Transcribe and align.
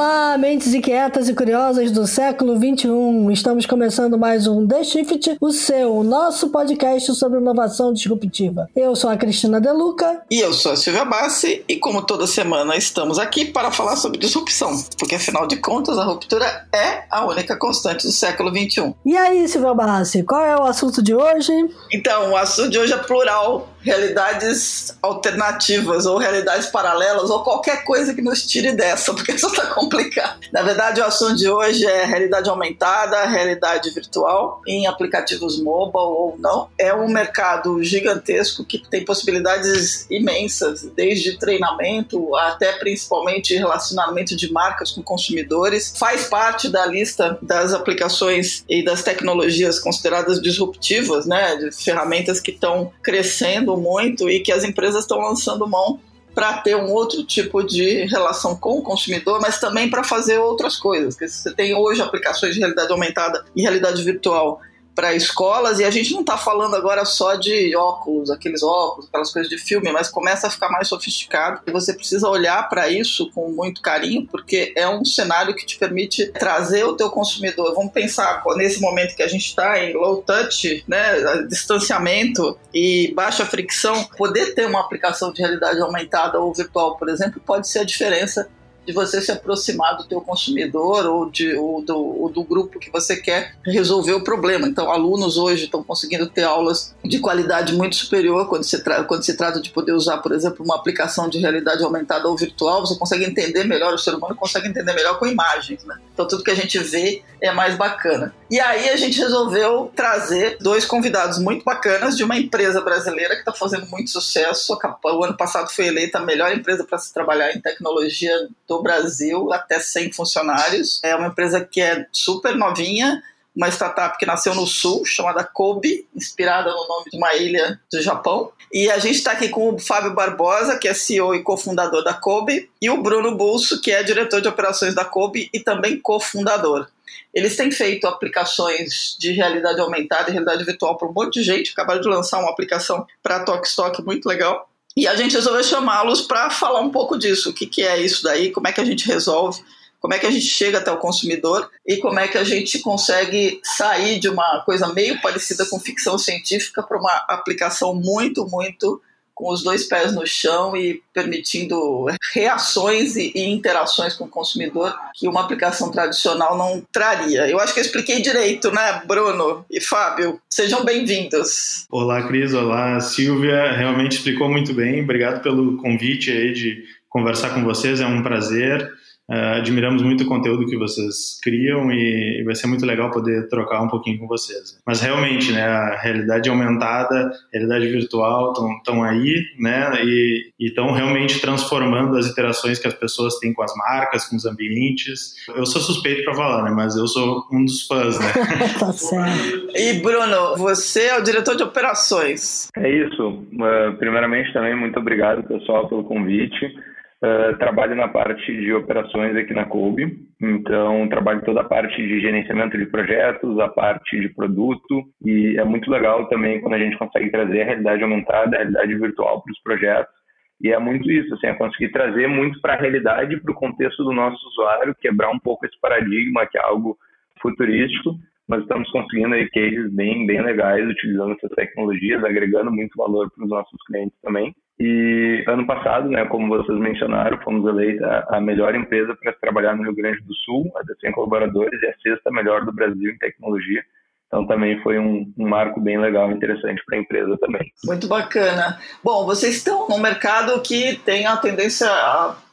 Olá, 0.00 0.29
mentes 0.38 0.72
inquietas 0.72 1.28
e 1.28 1.34
curiosas 1.34 1.90
do 1.90 2.06
século 2.06 2.58
21. 2.58 3.30
Estamos 3.30 3.66
começando 3.66 4.16
mais 4.18 4.46
um 4.46 4.66
The 4.66 4.84
Shift, 4.84 5.36
o 5.40 5.50
seu, 5.50 5.96
o 5.96 6.04
nosso 6.04 6.50
podcast 6.50 7.14
sobre 7.14 7.40
inovação 7.40 7.92
disruptiva. 7.92 8.68
Eu 8.76 8.94
sou 8.94 9.10
a 9.10 9.16
Cristina 9.16 9.60
Deluca. 9.60 10.22
E 10.30 10.38
eu 10.38 10.52
sou 10.52 10.72
a 10.72 10.76
Silvia 10.76 11.04
Bassi. 11.04 11.64
E 11.68 11.76
como 11.76 12.02
toda 12.02 12.26
semana 12.26 12.76
estamos 12.76 13.18
aqui 13.18 13.44
para 13.44 13.70
falar 13.70 13.96
sobre 13.96 14.18
disrupção, 14.18 14.70
porque 14.98 15.16
afinal 15.16 15.46
de 15.46 15.56
contas 15.56 15.98
a 15.98 16.04
ruptura 16.04 16.66
é 16.72 17.04
a 17.10 17.26
única 17.26 17.56
constante 17.56 18.06
do 18.06 18.12
século 18.12 18.52
21. 18.52 18.94
E 19.04 19.16
aí, 19.16 19.48
Silvia 19.48 19.74
Bassi, 19.74 20.22
qual 20.22 20.44
é 20.44 20.56
o 20.56 20.64
assunto 20.64 21.02
de 21.02 21.14
hoje? 21.14 21.52
Então, 21.92 22.32
o 22.32 22.36
assunto 22.36 22.70
de 22.70 22.78
hoje 22.78 22.92
é 22.92 22.98
plural 22.98 23.68
realidades 23.82 24.94
alternativas 25.02 26.06
ou 26.06 26.18
realidades 26.18 26.66
paralelas 26.66 27.30
ou 27.30 27.42
qualquer 27.42 27.84
coisa 27.84 28.14
que 28.14 28.22
nos 28.22 28.46
tire 28.46 28.72
dessa, 28.72 29.12
porque 29.14 29.32
isso 29.32 29.46
está 29.46 29.66
complicado. 29.66 30.19
Na 30.52 30.62
verdade, 30.62 31.00
o 31.00 31.04
assunto 31.04 31.36
de 31.36 31.48
hoje 31.48 31.86
é 31.86 32.04
realidade 32.04 32.48
aumentada, 32.48 33.24
realidade 33.26 33.90
virtual 33.90 34.60
em 34.66 34.86
aplicativos 34.86 35.60
mobile 35.60 35.92
ou 35.94 36.36
não. 36.38 36.68
É 36.78 36.94
um 36.94 37.08
mercado 37.08 37.82
gigantesco 37.82 38.64
que 38.64 38.78
tem 38.78 39.04
possibilidades 39.04 40.06
imensas, 40.10 40.82
desde 40.94 41.38
treinamento 41.38 42.34
até 42.36 42.72
principalmente 42.72 43.56
relacionamento 43.56 44.36
de 44.36 44.52
marcas 44.52 44.90
com 44.90 45.02
consumidores. 45.02 45.94
Faz 45.96 46.26
parte 46.26 46.68
da 46.68 46.86
lista 46.86 47.38
das 47.40 47.72
aplicações 47.72 48.64
e 48.68 48.84
das 48.84 49.02
tecnologias 49.02 49.78
consideradas 49.78 50.40
disruptivas, 50.40 51.26
né, 51.26 51.56
de 51.56 51.72
ferramentas 51.72 52.40
que 52.40 52.50
estão 52.50 52.92
crescendo 53.02 53.76
muito 53.76 54.28
e 54.28 54.40
que 54.40 54.52
as 54.52 54.64
empresas 54.64 55.02
estão 55.02 55.18
lançando 55.18 55.66
mão 55.66 56.00
para 56.34 56.58
ter 56.58 56.76
um 56.76 56.90
outro 56.92 57.24
tipo 57.24 57.62
de 57.62 58.04
relação 58.06 58.56
com 58.56 58.78
o 58.78 58.82
consumidor, 58.82 59.40
mas 59.40 59.58
também 59.58 59.90
para 59.90 60.04
fazer 60.04 60.38
outras 60.38 60.76
coisas. 60.76 61.14
Porque 61.14 61.28
você 61.28 61.52
tem 61.52 61.74
hoje 61.74 62.00
aplicações 62.02 62.54
de 62.54 62.60
realidade 62.60 62.90
aumentada 62.90 63.44
e 63.54 63.62
realidade 63.62 64.02
virtual 64.02 64.60
para 64.94 65.14
escolas 65.14 65.78
e 65.78 65.84
a 65.84 65.90
gente 65.90 66.12
não 66.12 66.20
está 66.20 66.36
falando 66.36 66.74
agora 66.74 67.04
só 67.04 67.34
de 67.34 67.74
óculos, 67.74 68.30
aqueles 68.30 68.62
óculos, 68.62 69.08
aquelas 69.08 69.32
coisas 69.32 69.50
de 69.50 69.58
filme, 69.58 69.90
mas 69.92 70.08
começa 70.08 70.46
a 70.46 70.50
ficar 70.50 70.68
mais 70.68 70.88
sofisticado 70.88 71.60
e 71.66 71.70
você 71.70 71.92
precisa 71.92 72.28
olhar 72.28 72.68
para 72.68 72.88
isso 72.88 73.30
com 73.32 73.50
muito 73.50 73.80
carinho 73.80 74.26
porque 74.26 74.72
é 74.76 74.88
um 74.88 75.04
cenário 75.04 75.54
que 75.54 75.64
te 75.64 75.78
permite 75.78 76.26
trazer 76.32 76.84
o 76.84 76.94
teu 76.94 77.10
consumidor. 77.10 77.74
Vamos 77.74 77.92
pensar 77.92 78.42
nesse 78.56 78.80
momento 78.80 79.14
que 79.14 79.22
a 79.22 79.28
gente 79.28 79.46
está 79.46 79.82
em 79.82 79.94
low 79.94 80.22
touch, 80.22 80.84
né, 80.86 81.42
distanciamento 81.48 82.58
e 82.74 83.12
baixa 83.14 83.46
fricção, 83.46 84.04
poder 84.16 84.54
ter 84.54 84.66
uma 84.66 84.80
aplicação 84.80 85.32
de 85.32 85.40
realidade 85.40 85.80
aumentada 85.80 86.38
ou 86.38 86.52
virtual, 86.52 86.96
por 86.96 87.08
exemplo, 87.08 87.40
pode 87.44 87.68
ser 87.68 87.80
a 87.80 87.84
diferença 87.84 88.48
de 88.90 88.92
você 88.94 89.22
se 89.22 89.30
aproximar 89.30 89.96
do 89.96 90.04
teu 90.04 90.20
consumidor 90.20 91.06
ou, 91.06 91.30
de, 91.30 91.54
ou 91.54 91.82
do, 91.82 91.96
ou 91.96 92.28
do 92.28 92.42
grupo 92.42 92.78
que 92.80 92.90
você 92.90 93.16
quer 93.16 93.54
resolver 93.64 94.12
o 94.12 94.24
problema. 94.24 94.66
Então, 94.66 94.90
alunos 94.90 95.38
hoje 95.38 95.64
estão 95.64 95.82
conseguindo 95.82 96.28
ter 96.28 96.42
aulas 96.42 96.94
de 97.04 97.20
qualidade 97.20 97.72
muito 97.74 97.96
superior 97.96 98.48
quando 98.48 98.64
se, 98.64 98.82
quando 99.06 99.22
se 99.22 99.36
trata 99.36 99.60
de 99.60 99.70
poder 99.70 99.92
usar, 99.92 100.18
por 100.18 100.32
exemplo, 100.32 100.64
uma 100.64 100.74
aplicação 100.74 101.28
de 101.28 101.38
realidade 101.38 101.82
aumentada 101.84 102.28
ou 102.28 102.36
virtual, 102.36 102.84
você 102.84 102.98
consegue 102.98 103.24
entender 103.24 103.64
melhor, 103.64 103.94
o 103.94 103.98
ser 103.98 104.14
humano 104.14 104.34
consegue 104.34 104.68
entender 104.68 104.92
melhor 104.92 105.18
com 105.18 105.26
imagens. 105.26 105.84
Né? 105.84 105.96
Então, 106.12 106.26
tudo 106.26 106.42
que 106.42 106.50
a 106.50 106.56
gente 106.56 106.78
vê 106.78 107.22
é 107.40 107.52
mais 107.52 107.76
bacana. 107.76 108.34
E 108.50 108.58
aí 108.58 108.90
a 108.90 108.96
gente 108.96 109.18
resolveu 109.18 109.92
trazer 109.94 110.58
dois 110.60 110.84
convidados 110.84 111.38
muito 111.38 111.64
bacanas 111.64 112.16
de 112.16 112.24
uma 112.24 112.36
empresa 112.36 112.80
brasileira 112.80 113.34
que 113.34 113.40
está 113.40 113.52
fazendo 113.52 113.86
muito 113.86 114.10
sucesso. 114.10 114.76
O 115.04 115.24
ano 115.24 115.36
passado 115.36 115.70
foi 115.70 115.86
eleita 115.86 116.18
a 116.18 116.22
melhor 116.22 116.52
empresa 116.52 116.84
para 116.84 116.98
se 116.98 117.14
trabalhar 117.14 117.52
em 117.52 117.60
tecnologia 117.60 118.48
do 118.66 118.79
Brasil, 118.82 119.52
até 119.52 119.78
100 119.78 120.12
funcionários. 120.12 121.00
É 121.02 121.14
uma 121.14 121.28
empresa 121.28 121.64
que 121.64 121.80
é 121.80 122.06
super 122.12 122.56
novinha, 122.56 123.22
uma 123.54 123.68
startup 123.68 124.16
que 124.18 124.26
nasceu 124.26 124.54
no 124.54 124.66
sul, 124.66 125.04
chamada 125.04 125.44
Kobe, 125.44 126.06
inspirada 126.14 126.70
no 126.70 126.88
nome 126.88 127.10
de 127.10 127.16
uma 127.16 127.34
ilha 127.34 127.80
do 127.92 128.00
Japão. 128.00 128.52
E 128.72 128.90
a 128.90 128.98
gente 128.98 129.16
está 129.16 129.32
aqui 129.32 129.48
com 129.48 129.74
o 129.74 129.78
Fábio 129.78 130.14
Barbosa, 130.14 130.78
que 130.78 130.86
é 130.86 130.94
CEO 130.94 131.34
e 131.34 131.42
cofundador 131.42 132.04
da 132.04 132.14
Kobe, 132.14 132.70
e 132.80 132.88
o 132.88 133.02
Bruno 133.02 133.36
Bulso, 133.36 133.80
que 133.80 133.90
é 133.90 134.02
diretor 134.02 134.40
de 134.40 134.48
operações 134.48 134.94
da 134.94 135.04
Kobe 135.04 135.50
e 135.52 135.58
também 135.58 136.00
cofundador. 136.00 136.86
Eles 137.34 137.56
têm 137.56 137.70
feito 137.70 138.06
aplicações 138.06 139.16
de 139.18 139.32
realidade 139.32 139.80
aumentada 139.80 140.30
e 140.30 140.32
realidade 140.32 140.64
virtual 140.64 140.96
para 140.96 141.08
um 141.08 141.12
monte 141.12 141.34
de 141.34 141.42
gente. 141.42 141.72
Acabaram 141.72 142.00
de 142.00 142.08
lançar 142.08 142.38
uma 142.38 142.50
aplicação 142.50 143.06
para 143.22 143.44
Stock 143.64 144.02
muito 144.04 144.26
legal. 144.26 144.68
E 144.96 145.06
a 145.06 145.14
gente 145.14 145.34
resolveu 145.34 145.62
chamá-los 145.62 146.22
para 146.22 146.50
falar 146.50 146.80
um 146.80 146.90
pouco 146.90 147.16
disso. 147.18 147.50
O 147.50 147.52
que, 147.52 147.66
que 147.66 147.82
é 147.82 148.00
isso 148.00 148.22
daí, 148.22 148.50
como 148.50 148.68
é 148.68 148.72
que 148.72 148.80
a 148.80 148.84
gente 148.84 149.06
resolve, 149.06 149.62
como 150.00 150.14
é 150.14 150.18
que 150.18 150.26
a 150.26 150.30
gente 150.30 150.46
chega 150.46 150.78
até 150.78 150.90
o 150.90 150.96
consumidor? 150.96 151.70
E 151.86 151.98
como 151.98 152.18
é 152.18 152.26
que 152.26 152.38
a 152.38 152.44
gente 152.44 152.78
consegue 152.80 153.60
sair 153.62 154.18
de 154.18 154.28
uma 154.28 154.62
coisa 154.64 154.92
meio 154.92 155.20
parecida 155.20 155.66
com 155.66 155.78
ficção 155.78 156.18
científica 156.18 156.82
para 156.82 156.98
uma 156.98 157.14
aplicação 157.28 157.94
muito, 157.94 158.46
muito 158.46 159.00
com 159.40 159.50
os 159.50 159.62
dois 159.62 159.84
pés 159.84 160.14
no 160.14 160.26
chão 160.26 160.76
e 160.76 161.02
permitindo 161.14 162.06
reações 162.34 163.16
e, 163.16 163.32
e, 163.34 163.48
interações 163.48 164.14
com 164.14 164.24
o 164.24 164.28
consumidor 164.28 164.94
que 165.14 165.26
uma 165.26 165.40
aplicação 165.40 165.90
tradicional 165.90 166.58
não 166.58 166.86
traria. 166.92 167.48
Eu 167.48 167.58
acho 167.58 167.72
que 167.72 167.80
eu 167.80 167.84
expliquei 167.84 168.20
direito, 168.20 168.70
né, 168.70 169.02
Bruno 169.06 169.64
e 169.70 169.80
Fábio? 169.80 170.38
Sejam 170.50 170.84
bem-vindos. 170.84 171.86
Olá, 171.90 172.22
Cris. 172.28 172.52
Olá, 172.52 173.00
Silvia. 173.00 173.72
Realmente 173.72 174.18
explicou 174.18 174.50
muito 174.50 174.74
bem. 174.74 175.02
Obrigado 175.02 175.42
pelo 175.42 175.78
convite 175.78 176.30
aí 176.30 176.52
de 176.52 176.84
conversar 177.08 177.54
com 177.54 177.64
vocês. 177.64 178.00
É 178.00 178.06
um 178.06 178.22
prazer. 178.22 178.99
Uh, 179.30 179.58
admiramos 179.58 180.02
muito 180.02 180.24
o 180.24 180.26
conteúdo 180.26 180.66
que 180.66 180.76
vocês 180.76 181.38
criam 181.40 181.92
e 181.92 182.42
vai 182.44 182.56
ser 182.56 182.66
muito 182.66 182.84
legal 182.84 183.12
poder 183.12 183.46
trocar 183.48 183.80
um 183.80 183.86
pouquinho 183.86 184.18
com 184.18 184.26
vocês. 184.26 184.76
Mas 184.84 185.00
realmente, 185.00 185.52
né, 185.52 185.62
a 185.62 185.94
realidade 185.94 186.50
aumentada, 186.50 187.26
a 187.26 187.56
realidade 187.56 187.86
virtual 187.86 188.52
estão 188.78 189.04
aí, 189.04 189.40
né, 189.60 190.02
e 190.04 190.50
estão 190.58 190.90
realmente 190.90 191.40
transformando 191.40 192.16
as 192.16 192.26
interações 192.26 192.80
que 192.80 192.88
as 192.88 192.94
pessoas 192.94 193.38
têm 193.38 193.52
com 193.52 193.62
as 193.62 193.72
marcas, 193.76 194.24
com 194.24 194.34
os 194.34 194.44
ambientes. 194.44 195.36
Eu 195.54 195.64
sou 195.64 195.80
suspeito 195.80 196.24
para 196.24 196.34
falar, 196.34 196.64
né, 196.64 196.72
mas 196.74 196.96
eu 196.96 197.06
sou 197.06 197.46
um 197.52 197.64
dos 197.64 197.86
fãs, 197.86 198.18
né. 198.18 198.32
tá 198.80 198.92
certo. 198.92 199.70
E 199.76 199.92
Bruno, 200.00 200.56
você 200.56 201.02
é 201.02 201.18
o 201.18 201.22
diretor 201.22 201.54
de 201.54 201.62
operações. 201.62 202.68
É 202.76 202.90
isso. 202.90 203.28
Uh, 203.28 203.96
primeiramente 203.96 204.52
também 204.52 204.74
muito 204.74 204.98
obrigado 204.98 205.46
pessoal 205.46 205.88
pelo 205.88 206.02
convite. 206.02 206.74
Uh, 207.22 207.54
trabalho 207.58 207.94
na 207.94 208.08
parte 208.08 208.50
de 208.50 208.72
operações 208.72 209.36
aqui 209.36 209.52
na 209.52 209.66
Kobe, 209.66 210.26
então 210.40 211.06
trabalho 211.06 211.44
toda 211.44 211.60
a 211.60 211.64
parte 211.64 211.94
de 211.94 212.18
gerenciamento 212.18 212.78
de 212.78 212.86
projetos, 212.86 213.58
a 213.58 213.68
parte 213.68 214.18
de 214.18 214.30
produto. 214.30 215.04
E 215.22 215.58
é 215.58 215.64
muito 215.64 215.90
legal 215.90 216.26
também 216.30 216.62
quando 216.62 216.74
a 216.74 216.78
gente 216.78 216.96
consegue 216.96 217.30
trazer 217.30 217.60
a 217.60 217.64
realidade 217.66 218.02
aumentada, 218.02 218.56
a 218.56 218.60
realidade 218.60 218.94
virtual 218.94 219.42
para 219.42 219.52
os 219.52 219.60
projetos. 219.60 220.14
E 220.62 220.72
é 220.72 220.78
muito 220.78 221.10
isso, 221.10 221.34
assim, 221.34 221.48
é 221.48 221.54
conseguir 221.54 221.90
trazer 221.90 222.26
muito 222.26 222.58
para 222.60 222.74
a 222.74 222.80
realidade, 222.80 223.38
para 223.38 223.52
o 223.52 223.54
contexto 223.54 224.02
do 224.02 224.12
nosso 224.12 224.42
usuário, 224.48 224.94
quebrar 224.94 225.30
um 225.30 225.38
pouco 225.38 225.66
esse 225.66 225.78
paradigma 225.78 226.46
que 226.46 226.56
é 226.56 226.62
algo 226.62 226.96
futurístico, 227.42 228.14
mas 228.48 228.62
estamos 228.62 228.90
conseguindo 228.90 229.34
aí 229.34 229.48
cases 229.50 229.94
bem, 229.94 230.26
bem 230.26 230.42
legais 230.42 230.88
utilizando 230.88 231.32
essas 231.32 231.50
tecnologias, 231.50 232.24
agregando 232.24 232.70
muito 232.70 232.96
valor 232.96 233.30
para 233.30 233.44
os 233.44 233.50
nossos 233.50 233.82
clientes 233.86 234.18
também. 234.22 234.54
E 234.80 235.44
ano 235.46 235.66
passado, 235.66 236.08
né, 236.08 236.24
como 236.24 236.48
vocês 236.48 236.78
mencionaram, 236.78 237.36
fomos 237.42 237.68
eleita 237.68 238.26
a 238.30 238.40
melhor 238.40 238.74
empresa 238.74 239.14
para 239.14 239.34
trabalhar 239.34 239.76
no 239.76 239.82
Rio 239.82 239.94
Grande 239.94 240.22
do 240.22 240.34
Sul, 240.36 240.72
a 240.74 240.82
de 240.82 240.98
100 240.98 241.12
colaboradores, 241.12 241.82
e 241.82 241.86
a 241.86 241.94
sexta 242.02 242.30
melhor 242.30 242.64
do 242.64 242.72
Brasil 242.72 243.10
em 243.10 243.18
tecnologia. 243.18 243.82
Então 244.26 244.46
também 244.46 244.80
foi 244.82 244.98
um, 244.98 245.30
um 245.36 245.46
marco 245.46 245.78
bem 245.82 246.00
legal 246.00 246.32
interessante 246.32 246.82
para 246.86 246.96
a 246.96 247.00
empresa 247.00 247.36
também. 247.38 247.70
Muito 247.84 248.08
bacana. 248.08 248.80
Bom, 249.04 249.26
vocês 249.26 249.56
estão 249.56 249.86
num 249.86 249.98
mercado 249.98 250.58
que 250.62 250.96
tem 251.04 251.26
a 251.26 251.36
tendência 251.36 251.86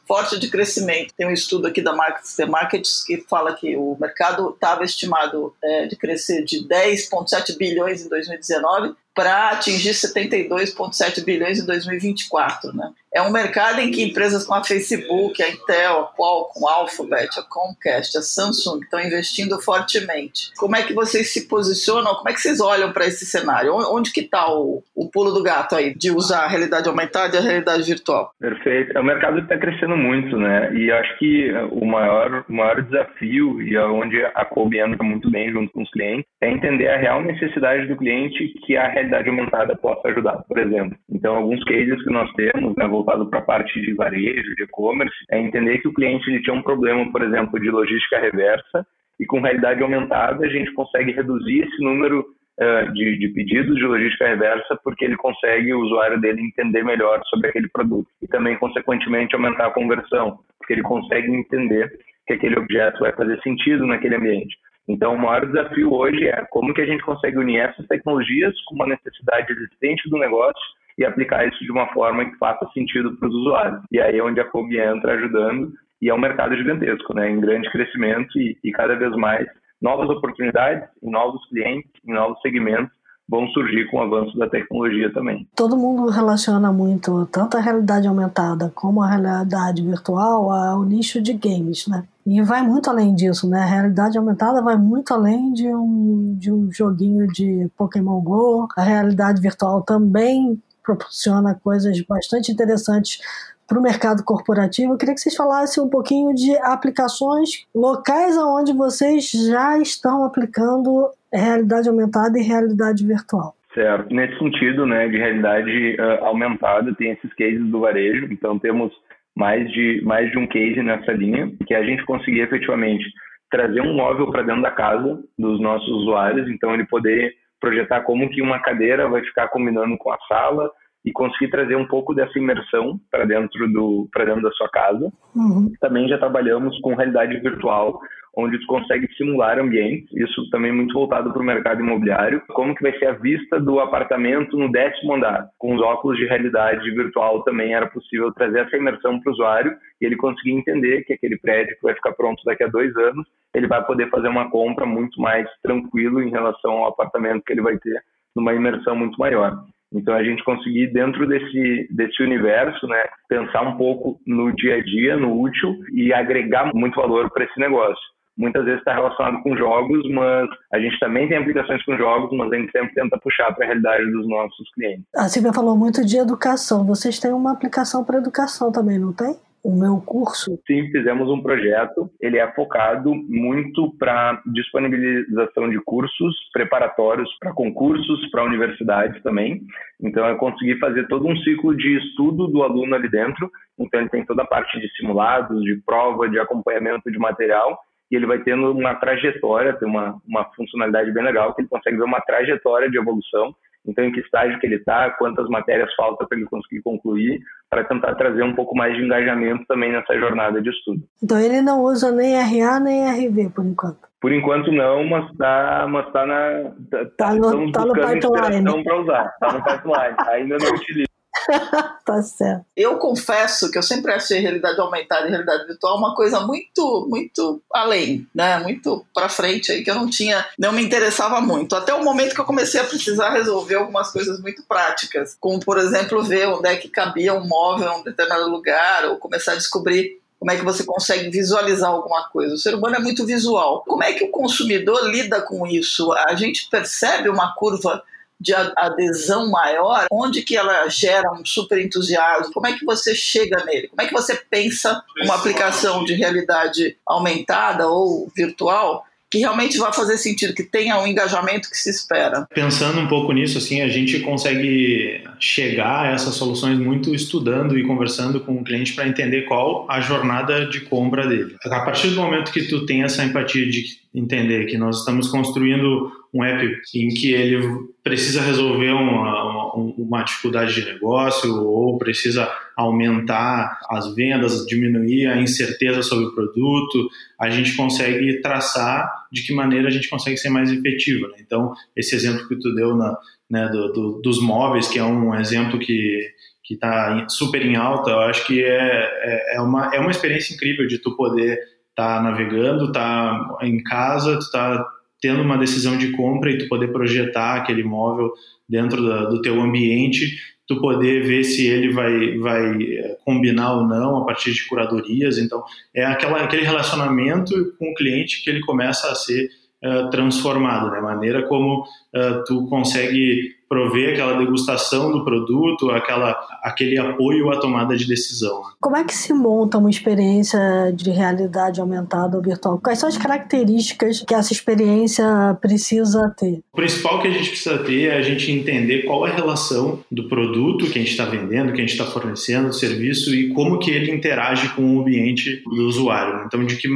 forte 0.06 0.38
de 0.38 0.50
crescimento. 0.50 1.14
Tem 1.16 1.26
um 1.26 1.32
estudo 1.32 1.66
aqui 1.66 1.80
da 1.80 1.94
Market 1.94 2.24
Markets 2.46 3.04
que 3.06 3.24
fala 3.28 3.54
que 3.54 3.74
o 3.74 3.96
mercado 3.98 4.50
estava 4.50 4.84
estimado 4.84 5.54
é, 5.64 5.86
de 5.86 5.96
crescer 5.96 6.44
de 6.44 6.68
10,7 6.68 7.56
bilhões 7.56 8.04
em 8.04 8.08
2019 8.10 8.94
para 9.18 9.50
atingir 9.50 9.94
72,7 9.94 11.24
bilhões 11.24 11.58
em 11.58 11.66
2024. 11.66 12.72
Né? 12.72 12.88
É 13.12 13.20
um 13.20 13.32
mercado 13.32 13.80
em 13.80 13.90
que 13.90 14.00
empresas 14.00 14.44
como 14.44 14.60
a 14.60 14.64
Facebook, 14.64 15.42
a 15.42 15.48
Intel, 15.48 15.98
a 15.98 16.06
Qualcomm, 16.16 16.68
a 16.68 16.74
Alphabet, 16.74 17.28
a 17.36 17.42
Comcast, 17.42 18.16
a 18.16 18.22
Samsung 18.22 18.80
estão 18.80 19.00
investindo 19.00 19.60
fortemente. 19.60 20.52
Como 20.56 20.76
é 20.76 20.84
que 20.84 20.94
vocês 20.94 21.32
se 21.32 21.48
posicionam? 21.48 22.14
Como 22.14 22.28
é 22.28 22.32
que 22.32 22.40
vocês 22.40 22.60
olham 22.60 22.92
para 22.92 23.06
esse 23.06 23.26
cenário? 23.26 23.74
Onde 23.74 24.12
que 24.12 24.20
está 24.20 24.52
o, 24.52 24.84
o 24.94 25.10
pulo 25.10 25.32
do 25.32 25.42
gato 25.42 25.74
aí 25.74 25.92
de 25.94 26.12
usar 26.12 26.44
a 26.44 26.48
realidade 26.48 26.88
aumentada 26.88 27.34
e 27.34 27.38
a 27.40 27.42
realidade 27.42 27.82
virtual? 27.82 28.30
Perfeito. 28.38 28.96
O 28.96 29.02
mercado 29.02 29.40
está 29.40 29.58
crescendo 29.58 29.96
muito, 29.96 30.36
né? 30.36 30.72
E 30.74 30.92
acho 30.92 31.18
que 31.18 31.50
o 31.72 31.84
maior, 31.84 32.44
o 32.48 32.52
maior 32.52 32.82
desafio 32.82 33.60
e 33.62 33.76
onde 33.76 34.24
a 34.24 34.44
Kobe 34.44 34.78
entra 34.78 35.02
muito 35.02 35.28
bem 35.28 35.50
junto 35.50 35.72
com 35.72 35.82
os 35.82 35.90
clientes 35.90 36.24
é 36.40 36.48
entender 36.48 36.86
a 36.88 36.98
real 36.98 37.20
necessidade 37.20 37.88
do 37.88 37.96
cliente 37.96 38.54
que 38.64 38.76
a 38.76 38.86
realidade 38.86 39.07
realidade 39.08 39.28
aumentada 39.28 39.76
possa 39.76 40.08
ajudar, 40.08 40.44
por 40.46 40.58
exemplo. 40.58 40.96
Então, 41.10 41.36
alguns 41.36 41.62
cases 41.64 42.02
que 42.02 42.12
nós 42.12 42.30
temos, 42.34 42.76
né, 42.76 42.86
voltado 42.86 43.28
para 43.28 43.38
a 43.38 43.42
parte 43.42 43.80
de 43.80 43.94
varejo, 43.94 44.54
de 44.54 44.62
e-commerce, 44.62 45.14
é 45.30 45.40
entender 45.40 45.78
que 45.78 45.88
o 45.88 45.92
cliente 45.92 46.28
ele 46.30 46.42
tinha 46.42 46.54
um 46.54 46.62
problema, 46.62 47.10
por 47.10 47.22
exemplo, 47.22 47.58
de 47.58 47.70
logística 47.70 48.20
reversa, 48.20 48.86
e 49.18 49.26
com 49.26 49.40
realidade 49.40 49.82
aumentada 49.82 50.44
a 50.44 50.48
gente 50.48 50.72
consegue 50.74 51.12
reduzir 51.12 51.62
esse 51.62 51.82
número 51.82 52.20
uh, 52.20 52.92
de, 52.92 53.18
de, 53.18 53.28
pedidos 53.30 53.74
de 53.76 53.82
logística 53.82 54.28
reversa 54.28 54.78
porque 54.84 55.04
ele 55.04 55.16
consegue 55.16 55.74
o 55.74 55.80
usuário 55.80 56.20
dele 56.20 56.40
entender 56.40 56.84
melhor 56.84 57.20
sobre 57.24 57.48
aquele 57.48 57.68
produto 57.68 58.08
e 58.22 58.28
também 58.28 58.56
consequentemente 58.56 59.34
aumentar 59.34 59.66
a 59.66 59.72
conversão 59.72 60.38
porque 60.58 60.74
ele 60.74 60.82
consegue 60.82 61.28
entender 61.34 61.90
que 62.28 62.34
aquele 62.34 62.58
objeto 62.58 63.00
vai 63.00 63.12
fazer 63.12 63.40
sentido 63.42 63.86
naquele 63.86 64.14
ambiente. 64.14 64.56
Então, 64.88 65.14
o 65.14 65.18
maior 65.18 65.44
desafio 65.46 65.92
hoje 65.92 66.26
é 66.26 66.44
como 66.50 66.72
que 66.72 66.80
a 66.80 66.86
gente 66.86 67.04
consegue 67.04 67.36
unir 67.38 67.60
essas 67.60 67.86
tecnologias 67.86 68.54
com 68.64 68.74
uma 68.74 68.86
necessidade 68.86 69.52
existente 69.52 70.08
do 70.08 70.18
negócio 70.18 70.60
e 70.96 71.04
aplicar 71.04 71.46
isso 71.46 71.62
de 71.62 71.70
uma 71.70 71.86
forma 71.92 72.24
que 72.24 72.38
faça 72.38 72.66
sentido 72.72 73.16
para 73.16 73.28
os 73.28 73.34
usuários. 73.34 73.82
E 73.92 74.00
aí 74.00 74.18
é 74.18 74.22
onde 74.22 74.40
a 74.40 74.44
Kobe 74.44 74.78
entra 74.78 75.14
ajudando 75.14 75.72
e 76.00 76.08
é 76.08 76.14
um 76.14 76.18
mercado 76.18 76.56
gigantesco, 76.56 77.14
né, 77.14 77.30
em 77.30 77.40
grande 77.40 77.70
crescimento 77.70 78.38
e, 78.38 78.56
e 78.64 78.72
cada 78.72 78.96
vez 78.96 79.12
mais 79.12 79.46
novas 79.80 80.08
oportunidades, 80.08 80.88
novos 81.02 81.46
clientes, 81.48 81.90
em 82.06 82.12
novos 82.12 82.40
segmentos 82.40 82.97
vão 83.28 83.46
surgir 83.48 83.90
com 83.90 83.98
o 83.98 84.02
avanço 84.02 84.36
da 84.38 84.48
tecnologia 84.48 85.12
também. 85.12 85.46
Todo 85.54 85.76
mundo 85.76 86.08
relaciona 86.08 86.72
muito 86.72 87.26
tanto 87.26 87.56
a 87.56 87.60
realidade 87.60 88.08
aumentada 88.08 88.72
como 88.74 89.02
a 89.02 89.08
realidade 89.08 89.82
virtual 89.82 90.50
ao 90.50 90.82
nicho 90.84 91.20
de 91.20 91.34
games, 91.34 91.86
né? 91.86 92.04
E 92.26 92.42
vai 92.42 92.62
muito 92.62 92.88
além 92.88 93.14
disso, 93.14 93.48
né? 93.48 93.60
A 93.60 93.66
realidade 93.66 94.16
aumentada 94.16 94.62
vai 94.62 94.76
muito 94.76 95.12
além 95.12 95.52
de 95.52 95.66
um, 95.68 96.34
de 96.38 96.52
um 96.52 96.70
joguinho 96.72 97.26
de 97.26 97.70
Pokémon 97.76 98.20
Go. 98.20 98.68
A 98.76 98.82
realidade 98.82 99.40
virtual 99.40 99.82
também 99.82 100.60
proporciona 100.82 101.54
coisas 101.54 102.00
bastante 102.02 102.50
interessantes 102.50 103.18
para 103.66 103.78
o 103.78 103.82
mercado 103.82 104.24
corporativo. 104.24 104.94
Eu 104.94 104.96
queria 104.96 105.14
que 105.14 105.20
vocês 105.20 105.36
falassem 105.36 105.82
um 105.82 105.88
pouquinho 105.88 106.34
de 106.34 106.56
aplicações 106.58 107.66
locais 107.74 108.36
onde 108.38 108.72
vocês 108.72 109.30
já 109.30 109.78
estão 109.78 110.24
aplicando 110.24 111.10
realidade 111.32 111.88
aumentada 111.88 112.38
e 112.38 112.42
realidade 112.42 113.06
virtual. 113.06 113.54
Certo. 113.74 114.14
Nesse 114.14 114.38
sentido, 114.38 114.86
né, 114.86 115.08
de 115.08 115.16
realidade 115.16 115.96
uh, 116.00 116.24
aumentada, 116.24 116.94
tem 116.94 117.10
esses 117.10 117.32
cases 117.34 117.64
do 117.70 117.80
varejo. 117.80 118.26
Então, 118.30 118.58
temos 118.58 118.92
mais 119.36 119.70
de, 119.70 120.00
mais 120.04 120.30
de 120.30 120.38
um 120.38 120.46
case 120.46 120.82
nessa 120.82 121.12
linha, 121.12 121.52
que 121.66 121.74
é 121.74 121.76
a 121.76 121.84
gente 121.84 122.04
conseguir 122.04 122.40
efetivamente 122.40 123.04
trazer 123.50 123.80
um 123.80 123.94
móvel 123.94 124.30
para 124.30 124.42
dentro 124.42 124.62
da 124.62 124.70
casa 124.70 125.22
dos 125.38 125.60
nossos 125.60 125.88
usuários. 125.88 126.48
Então, 126.48 126.74
ele 126.74 126.86
poder 126.86 127.32
projetar 127.60 128.02
como 128.02 128.28
que 128.30 128.42
uma 128.42 128.58
cadeira 128.60 129.08
vai 129.08 129.22
ficar 129.22 129.48
combinando 129.48 129.96
com 129.98 130.10
a 130.10 130.18
sala, 130.28 130.70
e 131.04 131.12
conseguir 131.12 131.50
trazer 131.50 131.76
um 131.76 131.86
pouco 131.86 132.14
dessa 132.14 132.38
imersão 132.38 133.00
para 133.10 133.24
dentro 133.24 133.66
do 133.72 134.08
para 134.12 134.24
dentro 134.24 134.42
da 134.42 134.50
sua 134.52 134.68
casa. 134.68 135.10
Uhum. 135.34 135.72
Também 135.80 136.08
já 136.08 136.18
trabalhamos 136.18 136.78
com 136.80 136.94
realidade 136.94 137.38
virtual, 137.40 137.98
onde 138.38 138.56
tu 138.60 138.66
consegue 138.68 139.12
simular 139.16 139.58
ambientes, 139.58 140.08
isso 140.12 140.48
também 140.50 140.70
muito 140.70 140.94
voltado 140.94 141.32
para 141.32 141.42
o 141.42 141.44
mercado 141.44 141.80
imobiliário. 141.80 142.40
Como 142.50 142.72
que 142.72 142.82
vai 142.82 142.96
ser 142.96 143.06
a 143.06 143.12
vista 143.12 143.58
do 143.58 143.80
apartamento 143.80 144.56
no 144.56 144.70
décimo 144.70 145.14
andar? 145.14 145.48
Com 145.58 145.74
os 145.74 145.82
óculos 145.82 146.16
de 146.16 146.24
realidade 146.24 146.88
virtual 146.92 147.42
também 147.42 147.74
era 147.74 147.88
possível 147.88 148.32
trazer 148.32 148.60
essa 148.60 148.76
imersão 148.76 149.18
para 149.18 149.30
o 149.30 149.32
usuário 149.32 149.76
e 150.00 150.06
ele 150.06 150.16
conseguir 150.16 150.52
entender 150.52 151.02
que 151.02 151.14
aquele 151.14 151.36
prédio 151.36 151.74
que 151.74 151.82
vai 151.82 151.94
ficar 151.94 152.12
pronto 152.12 152.40
daqui 152.44 152.62
a 152.62 152.68
dois 152.68 152.96
anos, 152.96 153.26
ele 153.52 153.66
vai 153.66 153.84
poder 153.84 154.08
fazer 154.08 154.28
uma 154.28 154.48
compra 154.48 154.86
muito 154.86 155.20
mais 155.20 155.48
tranquilo 155.60 156.22
em 156.22 156.30
relação 156.30 156.70
ao 156.74 156.90
apartamento 156.90 157.42
que 157.44 157.52
ele 157.52 157.62
vai 157.62 157.76
ter 157.78 158.00
numa 158.36 158.54
imersão 158.54 158.94
muito 158.94 159.18
maior. 159.18 159.58
Então 159.92 160.14
a 160.14 160.22
gente 160.22 160.44
conseguir 160.44 160.92
dentro 160.92 161.26
desse 161.26 161.88
desse 161.90 162.22
universo, 162.22 162.86
né, 162.86 163.02
pensar 163.28 163.62
um 163.62 163.76
pouco 163.76 164.20
no 164.24 164.54
dia 164.54 164.76
a 164.76 164.80
dia, 164.80 165.16
no 165.16 165.40
útil 165.40 165.74
e 165.92 166.12
agregar 166.12 166.72
muito 166.72 166.94
valor 166.94 167.30
para 167.30 167.44
esse 167.44 167.58
negócio. 167.58 168.17
Muitas 168.38 168.64
vezes 168.64 168.78
está 168.78 168.94
relacionado 168.94 169.42
com 169.42 169.56
jogos, 169.56 170.08
mas 170.10 170.48
a 170.72 170.78
gente 170.78 170.98
também 171.00 171.28
tem 171.28 171.36
aplicações 171.36 171.84
com 171.84 171.96
jogos, 171.96 172.30
mas 172.38 172.52
a 172.52 172.56
gente 172.56 172.70
sempre 172.70 172.94
tenta 172.94 173.18
puxar 173.18 173.52
para 173.52 173.64
a 173.64 173.68
realidade 173.68 174.10
dos 174.12 174.28
nossos 174.28 174.70
clientes. 174.74 175.04
A 175.16 175.28
Silvia 175.28 175.52
falou 175.52 175.76
muito 175.76 176.06
de 176.06 176.16
educação. 176.16 176.86
Vocês 176.86 177.18
têm 177.18 177.32
uma 177.32 177.52
aplicação 177.52 178.04
para 178.04 178.18
educação 178.18 178.70
também, 178.70 178.98
não 178.98 179.12
tem? 179.12 179.36
o 179.62 179.76
meu 179.76 180.00
curso? 180.00 180.58
Sim, 180.66 180.90
fizemos 180.90 181.28
um 181.28 181.42
projeto. 181.42 182.10
Ele 182.20 182.38
é 182.38 182.50
focado 182.52 183.14
muito 183.14 183.94
para 183.98 184.40
disponibilização 184.46 185.68
de 185.68 185.78
cursos 185.80 186.34
preparatórios 186.52 187.28
para 187.38 187.52
concursos, 187.52 188.30
para 188.30 188.44
universidades 188.44 189.22
também. 189.22 189.60
Então, 190.00 190.24
é 190.26 190.34
conseguir 190.36 190.78
fazer 190.78 191.06
todo 191.08 191.26
um 191.26 191.36
ciclo 191.38 191.76
de 191.76 191.98
estudo 191.98 192.46
do 192.46 192.62
aluno 192.62 192.94
ali 192.94 193.10
dentro. 193.10 193.50
Então, 193.78 194.00
ele 194.00 194.08
tem 194.10 194.24
toda 194.24 194.42
a 194.42 194.46
parte 194.46 194.78
de 194.80 194.88
simulados, 194.96 195.62
de 195.62 195.76
prova, 195.84 196.28
de 196.28 196.38
acompanhamento 196.38 197.10
de 197.10 197.18
material. 197.18 197.78
E 198.10 198.16
ele 198.16 198.26
vai 198.26 198.38
tendo 198.38 198.72
uma 198.72 198.94
trajetória, 198.94 199.74
tem 199.74 199.88
uma, 199.88 200.20
uma 200.26 200.44
funcionalidade 200.56 201.12
bem 201.12 201.24
legal, 201.24 201.54
que 201.54 201.62
ele 201.62 201.68
consegue 201.68 201.96
ver 201.96 202.04
uma 202.04 202.20
trajetória 202.20 202.90
de 202.90 202.98
evolução 202.98 203.54
então, 203.88 204.04
em 204.04 204.12
que 204.12 204.20
estágio 204.20 204.58
que 204.60 204.66
ele 204.66 204.76
está, 204.76 205.10
quantas 205.12 205.48
matérias 205.48 205.92
faltam 205.94 206.26
para 206.28 206.36
ele 206.36 206.46
conseguir 206.46 206.82
concluir, 206.82 207.40
para 207.70 207.84
tentar 207.84 208.14
trazer 208.16 208.42
um 208.42 208.54
pouco 208.54 208.76
mais 208.76 208.94
de 208.94 209.02
engajamento 209.02 209.64
também 209.66 209.90
nessa 209.90 210.14
jornada 210.18 210.60
de 210.60 210.68
estudo. 210.68 211.00
Então, 211.22 211.38
ele 211.40 211.62
não 211.62 211.82
usa 211.82 212.12
nem 212.12 212.34
RA 212.34 212.78
nem 212.78 213.08
RV 213.08 213.50
por 213.50 213.64
enquanto? 213.64 214.08
Por 214.20 214.32
enquanto 214.32 214.70
não, 214.72 215.04
mas 215.04 215.30
está 215.30 215.86
mas 215.88 216.12
tá 216.12 216.26
na. 216.26 216.72
Tá, 216.90 217.06
tá 217.16 217.34
no, 217.34 217.72
tá 217.72 217.84
no 217.86 217.92
pipeline. 217.94 218.84
para 218.84 219.00
usar, 219.00 219.32
está 219.32 219.52
no 219.52 219.64
pipeline. 219.64 220.16
Ainda 220.28 220.56
não 220.58 220.74
utilizo. 220.74 221.07
tá 222.04 222.22
certo. 222.22 222.64
Eu 222.76 222.98
confesso 222.98 223.70
que 223.70 223.78
eu 223.78 223.82
sempre 223.82 224.12
achei 224.12 224.40
realidade 224.40 224.80
aumentada 224.80 225.26
e 225.26 225.30
realidade 225.30 225.66
virtual 225.66 225.98
uma 225.98 226.14
coisa 226.14 226.40
muito, 226.40 227.06
muito 227.08 227.62
além, 227.72 228.26
né? 228.34 228.58
Muito 228.58 229.04
para 229.14 229.28
frente 229.28 229.70
aí 229.70 229.82
que 229.82 229.90
eu 229.90 229.94
não 229.94 230.08
tinha, 230.08 230.44
não 230.58 230.72
me 230.72 230.82
interessava 230.82 231.40
muito. 231.40 231.76
Até 231.76 231.94
o 231.94 232.04
momento 232.04 232.34
que 232.34 232.40
eu 232.40 232.44
comecei 232.44 232.80
a 232.80 232.84
precisar 232.84 233.30
resolver 233.30 233.76
algumas 233.76 234.10
coisas 234.10 234.40
muito 234.40 234.62
práticas, 234.66 235.36
como 235.38 235.60
por 235.60 235.78
exemplo 235.78 236.22
ver 236.22 236.48
onde 236.48 236.68
é 236.68 236.76
que 236.76 236.88
cabia 236.88 237.34
um 237.34 237.46
móvel 237.46 237.92
em 237.92 238.00
um 238.00 238.04
determinado 238.04 238.48
lugar 238.48 239.04
ou 239.06 239.16
começar 239.16 239.52
a 239.52 239.56
descobrir 239.56 240.18
como 240.38 240.52
é 240.52 240.56
que 240.56 240.64
você 240.64 240.84
consegue 240.84 241.30
visualizar 241.30 241.90
alguma 241.90 242.28
coisa. 242.28 242.54
O 242.54 242.58
ser 242.58 242.74
humano 242.74 242.96
é 242.96 243.00
muito 243.00 243.26
visual. 243.26 243.82
Como 243.86 244.04
é 244.04 244.12
que 244.12 244.24
o 244.24 244.30
consumidor 244.30 245.04
lida 245.10 245.42
com 245.42 245.66
isso? 245.66 246.12
A 246.12 246.34
gente 246.36 246.68
percebe 246.70 247.28
uma 247.28 247.54
curva 247.56 248.02
de 248.40 248.54
adesão 248.54 249.50
maior, 249.50 250.06
onde 250.12 250.42
que 250.42 250.56
ela 250.56 250.88
gera 250.88 251.32
um 251.32 251.44
super 251.44 251.78
entusiasmo? 251.84 252.52
Como 252.52 252.66
é 252.66 252.72
que 252.72 252.84
você 252.84 253.14
chega 253.14 253.64
nele? 253.64 253.88
Como 253.88 254.00
é 254.00 254.06
que 254.06 254.12
você 254.12 254.36
pensa 254.36 255.02
uma 255.24 255.34
aplicação 255.34 256.04
de 256.04 256.14
realidade 256.14 256.96
aumentada 257.06 257.88
ou 257.88 258.30
virtual 258.34 259.04
que 259.30 259.38
realmente 259.38 259.76
vai 259.78 259.92
fazer 259.92 260.16
sentido, 260.16 260.54
que 260.54 260.62
tenha 260.62 260.96
o 260.98 261.02
um 261.02 261.06
engajamento 261.06 261.70
que 261.70 261.76
se 261.76 261.90
espera. 261.90 262.46
Pensando 262.54 263.00
um 263.00 263.06
pouco 263.06 263.32
nisso, 263.32 263.58
assim, 263.58 263.80
a 263.80 263.88
gente 263.88 264.20
consegue 264.20 265.22
chegar 265.38 266.06
a 266.06 266.12
essas 266.12 266.34
soluções 266.34 266.78
muito 266.78 267.14
estudando 267.14 267.78
e 267.78 267.86
conversando 267.86 268.40
com 268.40 268.54
o 268.54 268.64
cliente 268.64 268.94
para 268.94 269.06
entender 269.06 269.42
qual 269.42 269.86
a 269.90 270.00
jornada 270.00 270.66
de 270.66 270.80
compra 270.80 271.26
dele. 271.26 271.56
A 271.64 271.80
partir 271.80 272.08
do 272.08 272.16
momento 272.16 272.52
que 272.52 272.62
tu 272.62 272.86
tem 272.86 273.02
essa 273.02 273.24
empatia 273.24 273.68
de 273.68 273.84
entender 274.14 274.66
que 274.66 274.78
nós 274.78 275.00
estamos 275.00 275.28
construindo 275.28 276.10
um 276.32 276.42
app 276.42 276.64
em 276.94 277.08
que 277.08 277.32
ele 277.32 277.60
precisa 278.02 278.40
resolver 278.40 278.90
uma, 278.90 279.74
uma, 279.74 279.94
uma 279.98 280.22
dificuldade 280.22 280.74
de 280.74 280.84
negócio 280.84 281.62
ou 281.62 281.98
precisa 281.98 282.50
aumentar 282.78 283.80
as 283.90 284.14
vendas, 284.14 284.64
diminuir 284.64 285.26
a 285.26 285.42
incerteza 285.42 286.00
sobre 286.00 286.26
o 286.26 286.34
produto, 286.34 287.08
a 287.38 287.50
gente 287.50 287.74
consegue 287.74 288.40
traçar 288.40 289.10
de 289.32 289.42
que 289.42 289.52
maneira 289.52 289.88
a 289.88 289.90
gente 289.90 290.08
consegue 290.08 290.36
ser 290.36 290.48
mais 290.48 290.70
efetivo. 290.70 291.26
Né? 291.26 291.38
Então, 291.40 291.72
esse 291.96 292.14
exemplo 292.14 292.46
que 292.46 292.56
tu 292.56 292.72
deu 292.76 292.94
na, 292.94 293.18
né, 293.50 293.68
do, 293.68 293.92
do, 293.92 294.20
dos 294.22 294.40
móveis, 294.40 294.86
que 294.86 294.98
é 294.98 295.04
um 295.04 295.34
exemplo 295.34 295.78
que 295.78 296.32
que 296.62 296.74
está 296.74 297.26
super 297.30 297.64
em 297.64 297.76
alta, 297.76 298.10
eu 298.10 298.20
acho 298.20 298.46
que 298.46 298.62
é, 298.62 298.68
é, 298.68 299.56
é, 299.56 299.60
uma, 299.62 299.90
é 299.90 299.98
uma 299.98 300.10
experiência 300.10 300.54
incrível 300.54 300.86
de 300.86 300.98
tu 300.98 301.16
poder 301.16 301.58
estar 301.88 302.18
tá 302.18 302.22
navegando, 302.22 302.92
tá 302.92 303.56
em 303.62 303.82
casa, 303.82 304.38
tu 304.38 304.50
tá 304.50 304.86
tendo 305.18 305.40
uma 305.40 305.56
decisão 305.56 305.96
de 305.96 306.12
compra 306.12 306.50
e 306.50 306.58
tu 306.58 306.68
poder 306.68 306.92
projetar 306.92 307.54
aquele 307.54 307.80
imóvel 307.80 308.30
dentro 308.68 309.02
da, 309.02 309.24
do 309.24 309.40
teu 309.40 309.58
ambiente, 309.58 310.36
tu 310.68 310.78
poder 310.80 311.26
ver 311.26 311.42
se 311.44 311.66
ele 311.66 311.90
vai, 311.90 312.36
vai 312.36 312.82
eh, 312.82 313.16
combinar 313.24 313.72
ou 313.72 313.86
não 313.86 314.18
a 314.18 314.26
partir 314.26 314.52
de 314.52 314.66
curadorias. 314.66 315.38
Então, 315.38 315.64
é 315.94 316.04
aquela, 316.04 316.42
aquele 316.42 316.62
relacionamento 316.62 317.74
com 317.78 317.90
o 317.90 317.94
cliente 317.94 318.44
que 318.44 318.50
ele 318.50 318.60
começa 318.60 319.10
a 319.10 319.14
ser 319.14 319.48
uh, 319.82 320.10
transformado, 320.10 320.90
né? 320.90 321.00
Maneira 321.00 321.42
como 321.48 321.82
uh, 321.82 322.44
tu 322.46 322.66
consegue 322.68 323.56
prover 323.68 324.12
aquela 324.12 324.38
degustação 324.38 325.12
do 325.12 325.24
produto, 325.24 325.90
aquela, 325.90 326.36
aquele 326.62 326.98
apoio 326.98 327.50
à 327.50 327.60
tomada 327.60 327.96
de 327.96 328.06
decisão. 328.06 328.62
Como 328.80 328.96
é 328.96 329.04
que 329.04 329.14
se 329.14 329.32
monta 329.32 329.78
uma 329.78 329.90
experiência 329.90 330.58
de 330.94 331.10
realidade 331.10 331.80
aumentada 331.80 332.36
ou 332.36 332.42
virtual? 332.42 332.80
Quais 332.82 332.98
são 332.98 333.08
as 333.08 333.18
características 333.18 334.24
que 334.26 334.34
essa 334.34 334.52
experiência 334.52 335.24
precisa 335.60 336.34
ter? 336.36 336.60
O 336.72 336.76
principal 336.76 337.20
que 337.20 337.28
a 337.28 337.30
gente 337.30 337.50
precisa 337.50 337.78
ter 337.78 338.08
é 338.08 338.16
a 338.16 338.22
gente 338.22 338.50
entender 338.50 339.02
qual 339.02 339.26
é 339.26 339.30
a 339.30 339.34
relação 339.34 340.00
do 340.10 340.28
produto 340.28 340.86
que 340.86 340.98
a 340.98 341.02
gente 341.02 341.10
está 341.10 341.24
vendendo, 341.24 341.72
que 341.72 341.80
a 341.80 341.86
gente 341.86 341.92
está 341.92 342.06
fornecendo, 342.06 342.68
o 342.68 342.72
serviço 342.72 343.34
e 343.34 343.52
como 343.52 343.78
que 343.78 343.90
ele 343.90 344.10
interage 344.10 344.68
com 344.70 344.96
o 344.96 345.00
ambiente 345.00 345.62
do 345.64 345.86
usuário. 345.86 346.44
Então, 346.46 346.64
de 346.64 346.76
que, 346.76 346.88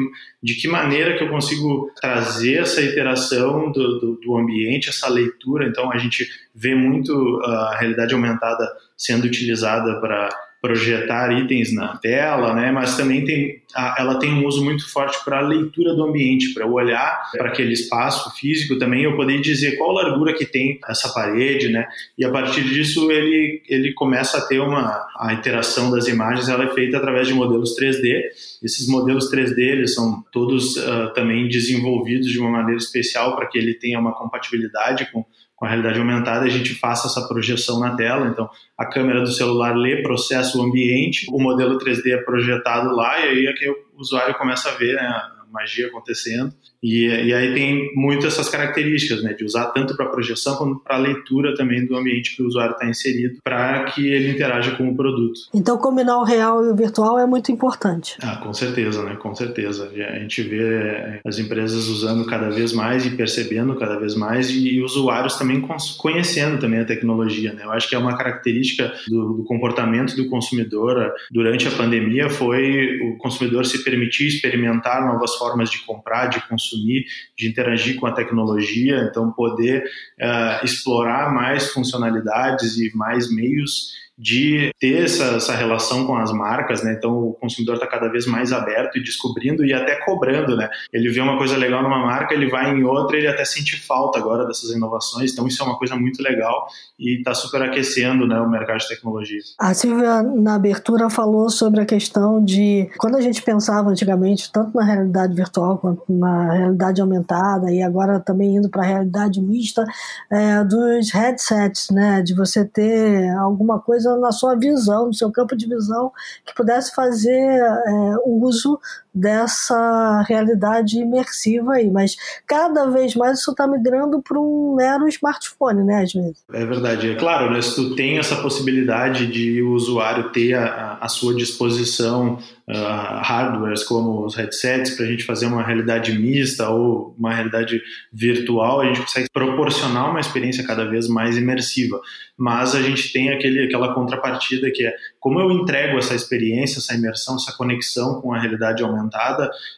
de 0.42 0.54
que 0.54 0.68
maneira 0.68 1.16
que 1.16 1.24
eu 1.24 1.28
consigo 1.28 1.90
trazer 2.00 2.60
essa 2.62 2.82
interação 2.82 3.70
do, 3.72 3.98
do, 3.98 4.20
do 4.20 4.36
ambiente, 4.36 4.88
essa 4.88 5.08
leitura. 5.08 5.66
Então, 5.66 5.92
a 5.92 5.98
gente 5.98 6.26
vê 6.54 6.74
muito 6.74 7.40
a 7.44 7.76
realidade 7.78 8.14
aumentada 8.14 8.68
sendo 8.96 9.24
utilizada 9.24 10.00
para 10.00 10.28
projetar 10.62 11.32
itens 11.32 11.74
na 11.74 11.96
tela, 11.96 12.54
né? 12.54 12.70
Mas 12.70 12.96
também 12.96 13.24
tem, 13.24 13.60
ela 13.98 14.16
tem 14.20 14.32
um 14.32 14.46
uso 14.46 14.64
muito 14.64 14.88
forte 14.92 15.18
para 15.24 15.38
a 15.38 15.42
leitura 15.42 15.92
do 15.92 16.04
ambiente, 16.04 16.54
para 16.54 16.64
olhar 16.64 17.20
para 17.36 17.48
aquele 17.48 17.72
espaço 17.72 18.32
físico 18.36 18.78
também, 18.78 19.02
eu 19.02 19.16
poder 19.16 19.40
dizer 19.40 19.76
qual 19.76 19.90
largura 19.90 20.32
que 20.32 20.46
tem 20.46 20.78
essa 20.88 21.12
parede, 21.12 21.68
né? 21.68 21.84
E 22.16 22.24
a 22.24 22.30
partir 22.30 22.62
disso 22.62 23.10
ele 23.10 23.60
ele 23.68 23.92
começa 23.92 24.38
a 24.38 24.46
ter 24.46 24.60
uma 24.60 25.04
a 25.18 25.32
interação 25.32 25.90
das 25.90 26.06
imagens, 26.06 26.48
ela 26.48 26.64
é 26.64 26.72
feita 26.72 26.96
através 26.96 27.26
de 27.26 27.34
modelos 27.34 27.76
3D. 27.76 28.20
Esses 28.62 28.86
modelos 28.86 29.32
3D 29.32 29.58
eles 29.58 29.94
são 29.94 30.22
todos 30.30 30.76
uh, 30.76 31.12
também 31.12 31.48
desenvolvidos 31.48 32.30
de 32.30 32.38
uma 32.38 32.50
maneira 32.50 32.78
especial 32.78 33.34
para 33.34 33.46
que 33.46 33.58
ele 33.58 33.74
tenha 33.74 33.98
uma 33.98 34.14
compatibilidade 34.14 35.10
com 35.10 35.24
com 35.62 35.66
a 35.66 35.68
realidade 35.68 36.00
aumentada, 36.00 36.44
a 36.44 36.48
gente 36.48 36.74
faça 36.74 37.06
essa 37.06 37.28
projeção 37.28 37.78
na 37.78 37.94
tela. 37.94 38.26
Então, 38.26 38.50
a 38.76 38.84
câmera 38.84 39.20
do 39.20 39.30
celular 39.30 39.76
lê, 39.76 40.02
processa 40.02 40.58
o 40.58 40.62
ambiente, 40.62 41.24
o 41.30 41.40
modelo 41.40 41.78
3D 41.78 42.14
é 42.14 42.16
projetado 42.16 42.92
lá, 42.96 43.20
e 43.20 43.28
aí 43.28 43.46
é 43.46 43.52
que 43.52 43.70
o 43.70 43.76
usuário 43.94 44.34
começa 44.34 44.70
a 44.70 44.72
ver 44.72 44.96
né, 44.96 45.02
a 45.02 45.44
magia 45.52 45.86
acontecendo. 45.86 46.52
E, 46.82 47.06
e, 47.06 47.32
aí 47.32 47.54
tem 47.54 47.92
muito 47.94 48.26
essas 48.26 48.48
características, 48.48 49.22
né, 49.22 49.32
de 49.34 49.44
usar 49.44 49.66
tanto 49.66 49.96
para 49.96 50.06
projeção 50.06 50.56
quanto 50.56 50.80
para 50.80 50.96
leitura 50.96 51.54
também 51.54 51.86
do 51.86 51.96
ambiente 51.96 52.34
que 52.34 52.42
o 52.42 52.46
usuário 52.46 52.72
está 52.72 52.88
inserido, 52.88 53.38
para 53.44 53.84
que 53.84 54.08
ele 54.08 54.30
interaja 54.30 54.72
com 54.72 54.88
o 54.88 54.96
produto. 54.96 55.40
Então, 55.54 55.78
combinar 55.78 56.18
o 56.18 56.24
real 56.24 56.64
e 56.64 56.70
o 56.70 56.74
virtual 56.76 57.18
é 57.18 57.26
muito 57.26 57.52
importante. 57.52 58.16
Ah, 58.20 58.36
com 58.36 58.52
certeza, 58.52 59.04
né, 59.04 59.14
com 59.14 59.34
certeza. 59.34 59.90
A 59.94 60.18
gente 60.18 60.42
vê 60.42 61.20
as 61.24 61.38
empresas 61.38 61.86
usando 61.86 62.26
cada 62.26 62.50
vez 62.50 62.72
mais 62.72 63.06
e 63.06 63.10
percebendo 63.10 63.76
cada 63.76 63.98
vez 63.98 64.14
mais 64.14 64.50
e, 64.50 64.74
e 64.74 64.82
usuários 64.82 65.36
também 65.36 65.62
conhecendo 65.98 66.58
também 66.58 66.80
a 66.80 66.84
tecnologia, 66.84 67.52
né. 67.52 67.62
Eu 67.64 67.72
acho 67.72 67.88
que 67.88 67.94
é 67.94 67.98
uma 67.98 68.16
característica 68.16 68.92
do, 69.08 69.34
do 69.34 69.44
comportamento 69.44 70.16
do 70.16 70.28
consumidor 70.28 71.12
durante 71.30 71.68
a 71.68 71.70
pandemia 71.70 72.28
foi 72.28 73.00
o 73.02 73.16
consumidor 73.18 73.64
se 73.66 73.82
permitir 73.84 74.26
experimentar 74.26 75.06
novas 75.06 75.34
formas 75.36 75.70
de 75.70 75.78
comprar, 75.84 76.26
de 76.26 76.40
consumir 76.48 76.71
consumir, 76.72 77.04
de 77.36 77.48
interagir 77.48 77.96
com 77.96 78.06
a 78.06 78.12
tecnologia, 78.12 79.08
então 79.10 79.30
poder 79.32 79.84
uh, 80.20 80.64
explorar 80.64 81.32
mais 81.32 81.70
funcionalidades 81.70 82.76
e 82.78 82.94
mais 82.96 83.32
meios 83.32 83.92
de 84.18 84.70
ter 84.78 85.04
essa, 85.04 85.36
essa 85.36 85.54
relação 85.54 86.06
com 86.06 86.16
as 86.16 86.30
marcas, 86.32 86.82
né? 86.82 86.94
Então 86.96 87.28
o 87.28 87.32
consumidor 87.32 87.76
está 87.76 87.86
cada 87.86 88.08
vez 88.08 88.26
mais 88.26 88.52
aberto 88.52 88.98
e 88.98 89.02
descobrindo 89.02 89.64
e 89.64 89.72
até 89.72 89.96
cobrando, 89.96 90.56
né? 90.56 90.68
Ele 90.92 91.08
vê 91.08 91.20
uma 91.20 91.38
coisa 91.38 91.56
legal 91.56 91.82
numa 91.82 91.98
marca, 91.98 92.34
ele 92.34 92.48
vai 92.48 92.70
em 92.70 92.84
outra, 92.84 93.16
ele 93.16 93.26
até 93.26 93.44
sente 93.44 93.80
falta 93.80 94.18
agora 94.18 94.46
dessas 94.46 94.70
inovações. 94.70 95.32
Então 95.32 95.46
isso 95.46 95.62
é 95.62 95.66
uma 95.66 95.78
coisa 95.78 95.96
muito 95.96 96.22
legal 96.22 96.66
e 96.98 97.18
está 97.18 97.34
super 97.34 97.62
aquecendo, 97.62 98.26
né, 98.26 98.38
o 98.40 98.48
mercado 98.48 98.78
de 98.78 98.88
tecnologia. 98.88 99.40
A 99.58 99.72
Silvia 99.74 100.22
na 100.22 100.54
abertura 100.54 101.08
falou 101.08 101.48
sobre 101.48 101.80
a 101.80 101.86
questão 101.86 102.44
de 102.44 102.90
quando 102.98 103.16
a 103.16 103.20
gente 103.20 103.42
pensava 103.42 103.90
antigamente 103.90 104.52
tanto 104.52 104.76
na 104.76 104.84
realidade 104.84 105.34
virtual 105.34 105.78
quanto 105.78 106.04
na 106.08 106.52
realidade 106.52 107.00
aumentada 107.00 107.70
e 107.70 107.82
agora 107.82 108.20
também 108.20 108.56
indo 108.56 108.68
para 108.68 108.82
a 108.82 108.86
realidade 108.86 109.40
mista 109.40 109.84
é, 110.30 110.62
dos 110.64 111.10
headsets, 111.12 111.90
né? 111.90 112.22
De 112.22 112.34
você 112.34 112.64
ter 112.64 113.30
alguma 113.36 113.80
coisa 113.80 114.01
coisa 114.02 114.16
na 114.16 114.32
sua 114.32 114.56
visão, 114.56 115.06
no 115.06 115.14
seu 115.14 115.30
campo 115.30 115.56
de 115.56 115.66
visão, 115.66 116.12
que 116.44 116.54
pudesse 116.54 116.94
fazer 116.94 117.32
é, 117.32 118.16
uso 118.26 118.78
dessa 119.14 120.22
realidade 120.26 120.98
imersiva 120.98 121.74
aí. 121.74 121.90
Mas 121.90 122.16
cada 122.46 122.86
vez 122.86 123.14
mais 123.14 123.40
isso 123.40 123.50
está 123.50 123.66
migrando 123.66 124.22
para 124.22 124.38
um 124.38 124.74
mero 124.76 125.06
smartphone, 125.08 125.84
né, 125.84 126.02
às 126.02 126.12
vezes. 126.12 126.44
É 126.52 126.64
verdade. 126.64 127.10
É 127.10 127.14
claro, 127.14 127.52
né, 127.52 127.60
se 127.60 127.74
tu 127.74 127.94
tem 127.94 128.18
essa 128.18 128.36
possibilidade 128.36 129.26
de 129.26 129.62
o 129.62 129.72
usuário 129.72 130.30
ter 130.30 130.54
a 130.54 131.08
sua 131.08 131.34
disposição 131.34 132.38
uh, 132.68 133.22
hardwares 133.22 133.82
como 133.84 134.24
os 134.24 134.34
headsets 134.34 134.94
para 134.94 135.04
a 135.04 135.08
gente 135.08 135.24
fazer 135.24 135.46
uma 135.46 135.62
realidade 135.62 136.16
mista 136.18 136.68
ou 136.70 137.14
uma 137.18 137.34
realidade 137.34 137.80
virtual, 138.12 138.80
a 138.80 138.86
gente 138.86 139.02
consegue 139.02 139.28
proporcionar 139.32 140.10
uma 140.10 140.20
experiência 140.20 140.64
cada 140.64 140.84
vez 140.84 141.08
mais 141.08 141.36
imersiva. 141.36 142.00
Mas 142.36 142.74
a 142.74 142.82
gente 142.82 143.12
tem 143.12 143.30
aquele, 143.30 143.66
aquela 143.66 143.94
contrapartida 143.94 144.70
que 144.70 144.84
é 144.84 144.94
como 145.20 145.38
eu 145.38 145.50
entrego 145.50 145.98
essa 145.98 146.14
experiência, 146.14 146.78
essa 146.78 146.94
imersão, 146.94 147.36
essa 147.36 147.52
conexão 147.56 148.20
com 148.20 148.32
a 148.32 148.40
realidade 148.40 148.82
aumentada 148.82 149.01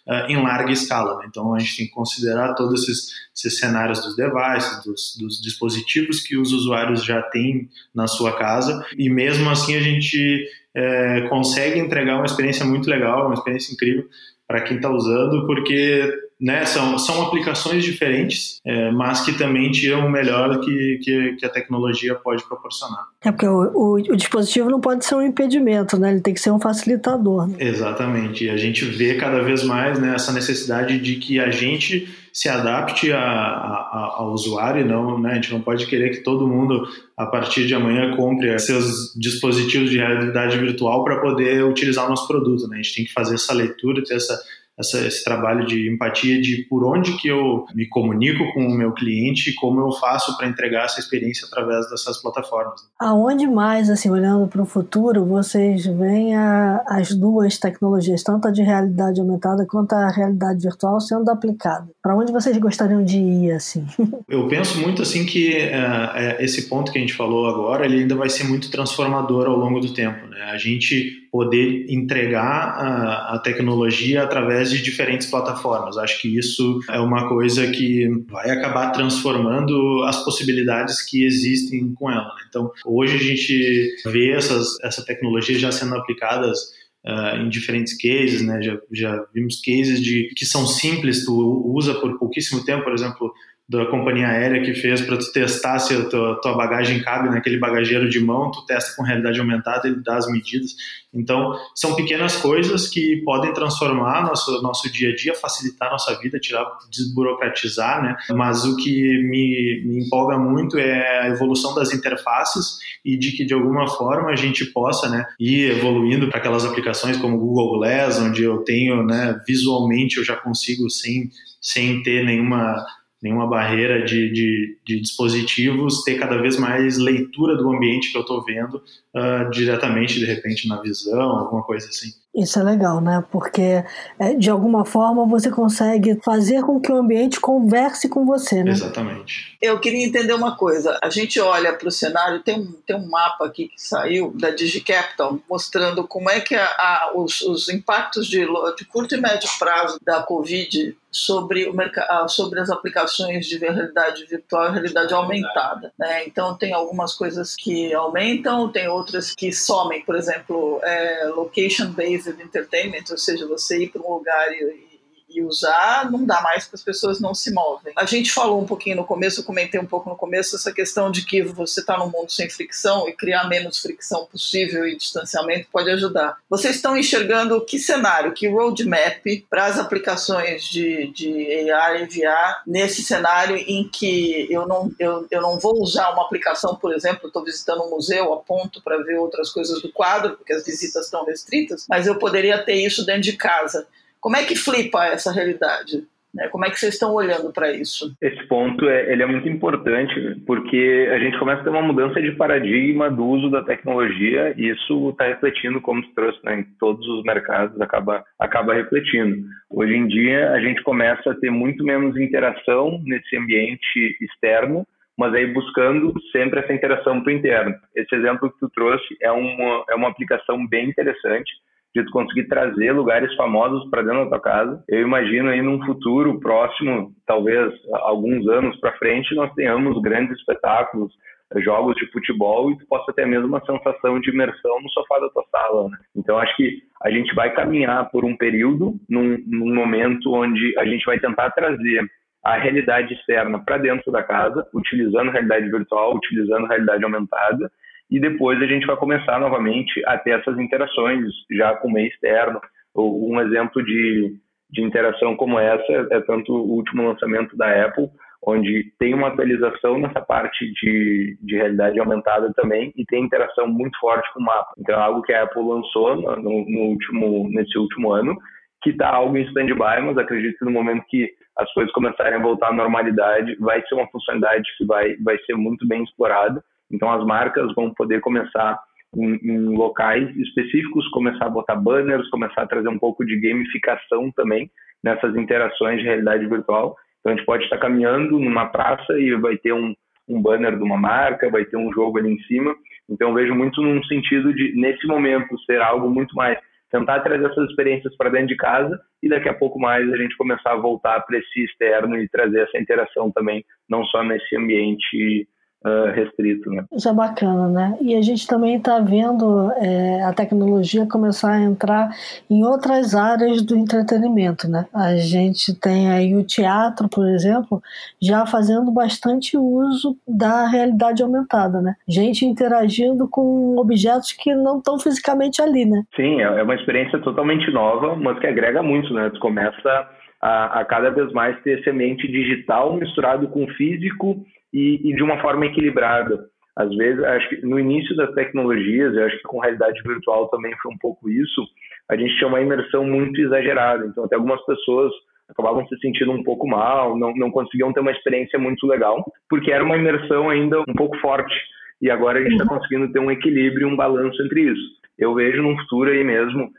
uh, 0.07 0.31
em 0.31 0.43
larga 0.43 0.73
escala. 0.73 1.19
Né? 1.19 1.27
Então 1.29 1.55
a 1.55 1.59
gente 1.59 1.77
tem 1.77 1.87
que 1.87 1.93
considerar 1.93 2.55
todos 2.55 2.83
esses, 2.83 3.13
esses 3.35 3.59
cenários 3.59 4.01
dos 4.03 4.17
devices, 4.17 4.85
dos, 4.85 5.17
dos, 5.19 5.41
dispositivos 5.41 6.21
que 6.21 6.37
os 6.37 6.53
usuários 6.53 7.05
já 7.05 7.23
têm 7.23 7.69
na 7.95 8.07
sua 8.07 8.37
casa 8.37 8.85
e 8.99 9.09
mesmo 9.11 9.49
assim 9.51 9.77
a 9.77 9.81
gente 9.81 10.49
é, 10.75 11.29
consegue 11.29 11.79
entregar 11.79 12.17
uma 12.17 12.27
experiência 12.27 12.65
muito 12.65 12.89
legal, 12.89 13.27
uma 13.27 13.35
experiência 13.35 13.73
incrível 13.73 14.09
para 14.47 14.61
quem 14.63 14.77
está 14.77 14.91
usando, 14.91 15.47
porque 15.47 16.13
né, 16.45 16.67
são, 16.67 16.99
são 16.99 17.23
aplicações 17.23 17.83
diferentes, 17.83 18.61
é, 18.67 18.91
mas 18.91 19.23
que 19.23 19.33
também 19.33 19.71
tiram 19.71 20.07
o 20.07 20.11
melhor 20.11 20.61
que, 20.61 20.99
que, 21.03 21.37
que, 21.39 21.47
a 21.47 21.49
tecnologia 21.49 22.15
pode 22.17 22.45
proporcionar. 22.45 23.07
É 23.23 23.33
porque 23.33 23.47
o, 23.47 23.73
o, 23.75 23.95
o, 23.95 24.17
dispositivo 24.17 24.69
não 24.69 24.79
pode 24.79 25.07
ser 25.07 25.15
um 25.15 25.23
impedimento, 25.23 25.99
né? 25.99 26.11
ele 26.11 26.21
tem 26.21 26.35
que 26.35 26.41
ser 26.41 26.51
um 26.51 26.61
facilitador. 26.61 27.49
Né? 27.49 27.57
Exatamente, 27.61 28.45
e 28.45 28.51
a 28.51 28.59
gente 28.59 28.85
vê 28.85 29.15
cada 29.15 29.43
vez 29.43 29.65
mais 29.65 29.99
né, 29.99 30.15
essa 30.15 30.33
necessidade 30.33 30.99
de 30.99 31.17
que 31.17 31.41
a 31.41 31.51
gente 31.51 32.15
se 32.31 32.49
adapte 32.49 33.11
a, 33.11 33.21
a, 33.21 34.15
ao 34.19 34.33
usuário, 34.35 34.85
não, 34.85 35.19
né? 35.19 35.31
a 35.31 35.35
gente 35.37 35.51
não 35.51 35.63
pode 35.63 35.87
querer 35.87 36.11
que 36.11 36.19
todo 36.19 36.47
mundo 36.47 36.87
a 37.17 37.25
partir 37.25 37.67
de 37.67 37.75
amanhã 37.75 38.15
compre 38.17 38.59
seus 38.59 39.15
dispositivos 39.17 39.89
de 39.89 39.97
realidade 39.97 40.59
virtual 40.59 41.05
para 41.05 41.21
poder 41.21 41.65
utilizar 41.65 42.05
o 42.05 42.11
nosso 42.11 42.29
produto. 42.29 42.69
Né? 42.69 42.75
A 42.75 42.83
gente 42.83 42.97
tem 42.97 43.05
que 43.07 43.13
fazer 43.13 43.37
essa 43.37 43.55
leitura, 43.55 44.03
ter 44.05 44.17
essa 44.17 44.39
essa, 44.79 45.07
esse 45.07 45.23
trabalho 45.23 45.67
de 45.67 45.91
empatia 45.91 46.41
de 46.41 46.67
por 46.69 46.85
onde 46.85 47.17
que 47.17 47.29
eu 47.29 47.65
me 47.75 47.89
comunico 47.89 48.53
com 48.53 48.67
o 48.67 48.77
meu 48.77 48.93
cliente 48.93 49.51
e 49.51 49.55
como 49.55 49.81
eu 49.81 49.93
faço 49.93 50.37
para 50.37 50.49
entregar 50.49 50.85
essa 50.85 51.01
experiência 51.01 51.47
através 51.47 51.89
dessas 51.89 52.21
plataformas. 52.21 52.81
Aonde 52.99 53.47
mais, 53.47 53.89
assim, 53.89 54.11
olhando 54.11 54.49
para 54.49 54.63
o 54.63 54.67
futuro, 54.67 55.25
vocês 55.25 55.87
veem 55.87 56.35
a, 56.35 56.83
as 56.89 57.15
duas 57.15 57.59
tecnologias, 57.59 58.23
tanto 58.23 58.49
a 58.49 58.51
de 58.51 58.63
realidade 58.63 59.21
aumentada 59.21 59.65
quanto 59.67 59.93
a 59.93 60.11
realidade 60.11 60.61
virtual, 60.61 61.01
sendo 61.01 61.31
aplicada? 61.31 61.89
Para 62.03 62.17
onde 62.17 62.33
vocês 62.33 62.57
gostariam 62.59 63.05
de 63.05 63.19
ir, 63.19 63.53
assim? 63.53 63.87
Eu 64.29 64.49
penso 64.49 64.81
muito, 64.81 65.03
assim, 65.03 65.25
que 65.25 65.53
uh, 65.53 66.43
esse 66.43 66.69
ponto 66.69 66.91
que 66.91 66.99
a 66.99 67.01
gente 67.01 67.15
falou 67.15 67.47
agora, 67.47 67.85
ele 67.85 68.01
ainda 68.01 68.17
vai 68.17 68.29
ser 68.29 68.45
muito 68.45 68.71
transformador 68.71 69.47
ao 69.47 69.57
longo 69.57 69.81
do 69.81 69.93
tempo, 69.93 70.27
né? 70.27 70.43
A 70.51 70.57
gente 70.57 71.25
poder 71.35 71.87
entregar 71.89 72.41
a, 72.41 73.35
a, 73.35 73.39
tecnologia 73.41 74.23
através 74.23 74.64
de 74.71 74.83
diferentes 74.83 75.27
plataformas. 75.29 75.97
Acho 75.97 76.21
que 76.21 76.39
isso 76.39 76.81
é 76.91 76.99
uma 76.99 77.29
coisa 77.29 77.71
que 77.71 78.09
vai 78.29 78.51
acabar 78.51 78.91
transformando 78.91 80.03
as 80.05 80.25
possibilidades 80.25 81.03
que 81.03 81.25
existem 81.25 81.93
com 81.95 82.11
ela. 82.11 82.25
Né? 82.25 82.43
Então, 82.49 82.71
hoje 82.85 83.17
a 83.17 83.21
gente 83.21 83.97
vê 84.07 84.33
essas, 84.33 84.81
essa 84.83 85.05
tecnologia 85.05 85.59
já 85.59 85.73
sendo 85.73 85.97
aplicadas 85.97 86.59
Uh, 87.07 87.37
em 87.37 87.51
diferentes 87.51 87.95
cases, 87.99 88.41
né? 88.41 88.63
Já, 88.63 88.79
já 88.91 89.27
vimos 89.35 89.61
cases 89.61 90.01
de 90.01 90.31
que 90.35 90.47
são 90.47 90.67
simples, 90.67 91.27
tu 91.27 91.63
usa 91.67 91.93
por 91.93 92.19
pouquíssimo 92.19 92.65
tempo, 92.65 92.83
por 92.83 92.95
exemplo, 92.95 93.31
da 93.67 93.87
companhia 93.87 94.29
aérea 94.29 94.63
que 94.63 94.75
fez 94.75 95.01
para 95.01 95.17
tu 95.17 95.33
testar 95.33 95.79
se 95.79 95.95
a 95.95 96.05
tua, 96.05 96.39
tua, 96.41 96.55
bagagem 96.55 97.03
cabe 97.03 97.31
naquele 97.31 97.59
bagageiro 97.59 98.09
de 98.11 98.21
mão, 98.21 98.51
tu 98.51 98.65
testa 98.67 98.95
com 98.95 99.03
realidade 99.03 99.41
aumentada, 99.41 99.89
ele 99.89 100.03
dá 100.05 100.17
as 100.17 100.31
medidas. 100.31 100.73
Então, 101.15 101.55
são 101.75 101.95
pequenas 101.95 102.37
coisas 102.37 102.89
que 102.89 103.23
podem 103.25 103.55
transformar 103.55 104.27
nosso 104.27 104.61
nosso 104.61 104.93
dia 104.93 105.11
a 105.11 105.17
dia, 105.17 105.35
facilitar 105.35 105.91
nossa 105.91 106.19
vida, 106.19 106.39
tirar, 106.39 106.67
desburocratizar, 106.91 108.03
né? 108.03 108.17
Mas 108.31 108.65
o 108.65 108.77
que 108.77 109.23
me, 109.23 109.83
me 109.87 110.05
empolga 110.05 110.37
muito 110.37 110.77
é 110.77 111.21
a 111.21 111.29
evolução 111.29 111.75
das 111.75 111.95
interfaces 111.95 112.79
e 113.03 113.17
de 113.17 113.33
que 113.33 113.47
de 113.47 113.55
alguma 113.55 113.89
forma 113.89 114.31
a 114.31 114.37
gente 114.37 114.67
possa, 114.67 115.09
né, 115.09 115.25
ir 115.41 115.71
evoluindo 115.71 116.29
para 116.29 116.39
aquelas 116.39 116.65
aplicações 116.67 117.17
como 117.17 117.39
Google 117.39 117.79
Glass, 117.79 118.19
onde 118.19 118.43
eu 118.43 118.59
tenho, 118.59 119.05
né, 119.05 119.41
visualmente 119.47 120.19
eu 120.19 120.25
já 120.25 120.37
consigo 120.37 120.91
sem 120.91 121.31
sem 121.61 122.03
ter 122.03 122.27
nenhuma 122.27 122.85
nenhuma 123.25 123.47
barreira 123.47 124.05
de, 124.05 124.31
de, 124.31 124.79
de 124.85 125.01
dispositivos, 125.01 126.05
ter 126.05 126.17
cada 126.17 126.37
vez 126.37 126.59
mais 126.59 126.99
leitura 126.99 127.57
do 127.57 127.75
ambiente 127.75 128.13
que 128.13 128.19
eu 128.19 128.21
estou 128.21 128.45
vendo 128.45 128.75
uh, 128.77 129.51
diretamente, 129.51 130.19
de 130.21 130.27
repente, 130.27 130.69
na 130.69 130.83
visão, 130.83 131.23
alguma 131.23 131.63
coisa 131.63 131.89
assim. 131.89 132.11
Isso 132.35 132.59
é 132.59 132.63
legal, 132.65 133.01
né? 133.01 133.25
Porque 133.31 133.85
é, 134.19 134.35
de 134.35 134.51
alguma 134.51 134.85
forma 134.85 135.25
você 135.25 135.51
consegue 135.51 136.19
fazer 136.25 136.63
com 136.63 136.81
que 136.81 136.91
o 136.91 136.97
ambiente 136.97 137.41
converse 137.41 138.09
com 138.09 138.27
você, 138.27 138.65
né? 138.65 138.73
Exatamente. 138.73 139.57
Eu 139.63 139.79
queria 139.79 140.05
entender 140.05 140.33
uma 140.33 140.57
coisa. 140.57 140.99
A 141.01 141.09
gente 141.11 141.39
olha 141.41 141.73
para 141.73 141.87
o 141.87 141.93
cenário, 141.93 142.43
tem 142.43 142.59
um, 142.59 142.73
tem 142.85 142.97
um 142.97 143.09
mapa 143.09 143.47
aqui 143.47 143.69
que 143.69 143.81
saiu 143.81 144.33
da 144.37 144.51
DigiCapital 144.51 145.39
mostrando 145.49 146.07
como 146.09 146.29
é 146.29 146.41
que 146.41 146.57
a, 146.57 146.67
a, 146.67 147.13
os, 147.15 147.41
os 147.43 147.69
impactos 147.69 148.27
de, 148.27 148.45
de 148.77 148.85
curto 148.85 149.15
e 149.15 149.21
médio 149.21 149.49
prazo 149.59 149.99
da 150.05 150.23
Covid 150.23 150.97
sobre, 151.15 151.69
o 151.69 152.29
sobre 152.29 152.59
as 152.59 152.69
aplicações 152.71 153.47
de 153.47 153.57
realidade 153.57 154.27
virtual 154.27 154.69
e 154.69 154.73
realidade 154.73 155.15
aumentada. 155.15 155.93
Né? 155.97 156.27
Então, 156.27 156.57
tem 156.57 156.75
algumas 156.75 157.15
coisas 157.15 157.55
que 157.55 157.95
aumentam, 157.95 158.69
tem 158.69 158.89
outras 158.89 159.33
que 159.33 159.53
somem, 159.53 160.05
por 160.05 160.17
exemplo, 160.17 160.81
é, 160.83 161.27
location-based 161.29 162.24
entertainment, 162.31 163.05
ou 163.11 163.19
seja, 163.19 163.47
você 163.47 163.85
ir 163.85 163.91
para 163.91 164.03
um 164.03 164.15
lugar 164.15 164.53
e, 164.53 164.94
e 165.35 165.43
usar, 165.43 166.11
não 166.11 166.25
dá 166.25 166.41
mais 166.41 166.65
porque 166.65 166.77
as 166.77 166.83
pessoas 166.83 167.21
não 167.21 167.35
se 167.35 167.53
movem. 167.53 167.93
A 167.97 168.05
gente 168.05 168.31
falou 168.31 168.61
um 168.61 168.67
pouquinho 168.67 168.97
no 168.97 169.05
começo, 169.05 169.41
eu 169.41 169.45
comentei 169.45 169.81
um 169.81 169.87
pouco 169.87 170.09
no 170.09 170.17
começo, 170.17 170.57
essa 170.57 170.73
questão 170.73 171.11
de 171.11 171.25
que 171.25 171.43
você 171.43 171.81
está 171.81 171.99
num 171.99 172.11
mundo 172.11 172.31
sem 172.31 172.49
fricção 172.49 173.09
e 173.09 173.13
criar 173.13 173.49
menos 173.49 173.79
fricção 173.79 174.27
possível 174.27 174.87
e 174.87 174.97
distanciamento 174.97 175.69
pode 175.73 175.91
ajudar. 175.91 176.39
Vocês 176.49 176.77
estão 176.77 176.97
enxergando 176.97 177.65
que 177.65 177.79
cenário, 177.79 178.33
que 178.33 178.49
roadmap 178.49 179.25
para 179.51 179.67
as 179.67 179.79
aplicações 179.79 180.65
de, 180.65 181.09
de 181.13 181.71
AR 181.71 182.03
e 182.03 182.07
VR 182.07 182.63
nesse 182.67 183.03
cenário 183.03 183.57
em 183.57 183.89
que 183.89 184.47
eu 184.51 184.67
não, 184.67 184.91
eu, 184.99 185.27
eu 185.31 185.43
não 185.43 185.59
vou 185.59 185.81
usar 185.81 186.11
uma 186.11 186.23
aplicação, 186.23 186.77
por 186.77 186.95
exemplo, 186.95 187.27
estou 187.27 187.45
visitando 187.45 187.83
um 187.83 187.91
museu 187.91 188.33
a 188.33 188.39
ponto 188.39 188.83
para 188.83 189.03
ver 189.03 189.19
outras 189.19 189.51
coisas 189.51 189.83
do 189.83 189.91
quadro, 189.93 190.37
porque 190.37 190.53
as 190.53 190.65
visitas 190.65 191.07
estão 191.07 191.25
restritas, 191.25 191.87
mas 191.89 192.07
eu 192.07 192.19
poderia 192.19 192.63
ter 192.63 192.75
isso 192.75 193.05
dentro 193.05 193.23
de 193.23 193.35
casa. 193.35 193.87
Como 194.25 194.37
é 194.37 194.43
que 194.43 194.57
flipa 194.57 195.05
essa 195.05 195.31
realidade? 195.31 196.03
Né? 196.35 196.49
Como 196.49 196.65
é 196.65 196.71
que 196.71 196.81
vocês 196.81 196.95
estão 196.95 197.13
olhando 197.13 197.53
para 197.53 197.71
isso? 197.71 198.17
Esse 198.23 198.43
ponto 198.49 198.89
é, 198.89 199.13
ele 199.13 199.23
é 199.23 199.27
muito 199.27 199.47
importante 199.47 200.41
porque 200.47 201.11
a 201.13 201.19
gente 201.19 201.39
começa 201.39 201.61
a 201.61 201.65
ter 201.65 201.69
uma 201.69 201.83
mudança 201.83 202.23
de 202.23 202.33
paradigma 202.33 203.11
do 203.11 203.23
uso 203.23 203.51
da 203.51 203.63
tecnologia 203.63 204.55
e 204.57 204.71
isso 204.71 205.11
está 205.11 205.27
refletindo, 205.27 205.79
como 205.79 206.03
se 206.03 206.15
trouxe 206.15 206.39
né, 206.43 206.61
em 206.61 206.63
todos 206.81 207.07
os 207.07 207.23
mercados, 207.25 207.79
acaba, 207.83 208.25
acaba 208.39 208.73
refletindo. 208.73 209.45
Hoje 209.69 209.95
em 209.95 210.09
dia, 210.09 210.53
a 210.53 210.59
gente 210.59 210.83
começa 210.83 211.31
a 211.31 211.35
ter 211.35 211.51
muito 211.51 211.85
menos 211.85 212.17
interação 212.17 212.99
nesse 213.05 213.37
ambiente 213.37 214.17
externo, 214.23 214.87
mas 215.19 215.35
aí 215.35 215.53
buscando 215.53 216.15
sempre 216.33 216.61
essa 216.61 216.73
interação 216.73 217.23
para 217.23 217.31
o 217.31 217.37
interno. 217.37 217.75
Esse 217.95 218.15
exemplo 218.15 218.51
que 218.51 218.59
tu 218.59 218.71
trouxe 218.71 219.05
é 219.21 219.31
uma, 219.31 219.85
é 219.91 219.95
uma 219.95 220.09
aplicação 220.09 220.67
bem 220.67 220.89
interessante 220.89 221.53
de 221.95 222.05
tu 222.05 222.11
conseguir 222.11 222.49
trazer 222.49 222.93
lugares 222.93 223.33
famosos 223.37 223.89
para 223.89 224.03
dentro 224.03 224.25
da 224.25 224.31
tua 224.31 224.41
casa. 224.41 224.85
Eu 224.89 225.03
imagino 225.03 225.49
aí 225.49 225.63
num 225.63 225.85
futuro 225.85 226.41
próximo, 226.41 227.13
talvez 227.27 227.73
alguns 227.93 228.47
anos 228.49 228.77
para 228.81 228.97
frente, 228.99 229.35
nós 229.35 229.53
tenhamos 229.55 230.01
grandes 230.03 230.37
espetáculos, 230.39 231.13
jogos 231.57 231.95
de 231.97 232.11
futebol 232.11 232.73
e 232.73 232.79
tu 232.79 232.87
possa 232.87 233.13
ter 233.13 233.27
mesmo 233.27 233.47
uma 233.47 233.65
sensação 233.65 234.19
de 234.19 234.31
imersão 234.31 234.81
no 234.81 234.91
sofá 234.91 235.21
da 235.21 235.29
tua 235.29 235.45
sala. 235.51 235.89
Né? 235.89 235.97
Então 236.17 236.39
acho 236.39 236.57
que 236.57 236.83
a 237.03 237.11
gente 237.11 237.33
vai 237.35 237.53
caminhar 237.55 238.11
por 238.11 238.25
um 238.25 238.37
período, 238.37 238.95
num, 239.09 239.39
num 239.47 239.75
momento 239.75 240.35
onde 240.35 240.77
a 240.79 240.85
gente 240.85 241.05
vai 241.05 241.21
tentar 241.21 241.51
trazer 241.51 242.05
a 242.45 242.57
realidade 242.57 243.15
externa 243.15 243.59
para 243.59 243.79
dentro 243.79 244.11
da 244.11 244.23
casa, 244.23 244.67
utilizando 244.75 245.31
realidade 245.31 245.71
virtual, 245.71 246.17
utilizando 246.17 246.67
realidade 246.67 247.05
aumentada, 247.05 247.71
e 248.11 248.21
depois 248.21 248.61
a 248.61 248.67
gente 248.67 248.87
vai 248.87 248.97
começar 248.97 249.41
novamente 249.41 250.03
a 250.07 250.19
ter 250.19 250.39
essas 250.39 250.59
interações 250.59 251.27
já 251.51 251.75
com 251.77 251.89
o 251.89 251.93
meio 251.93 252.09
externo. 252.09 252.61
Um 252.97 253.41
exemplo 253.41 253.83
de, 253.85 254.37
de 254.71 254.83
interação 254.83 255.37
como 255.37 255.59
essa 255.59 255.93
é 256.11 256.21
tanto 256.21 256.53
o 256.53 256.77
último 256.77 257.09
lançamento 257.09 257.57
da 257.57 257.87
Apple, 257.87 258.09
onde 258.47 258.93
tem 258.99 259.15
uma 259.15 259.29
atualização 259.29 259.99
nessa 259.99 260.21
parte 260.21 260.71
de, 260.75 261.39
de 261.41 261.57
realidade 261.57 261.99
aumentada 261.99 262.53
também 262.55 262.93
e 262.95 263.05
tem 263.07 263.25
interação 263.25 263.67
muito 263.67 263.99
forte 263.99 264.31
com 264.33 264.41
o 264.41 264.45
mapa. 264.45 264.73
Então, 264.79 264.95
é 264.95 265.03
algo 265.03 265.23
que 265.23 265.33
a 265.33 265.45
Apple 265.45 265.67
lançou 265.67 266.17
no, 266.17 266.65
no 266.69 266.81
último, 266.81 267.49
nesse 267.51 267.79
último 267.79 268.13
ano, 268.13 268.37
que 268.83 268.91
está 268.91 269.09
algo 269.09 269.37
em 269.37 269.45
stand-by, 269.45 270.03
mas 270.03 270.19
acredito 270.19 270.59
que 270.59 270.65
no 270.65 270.71
momento 270.71 271.07
que 271.09 271.31
as 271.57 271.73
coisas 271.73 271.93
começarem 271.93 272.35
a 272.35 272.43
voltar 272.43 272.69
à 272.69 272.73
normalidade, 272.73 273.57
vai 273.61 273.81
ser 273.87 273.95
uma 273.95 274.09
funcionalidade 274.09 274.65
que 274.77 274.85
vai, 274.85 275.17
vai 275.17 275.39
ser 275.47 275.55
muito 275.55 275.87
bem 275.89 276.03
explorada 276.03 276.63
então, 276.91 277.11
as 277.11 277.25
marcas 277.25 277.73
vão 277.75 277.93
poder 277.93 278.21
começar 278.21 278.79
em, 279.17 279.35
em, 279.43 279.77
locais 279.77 280.29
específicos, 280.37 281.09
começar 281.09 281.47
a 281.47 281.51
botar 281.51 281.77
banners, 281.77 282.29
começar 282.31 282.63
a 282.63 282.67
trazer 282.67 282.89
um 282.89 282.99
pouco 282.99 283.25
de 283.25 283.41
gamificação 283.41 284.31
também 284.33 284.71
nessas 285.03 285.37
interações 285.37 286.01
de 286.01 286.07
realidade 286.07 286.47
virtual. 286.47 286.97
Então, 287.21 287.33
a 287.33 287.37
gente 287.37 287.47
pode 287.47 287.65
estar 287.65 287.79
caminhando 287.79 288.39
numa 288.39 288.67
praça 288.67 289.19
e 289.19 289.35
vai 289.37 289.57
ter 289.57 289.73
um, 289.73 289.95
um 290.29 290.41
banner 290.41 290.77
de 290.77 290.83
uma 290.83 290.97
marca, 290.97 291.51
vai 291.51 291.65
ter 291.65 291.77
um 291.77 291.93
jogo 291.93 292.19
ali 292.19 292.33
em 292.33 292.41
cima. 292.43 292.75
Então, 293.09 293.35
vejo 293.35 293.55
muito 293.55 293.81
num 293.83 294.03
sentido 294.05 294.53
de, 294.55 294.75
nesse 294.75 295.07
momento, 295.07 295.59
ser 295.67 295.81
algo 295.81 296.09
muito 296.09 296.35
mais 296.35 296.59
tentar 296.91 297.21
trazer 297.21 297.45
essas 297.47 297.69
experiências 297.71 298.17
para 298.17 298.31
dentro 298.31 298.49
de 298.49 298.57
casa 298.57 298.97
e 299.21 299.29
daqui 299.29 299.49
a 299.49 299.55
pouco 299.55 299.81
mais 299.81 300.11
a 300.13 300.17
gente 300.17 300.37
começar 300.37 300.73
a 300.73 300.77
voltar 300.77 301.21
para 301.23 301.39
esse 301.39 301.65
externo 301.65 302.17
e 302.17 302.29
trazer 302.29 302.61
essa 302.61 302.79
interação 302.79 303.33
também, 303.33 303.65
não 303.89 304.05
só 304.05 304.23
nesse 304.23 304.57
ambiente 304.57 305.49
uh, 305.85 306.11
restrito. 306.13 306.71
Né? 306.71 306.85
Isso 306.93 307.09
é 307.09 307.13
bacana, 307.13 307.69
né? 307.69 307.99
E 308.01 308.15
a 308.17 308.23
gente 308.23 308.47
também 308.47 308.77
está 308.77 308.99
vendo 309.01 309.71
é, 309.77 310.23
a 310.23 310.33
tecnologia 310.33 311.07
começar 311.07 311.53
a 311.53 311.61
entrar 311.61 312.11
em 312.51 312.65
outras 312.65 313.15
áreas 313.15 313.63
do 313.63 313.77
entretenimento, 313.77 314.69
né? 314.69 314.87
A 314.95 315.17
gente 315.17 315.79
tem 315.79 316.11
aí 316.11 316.35
o 316.35 316.45
teatro, 316.45 317.09
por 317.09 317.29
exemplo, 317.29 317.83
já 318.21 318.47
fazendo 318.47 318.91
bastante 318.91 319.57
uso 319.57 320.17
da 320.27 320.67
realidade 320.67 321.23
aumentada, 321.23 321.81
né? 321.81 321.95
Gente 322.09 322.45
interagindo 322.45 323.29
com 323.29 323.77
objetos 323.77 324.33
que 324.33 324.55
não 324.55 324.79
estão 324.79 324.99
fisicamente 324.99 325.61
ali, 325.61 325.85
né? 325.85 326.03
Sim, 326.17 326.41
é, 326.41 326.45
é 326.45 326.63
uma 326.63 326.75
experiência 326.75 327.19
totalmente 327.21 327.71
nova, 327.71 328.17
mas 328.17 328.39
que 328.39 328.47
agrega 328.47 328.83
muito, 328.83 329.13
né? 329.13 329.31
Tu 329.31 329.41
começa 329.41 330.09
a, 330.41 330.81
a 330.81 330.85
cada 330.85 331.11
vez 331.11 331.33
mais 331.33 331.61
ter 331.63 331.79
esse 331.79 331.91
ambiente 331.91 332.27
digital 332.27 332.97
misturado 332.97 333.49
com 333.49 333.67
físico 333.69 334.45
e, 334.75 335.01
e 335.09 335.15
de 335.15 335.23
uma 335.23 335.41
forma 335.41 335.65
equilibrada. 335.67 336.47
Às 336.77 336.95
vezes, 336.97 337.23
acho 337.23 337.49
que 337.49 337.65
no 337.65 337.79
início 337.79 338.17
das 338.17 338.35
tecnologias, 338.35 339.15
eu 339.15 339.25
acho 339.25 339.37
que 339.37 339.45
com 339.45 339.61
realidade 339.61 340.03
virtual 340.03 340.49
também 340.49 340.75
foi 340.83 340.93
um 340.93 340.99
pouco 340.99 341.31
isso, 341.31 341.65
a 342.11 342.17
gente 342.17 342.37
tinha 342.37 342.49
uma 342.49 342.61
imersão 342.61 343.05
muito 343.05 343.41
exagerada. 343.41 344.05
Então, 344.07 344.25
até 344.25 344.35
algumas 344.35 344.61
pessoas 344.67 345.13
acabavam 345.49 345.87
se 345.87 345.97
sentindo 345.99 346.33
um 346.33 346.43
pouco 346.43 346.67
mal, 346.67 347.17
não, 347.17 347.33
não 347.37 347.51
conseguiam 347.51 347.93
ter 347.93 348.01
uma 348.01 348.11
experiência 348.11 348.59
muito 348.59 348.87
legal, 348.87 349.25
porque 349.49 349.71
era 349.71 349.85
uma 349.85 349.97
imersão 349.97 350.51
ainda 350.51 350.81
um 350.81 350.95
pouco 350.95 351.17
forte. 351.19 351.55
E 352.03 352.11
agora 352.11 352.41
a 352.41 352.43
gente 352.43 352.55
está 352.55 352.67
conseguindo 352.67 353.13
ter 353.13 353.21
um 353.21 353.31
equilíbrio 353.31 353.87
um 353.87 353.97
balanço 353.97 354.43
entre 354.43 354.73
isso. 354.73 354.83
Eu 355.17 355.33
vejo 355.35 355.63
no 355.63 355.77
futuro 355.83 356.11
aí 356.11 356.25
mesmo 356.25 356.71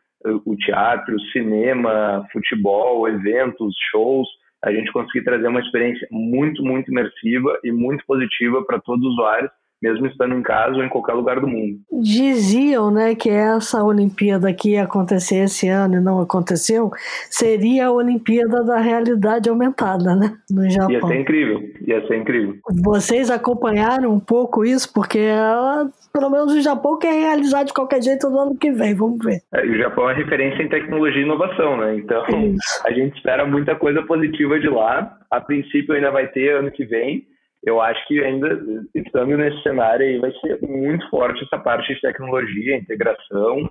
o 0.45 0.55
teatro, 0.57 1.15
o 1.15 1.21
cinema, 1.31 2.25
futebol, 2.33 3.07
eventos, 3.07 3.73
shows, 3.91 4.27
a 4.65 4.71
gente 4.71 4.91
conseguir 4.91 5.23
trazer 5.23 5.47
uma 5.47 5.59
experiência 5.59 6.07
muito, 6.11 6.63
muito 6.63 6.89
imersiva 6.91 7.59
e 7.63 7.71
muito 7.71 8.03
positiva 8.05 8.65
para 8.65 8.81
todos 8.81 9.05
os 9.05 9.13
usuários, 9.13 9.51
mesmo 9.85 10.07
estando 10.07 10.33
em 10.33 10.41
casa 10.41 10.75
ou 10.75 10.83
em 10.83 10.89
qualquer 10.89 11.13
lugar 11.13 11.39
do 11.39 11.47
mundo. 11.47 11.77
Diziam 12.01 12.89
né, 12.89 13.13
que 13.13 13.29
essa 13.29 13.83
Olimpíada 13.83 14.51
que 14.51 14.71
ia 14.71 14.83
acontecer 14.83 15.43
esse 15.43 15.67
ano 15.67 15.95
e 15.95 15.99
não 15.99 16.19
aconteceu 16.19 16.91
seria 17.29 17.87
a 17.87 17.91
Olimpíada 17.91 18.63
da 18.63 18.79
realidade 18.79 19.47
aumentada, 19.47 20.15
né? 20.15 20.33
No 20.49 20.67
Japão. 20.69 20.91
Ia 20.91 21.07
ser 21.07 21.21
incrível, 21.21 21.61
ia 21.85 22.07
ser 22.07 22.17
incrível. 22.17 22.55
Vocês 22.83 23.29
acompanharam 23.29 24.11
um 24.11 24.19
pouco 24.19 24.65
isso, 24.65 24.91
porque 24.91 25.19
ela 25.19 25.87
pelo 26.11 26.29
menos 26.29 26.53
o 26.53 26.61
Japão 26.61 26.97
quer 26.97 27.11
realizar 27.11 27.63
de 27.63 27.73
qualquer 27.73 28.01
jeito 28.01 28.29
no 28.29 28.39
ano 28.39 28.57
que 28.57 28.71
vem, 28.71 28.95
vamos 28.95 29.19
ver. 29.23 29.41
É, 29.53 29.65
o 29.65 29.77
Japão 29.77 30.09
é 30.09 30.13
referência 30.13 30.63
em 30.63 30.69
tecnologia 30.69 31.21
e 31.21 31.25
inovação, 31.25 31.75
né? 31.75 31.97
Então 31.97 32.23
Isso. 32.29 32.81
a 32.87 32.91
gente 32.91 33.17
espera 33.17 33.45
muita 33.45 33.75
coisa 33.75 34.01
positiva 34.03 34.57
de 34.57 34.69
lá. 34.69 35.17
A 35.29 35.41
princípio 35.41 35.93
ainda 35.93 36.11
vai 36.11 36.27
ter 36.27 36.55
ano 36.55 36.71
que 36.71 36.85
vem. 36.85 37.27
Eu 37.65 37.81
acho 37.81 38.07
que 38.07 38.23
ainda 38.23 38.47
estando 38.93 39.35
nesse 39.35 39.61
cenário 39.63 40.05
aí 40.05 40.19
vai 40.19 40.31
ser 40.33 40.61
muito 40.61 41.09
forte 41.09 41.43
essa 41.43 41.57
parte 41.57 41.93
de 41.93 41.99
tecnologia, 41.99 42.77
integração, 42.77 43.67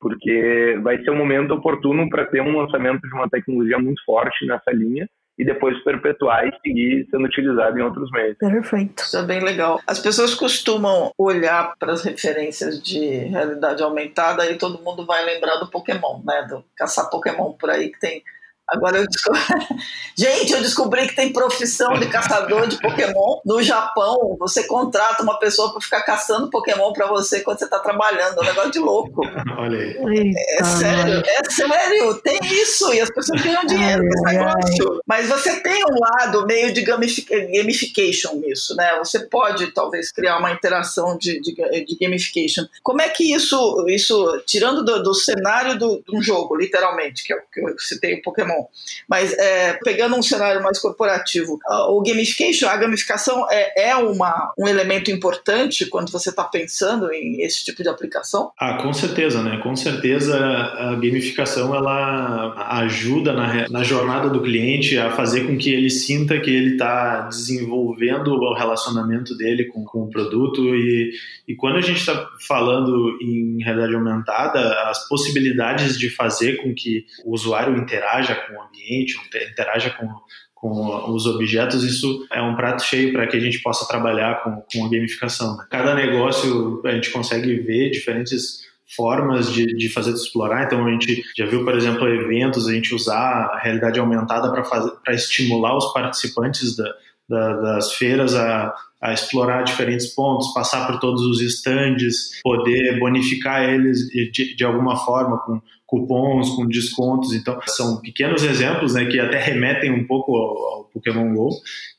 porque 0.00 0.78
vai 0.82 0.98
ser 1.02 1.10
um 1.10 1.16
momento 1.16 1.52
oportuno 1.52 2.08
para 2.08 2.24
ter 2.26 2.40
um 2.40 2.58
lançamento 2.58 3.02
de 3.02 3.14
uma 3.14 3.28
tecnologia 3.28 3.78
muito 3.78 4.02
forte 4.04 4.46
nessa 4.46 4.70
linha 4.70 5.06
e 5.38 5.44
depois 5.44 5.82
perpetuar 5.82 6.46
e 6.46 6.52
seguir 6.60 7.06
sendo 7.10 7.24
utilizado 7.24 7.78
em 7.78 7.82
outros 7.82 8.10
meios. 8.12 8.36
Perfeito. 8.38 9.02
Isso 9.02 9.16
é 9.18 9.22
bem 9.24 9.40
legal. 9.40 9.80
As 9.86 9.98
pessoas 9.98 10.34
costumam 10.34 11.10
olhar 11.18 11.74
para 11.78 11.92
as 11.92 12.04
referências 12.04 12.82
de 12.82 13.00
realidade 13.00 13.82
aumentada 13.82 14.48
e 14.50 14.56
todo 14.56 14.82
mundo 14.82 15.04
vai 15.04 15.24
lembrar 15.24 15.56
do 15.56 15.70
Pokémon, 15.70 16.22
né? 16.24 16.46
Do 16.48 16.64
caçar 16.76 17.10
Pokémon 17.10 17.52
por 17.52 17.68
aí 17.68 17.90
que 17.90 17.98
tem 17.98 18.22
Agora 18.68 18.98
eu 18.98 19.06
descobri... 19.06 19.40
Gente, 20.16 20.52
eu 20.52 20.62
descobri 20.62 21.08
que 21.08 21.16
tem 21.16 21.32
profissão 21.32 21.94
de 21.94 22.06
caçador 22.06 22.66
de 22.66 22.78
Pokémon 22.80 23.40
no 23.44 23.62
Japão. 23.62 24.36
Você 24.38 24.64
contrata 24.64 25.22
uma 25.22 25.38
pessoa 25.38 25.72
para 25.72 25.80
ficar 25.80 26.02
caçando 26.02 26.50
Pokémon 26.50 26.92
para 26.92 27.06
você 27.06 27.40
quando 27.40 27.58
você 27.58 27.64
está 27.64 27.78
trabalhando. 27.78 28.38
É 28.38 28.40
um 28.40 28.44
negócio 28.44 28.70
de 28.70 28.78
louco. 28.78 29.22
Olha 29.58 29.78
aí. 29.78 30.32
É 30.58 30.64
sério, 30.64 31.22
é 31.26 31.50
sério. 31.50 32.14
Tem 32.22 32.38
isso. 32.42 32.92
E 32.92 33.00
as 33.00 33.10
pessoas 33.10 33.42
ganham 33.42 33.66
dinheiro 33.66 34.02
com 34.02 34.08
esse 34.08 34.36
negócio. 34.36 35.00
Mas 35.06 35.28
você 35.28 35.60
tem 35.60 35.82
um 35.84 35.98
lado 35.98 36.46
meio 36.46 36.72
de 36.72 36.82
gamification 36.82 38.34
nisso, 38.34 38.74
né? 38.76 38.96
Você 38.98 39.20
pode, 39.20 39.72
talvez, 39.72 40.12
criar 40.12 40.38
uma 40.38 40.52
interação 40.52 41.16
de, 41.18 41.40
de, 41.40 41.54
de 41.54 41.98
gamification. 42.00 42.64
Como 42.82 43.02
é 43.02 43.08
que 43.08 43.34
isso, 43.34 43.84
isso 43.88 44.42
tirando 44.46 44.84
do, 44.84 45.02
do 45.02 45.14
cenário 45.14 45.78
do, 45.78 46.02
de 46.06 46.16
um 46.16 46.22
jogo, 46.22 46.56
literalmente, 46.56 47.24
que 47.24 47.32
é 47.32 47.36
o 47.36 47.42
que 47.52 47.60
eu 47.60 47.78
citei 47.78 48.14
o 48.14 48.22
Pokémon, 48.22 48.63
mas 49.08 49.32
é, 49.32 49.78
pegando 49.84 50.16
um 50.16 50.22
cenário 50.22 50.62
mais 50.62 50.78
corporativo, 50.78 51.58
o 51.88 52.02
gamification, 52.02 52.68
a 52.68 52.76
gamificação 52.76 53.46
é, 53.50 53.90
é 53.90 53.96
uma, 53.96 54.52
um 54.58 54.66
elemento 54.68 55.10
importante 55.10 55.86
quando 55.86 56.10
você 56.10 56.30
está 56.30 56.44
pensando 56.44 57.12
em 57.12 57.42
esse 57.42 57.64
tipo 57.64 57.82
de 57.82 57.88
aplicação? 57.88 58.50
Ah, 58.58 58.82
com 58.82 58.92
certeza, 58.92 59.42
né? 59.42 59.58
Com 59.62 59.74
certeza 59.76 60.38
a 60.38 60.94
gamificação 60.94 61.74
ela 61.74 62.80
ajuda 62.80 63.32
na, 63.32 63.68
na 63.68 63.82
jornada 63.82 64.28
do 64.28 64.42
cliente 64.42 64.98
a 64.98 65.10
fazer 65.10 65.46
com 65.46 65.56
que 65.56 65.72
ele 65.72 65.90
sinta 65.90 66.40
que 66.40 66.50
ele 66.50 66.72
está 66.72 67.22
desenvolvendo 67.22 68.28
o 68.28 68.54
relacionamento 68.54 69.36
dele 69.36 69.64
com, 69.64 69.84
com 69.84 70.02
o 70.02 70.10
produto 70.10 70.74
e, 70.74 71.12
e 71.48 71.54
quando 71.54 71.76
a 71.76 71.80
gente 71.80 71.98
está 71.98 72.28
falando 72.46 73.18
em 73.20 73.62
realidade 73.62 73.94
aumentada, 73.94 74.60
as 74.88 75.08
possibilidades 75.08 75.98
de 75.98 76.10
fazer 76.10 76.62
com 76.62 76.74
que 76.74 77.04
o 77.24 77.32
usuário 77.34 77.76
interaja 77.76 78.34
com 78.46 78.54
o 78.54 78.62
ambiente, 78.62 79.16
interaja 79.50 79.90
com, 79.90 80.08
com 80.54 81.12
os 81.12 81.26
objetos, 81.26 81.84
isso 81.84 82.26
é 82.32 82.40
um 82.40 82.56
prato 82.56 82.82
cheio 82.82 83.12
para 83.12 83.26
que 83.26 83.36
a 83.36 83.40
gente 83.40 83.60
possa 83.60 83.86
trabalhar 83.86 84.42
com, 84.42 84.62
com 84.72 84.86
a 84.86 84.90
gamificação. 84.90 85.56
Né? 85.56 85.66
Cada 85.70 85.94
negócio 85.94 86.80
a 86.84 86.92
gente 86.92 87.10
consegue 87.10 87.54
ver 87.60 87.90
diferentes 87.90 88.64
formas 88.96 89.52
de, 89.52 89.66
de 89.76 89.88
fazer 89.88 90.12
de 90.12 90.20
explorar. 90.20 90.64
Então 90.64 90.86
a 90.86 90.90
gente 90.90 91.22
já 91.36 91.46
viu, 91.46 91.64
por 91.64 91.74
exemplo, 91.76 92.06
eventos, 92.08 92.68
a 92.68 92.72
gente 92.72 92.94
usar 92.94 93.50
a 93.52 93.58
realidade 93.58 93.98
aumentada 93.98 94.50
para 94.50 95.14
estimular 95.14 95.76
os 95.76 95.92
participantes 95.92 96.76
da, 96.76 96.94
da, 97.28 97.52
das 97.60 97.92
feiras 97.94 98.34
a, 98.34 98.74
a 99.00 99.12
explorar 99.12 99.62
diferentes 99.62 100.06
pontos, 100.14 100.52
passar 100.54 100.86
por 100.86 100.98
todos 100.98 101.22
os 101.22 101.40
estandes, 101.40 102.40
poder 102.42 102.98
bonificar 102.98 103.62
eles 103.62 104.08
de, 104.08 104.54
de 104.54 104.64
alguma 104.64 104.96
forma 104.96 105.38
com 105.38 105.60
cupons, 105.86 106.50
com 106.50 106.66
descontos. 106.66 107.32
Então, 107.32 107.58
são 107.66 108.00
pequenos 108.00 108.42
exemplos 108.42 108.94
né, 108.94 109.04
que 109.06 109.18
até 109.20 109.38
remetem 109.38 109.92
um 109.92 110.06
pouco 110.06 110.34
ao, 110.34 110.56
ao 110.56 110.84
Pokémon 110.92 111.34
GO, 111.34 111.50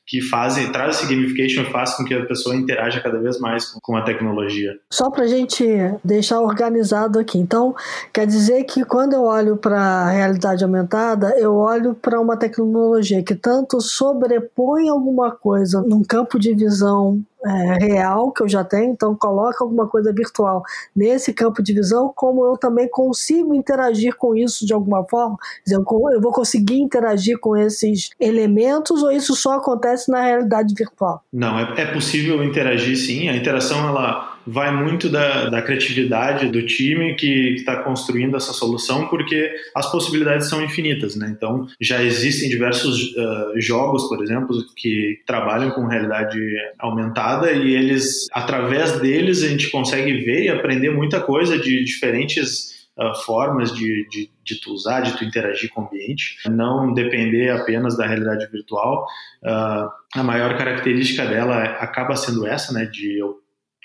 que 0.06 0.20
fazem, 0.20 0.70
traz 0.70 0.96
esse 0.96 1.06
gamification 1.12 1.62
e 1.62 1.72
faz 1.72 1.94
com 1.94 2.04
que 2.04 2.14
a 2.14 2.24
pessoa 2.24 2.54
interaja 2.54 3.00
cada 3.00 3.18
vez 3.18 3.40
mais 3.40 3.64
com, 3.66 3.80
com 3.80 3.96
a 3.96 4.02
tecnologia. 4.02 4.72
Só 4.90 5.10
para 5.10 5.24
a 5.24 5.28
gente 5.28 5.64
deixar 6.04 6.40
organizado 6.40 7.18
aqui. 7.18 7.38
Então, 7.38 7.74
quer 8.12 8.26
dizer 8.26 8.64
que 8.64 8.84
quando 8.84 9.14
eu 9.14 9.22
olho 9.24 9.56
para 9.56 9.80
a 9.80 10.10
realidade 10.10 10.62
aumentada, 10.62 11.34
eu 11.38 11.54
olho 11.54 11.94
para 11.94 12.20
uma 12.20 12.36
tecnologia 12.36 13.22
que 13.22 13.34
tanto 13.34 13.80
sobrepõe 13.80 14.88
alguma 14.88 15.32
coisa 15.32 15.82
num 15.82 16.02
campo 16.04 16.38
de 16.38 16.54
visão 16.54 17.20
é, 17.44 17.84
real 17.86 18.32
que 18.32 18.42
eu 18.42 18.48
já 18.48 18.64
tenho, 18.64 18.92
então 18.92 19.14
coloca 19.14 19.62
alguma 19.62 19.86
coisa 19.86 20.12
virtual 20.12 20.62
nesse 20.94 21.32
campo 21.32 21.62
de 21.62 21.72
visão, 21.72 22.12
como 22.14 22.44
eu 22.44 22.56
também 22.56 22.88
consigo 22.88 23.54
interagir 23.54 24.16
com 24.16 24.34
isso 24.34 24.66
de 24.66 24.72
alguma 24.72 25.04
forma, 25.04 25.36
eu 25.68 26.20
vou 26.20 26.32
conseguir 26.32 26.80
interagir 26.80 27.38
com 27.38 27.56
esses 27.56 28.10
elementos 28.18 29.02
ou 29.02 29.10
isso 29.10 29.34
só 29.34 29.54
acontece 29.54 30.10
na 30.10 30.22
realidade 30.22 30.74
virtual? 30.74 31.22
Não, 31.32 31.58
é, 31.58 31.82
é 31.82 31.86
possível 31.86 32.42
interagir 32.42 32.96
sim, 32.96 33.28
a 33.28 33.36
interação 33.36 33.88
ela 33.88 34.35
vai 34.46 34.72
muito 34.72 35.08
da, 35.08 35.48
da 35.48 35.60
criatividade 35.60 36.48
do 36.48 36.64
time 36.64 37.14
que 37.14 37.54
está 37.54 37.82
construindo 37.82 38.36
essa 38.36 38.52
solução, 38.52 39.08
porque 39.08 39.50
as 39.74 39.90
possibilidades 39.90 40.48
são 40.48 40.62
infinitas, 40.62 41.16
né? 41.16 41.28
Então, 41.36 41.66
já 41.80 42.02
existem 42.02 42.48
diversos 42.48 43.14
uh, 43.16 43.60
jogos, 43.60 44.08
por 44.08 44.22
exemplo, 44.22 44.56
que 44.76 45.20
trabalham 45.26 45.70
com 45.70 45.86
realidade 45.86 46.38
aumentada 46.78 47.50
e 47.52 47.74
eles, 47.74 48.28
através 48.32 49.00
deles, 49.00 49.42
a 49.42 49.48
gente 49.48 49.70
consegue 49.70 50.24
ver 50.24 50.44
e 50.44 50.48
aprender 50.48 50.90
muita 50.90 51.20
coisa 51.20 51.58
de 51.58 51.84
diferentes 51.84 52.76
Uh, 52.98 53.14
formas 53.26 53.74
de, 53.74 54.08
de, 54.08 54.30
de, 54.42 54.58
tu 54.58 54.72
usar, 54.72 55.02
de 55.02 55.18
tu 55.18 55.22
interagir 55.22 55.68
com 55.68 55.82
o 55.82 55.84
ambiente, 55.84 56.36
não 56.48 56.94
depender 56.94 57.50
apenas 57.50 57.94
da 57.94 58.06
realidade 58.06 58.50
virtual. 58.50 59.04
Uh, 59.42 59.90
a 60.14 60.22
maior 60.24 60.56
característica 60.56 61.26
dela 61.26 61.62
acaba 61.62 62.16
sendo 62.16 62.46
essa, 62.46 62.72
né, 62.72 62.86
de 62.86 63.18
eu 63.18 63.36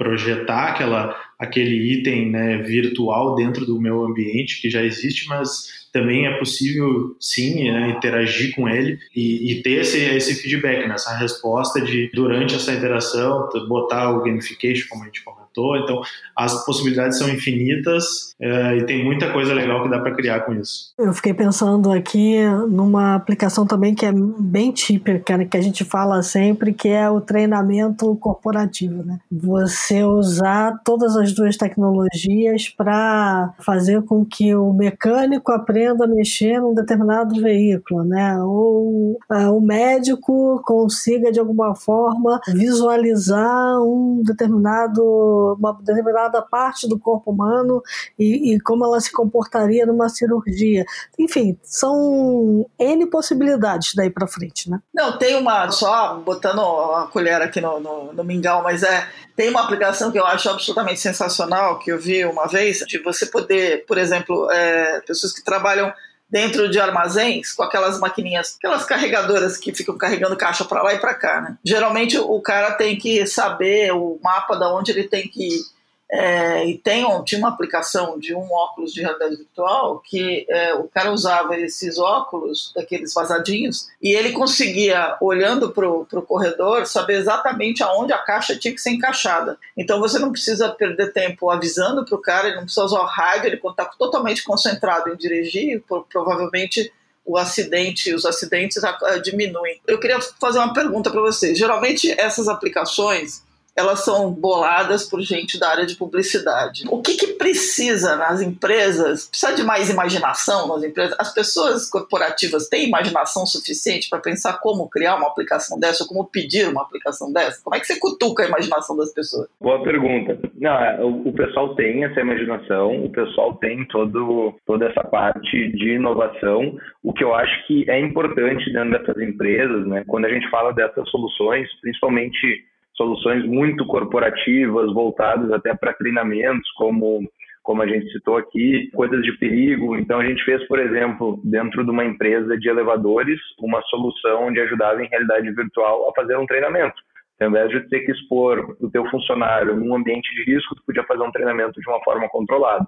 projetar 0.01 0.69
aquela, 0.69 1.15
aquele 1.37 1.75
item 1.93 2.31
né, 2.31 2.57
virtual 2.57 3.35
dentro 3.35 3.67
do 3.67 3.79
meu 3.79 4.03
ambiente 4.03 4.59
que 4.59 4.67
já 4.67 4.81
existe, 4.81 5.27
mas 5.27 5.87
também 5.93 6.25
é 6.25 6.39
possível 6.39 7.15
sim 7.19 7.69
né, 7.69 7.91
interagir 7.91 8.55
com 8.55 8.67
ele 8.67 8.97
e, 9.15 9.51
e, 9.51 9.61
ter 9.61 9.81
esse, 9.81 9.99
esse 9.99 10.41
feedback, 10.41 10.87
né, 10.87 10.95
essa 10.95 11.15
resposta 11.15 11.79
de 11.79 12.09
durante 12.15 12.55
essa 12.55 12.73
interação 12.73 13.47
botar 13.67 14.09
o 14.09 14.23
gamification 14.23 14.87
como 14.89 15.03
a 15.03 15.05
gente 15.05 15.23
comentou 15.23 15.50
então, 15.55 16.01
as 16.35 16.65
possibilidades 16.65 17.17
são 17.17 17.29
infinitas 17.29 18.35
é, 18.39 18.77
e 18.77 18.85
tem 18.85 19.03
muita 19.03 19.31
coisa 19.31 19.53
legal 19.53 19.83
que 19.83 19.89
dá 19.89 19.99
para 19.99 20.15
criar 20.15 20.41
com 20.41 20.53
isso. 20.53 20.93
Eu 20.97 21.13
fiquei 21.13 21.33
pensando 21.33 21.91
aqui 21.91 22.37
numa 22.69 23.15
aplicação 23.15 23.65
também 23.65 23.93
que 23.93 24.05
é 24.05 24.11
bem 24.11 24.71
típica, 24.71 25.37
né, 25.37 25.45
que 25.45 25.57
a 25.57 25.61
gente 25.61 25.83
fala 25.83 26.23
sempre, 26.23 26.73
que 26.73 26.87
é 26.87 27.09
o 27.09 27.21
treinamento 27.21 28.15
corporativo. 28.15 29.03
Né? 29.03 29.19
Você 29.31 30.03
usar 30.03 30.79
todas 30.83 31.15
as 31.15 31.33
duas 31.33 31.57
tecnologias 31.57 32.69
para 32.69 33.53
fazer 33.59 34.01
com 34.03 34.25
que 34.25 34.55
o 34.55 34.73
mecânico 34.73 35.51
aprenda 35.51 36.05
a 36.05 36.07
mexer 36.07 36.59
num 36.59 36.73
determinado 36.73 37.39
veículo, 37.41 38.03
né? 38.03 38.41
ou 38.41 39.19
uh, 39.31 39.55
o 39.55 39.61
médico 39.61 40.61
consiga, 40.65 41.31
de 41.31 41.39
alguma 41.39 41.75
forma, 41.75 42.39
visualizar 42.47 43.81
um 43.81 44.21
determinado 44.23 45.40
uma 45.41 45.73
determinada 45.73 46.41
parte 46.41 46.87
do 46.87 46.99
corpo 46.99 47.31
humano 47.31 47.81
e, 48.17 48.53
e 48.53 48.59
como 48.59 48.85
ela 48.85 48.99
se 48.99 49.11
comportaria 49.11 49.85
numa 49.85 50.09
cirurgia. 50.09 50.85
Enfim, 51.17 51.57
são 51.63 52.65
N 52.79 53.05
possibilidades 53.07 53.93
daí 53.95 54.09
para 54.09 54.27
frente, 54.27 54.69
né? 54.69 54.79
Não, 54.93 55.17
tem 55.17 55.35
uma, 55.35 55.69
só 55.71 56.15
botando 56.17 56.61
a 56.61 57.07
colher 57.11 57.41
aqui 57.41 57.61
no, 57.61 57.79
no, 57.79 58.13
no 58.13 58.23
mingau, 58.23 58.63
mas 58.63 58.83
é, 58.83 59.07
tem 59.35 59.49
uma 59.49 59.61
aplicação 59.61 60.11
que 60.11 60.19
eu 60.19 60.25
acho 60.25 60.49
absolutamente 60.49 60.99
sensacional, 60.99 61.79
que 61.79 61.91
eu 61.91 61.99
vi 61.99 62.25
uma 62.25 62.47
vez, 62.47 62.79
de 62.79 62.99
você 62.99 63.25
poder, 63.25 63.85
por 63.85 63.97
exemplo, 63.97 64.49
é, 64.51 65.01
pessoas 65.01 65.33
que 65.33 65.43
trabalham 65.43 65.91
dentro 66.31 66.69
de 66.69 66.79
armazéns 66.79 67.51
com 67.51 67.63
aquelas 67.63 67.99
maquininhas, 67.99 68.55
aquelas 68.57 68.85
carregadoras 68.85 69.57
que 69.57 69.73
ficam 69.73 69.97
carregando 69.97 70.37
caixa 70.37 70.63
para 70.63 70.81
lá 70.81 70.93
e 70.93 70.99
para 70.99 71.13
cá, 71.13 71.41
né? 71.41 71.57
Geralmente 71.63 72.17
o 72.17 72.39
cara 72.41 72.71
tem 72.71 72.97
que 72.97 73.27
saber 73.27 73.91
o 73.91 74.17
mapa 74.23 74.55
da 74.55 74.73
onde 74.73 74.91
ele 74.91 75.03
tem 75.03 75.27
que 75.27 75.47
ir 75.47 75.80
é, 76.11 76.65
e 76.67 76.77
tem, 76.77 77.05
tinha 77.23 77.39
uma 77.39 77.47
aplicação 77.47 78.19
de 78.19 78.35
um 78.35 78.51
óculos 78.51 78.93
de 78.93 78.99
realidade 79.01 79.37
virtual 79.37 79.99
que 80.05 80.45
é, 80.49 80.73
o 80.73 80.83
cara 80.83 81.09
usava 81.11 81.57
esses 81.57 81.97
óculos, 81.97 82.73
daqueles 82.75 83.13
vazadinhos, 83.13 83.87
e 84.01 84.11
ele 84.13 84.33
conseguia, 84.33 85.15
olhando 85.21 85.71
para 85.71 85.87
o 85.87 86.21
corredor, 86.21 86.85
saber 86.85 87.13
exatamente 87.13 87.81
aonde 87.81 88.11
a 88.11 88.17
caixa 88.17 88.57
tinha 88.57 88.73
que 88.73 88.81
ser 88.81 88.89
encaixada. 88.89 89.57
Então 89.77 90.01
você 90.01 90.19
não 90.19 90.33
precisa 90.33 90.67
perder 90.69 91.13
tempo 91.13 91.49
avisando 91.49 92.03
para 92.03 92.15
o 92.15 92.21
cara, 92.21 92.47
ele 92.47 92.57
não 92.57 92.63
precisa 92.63 92.85
usar 92.85 92.99
o 92.99 93.05
rádio, 93.05 93.47
ele 93.47 93.61
está 93.63 93.85
totalmente 93.85 94.43
concentrado 94.43 95.13
em 95.13 95.15
dirigir, 95.15 95.81
provavelmente 96.09 96.91
o 97.25 97.37
acidente, 97.37 98.13
os 98.13 98.25
acidentes 98.25 98.81
diminuem. 99.23 99.79
Eu 99.87 99.99
queria 99.99 100.19
fazer 100.39 100.59
uma 100.59 100.73
pergunta 100.73 101.09
para 101.09 101.21
vocês. 101.21 101.57
Geralmente 101.57 102.11
essas 102.19 102.49
aplicações 102.49 103.43
elas 103.75 104.03
são 104.03 104.31
boladas 104.31 105.07
por 105.07 105.21
gente 105.21 105.59
da 105.59 105.69
área 105.69 105.85
de 105.85 105.95
publicidade. 105.95 106.83
O 106.89 107.01
que, 107.01 107.15
que 107.15 107.27
precisa 107.33 108.15
nas 108.15 108.41
empresas? 108.41 109.27
Precisa 109.27 109.55
de 109.55 109.63
mais 109.63 109.89
imaginação 109.89 110.67
nas 110.67 110.83
empresas? 110.83 111.15
As 111.19 111.33
pessoas 111.33 111.89
corporativas 111.89 112.67
têm 112.67 112.87
imaginação 112.87 113.45
suficiente 113.45 114.09
para 114.09 114.19
pensar 114.19 114.59
como 114.59 114.89
criar 114.89 115.15
uma 115.15 115.27
aplicação 115.27 115.79
dessa, 115.79 116.03
ou 116.03 116.09
como 116.09 116.25
pedir 116.25 116.67
uma 116.67 116.81
aplicação 116.81 117.31
dessa? 117.31 117.61
Como 117.63 117.75
é 117.75 117.79
que 117.79 117.87
você 117.87 117.99
cutuca 117.99 118.43
a 118.43 118.47
imaginação 118.47 118.95
das 118.95 119.13
pessoas? 119.13 119.47
Boa 119.59 119.81
pergunta. 119.83 120.37
Não, 120.59 120.71
é, 120.71 121.03
o, 121.03 121.31
pessoal 121.33 121.75
tem 121.75 122.03
essa 122.03 122.19
imaginação, 122.19 123.05
o 123.05 123.09
pessoal 123.09 123.55
tem 123.55 123.85
todo, 123.87 124.53
toda 124.65 124.87
essa 124.87 125.03
parte 125.03 125.71
de 125.71 125.95
inovação. 125.95 126.75
O 127.03 127.13
que 127.13 127.23
eu 127.23 127.33
acho 127.33 127.67
que 127.67 127.89
é 127.89 127.99
importante 127.99 128.71
dentro 128.71 128.91
dessas 128.91 129.21
empresas, 129.21 129.87
né, 129.87 130.03
quando 130.07 130.25
a 130.25 130.29
gente 130.29 130.49
fala 130.49 130.73
dessas 130.73 131.09
soluções, 131.09 131.67
principalmente 131.81 132.70
soluções 133.01 133.43
muito 133.47 133.83
corporativas, 133.87 134.93
voltadas 134.93 135.51
até 135.51 135.73
para 135.73 135.93
treinamentos, 135.93 136.69
como 136.77 137.27
como 137.63 137.83
a 137.83 137.87
gente 137.87 138.11
citou 138.11 138.37
aqui, 138.37 138.89
coisas 138.91 139.21
de 139.21 139.33
perigo. 139.33 139.95
Então 139.95 140.19
a 140.19 140.25
gente 140.25 140.43
fez, 140.43 140.67
por 140.67 140.79
exemplo, 140.79 141.39
dentro 141.43 141.83
de 141.83 141.91
uma 141.91 142.03
empresa 142.03 142.57
de 142.57 142.67
elevadores, 142.67 143.39
uma 143.59 143.79
solução 143.83 144.47
onde 144.47 144.59
ajudava 144.59 145.03
em 145.03 145.07
realidade 145.07 145.51
virtual 145.51 146.09
a 146.09 146.13
fazer 146.19 146.35
um 146.37 146.47
treinamento. 146.47 146.95
Ao 147.39 147.49
invés 147.49 147.69
de 147.69 147.87
ter 147.87 147.99
que 148.01 148.11
expor 148.11 148.75
o 148.79 148.89
teu 148.89 149.07
funcionário 149.11 149.75
num 149.75 149.95
ambiente 149.95 150.33
de 150.33 150.51
risco, 150.51 150.75
tu 150.75 150.81
podia 150.87 151.03
fazer 151.03 151.21
um 151.21 151.31
treinamento 151.31 151.79
de 151.79 151.87
uma 151.87 152.03
forma 152.03 152.27
controlada. 152.29 152.85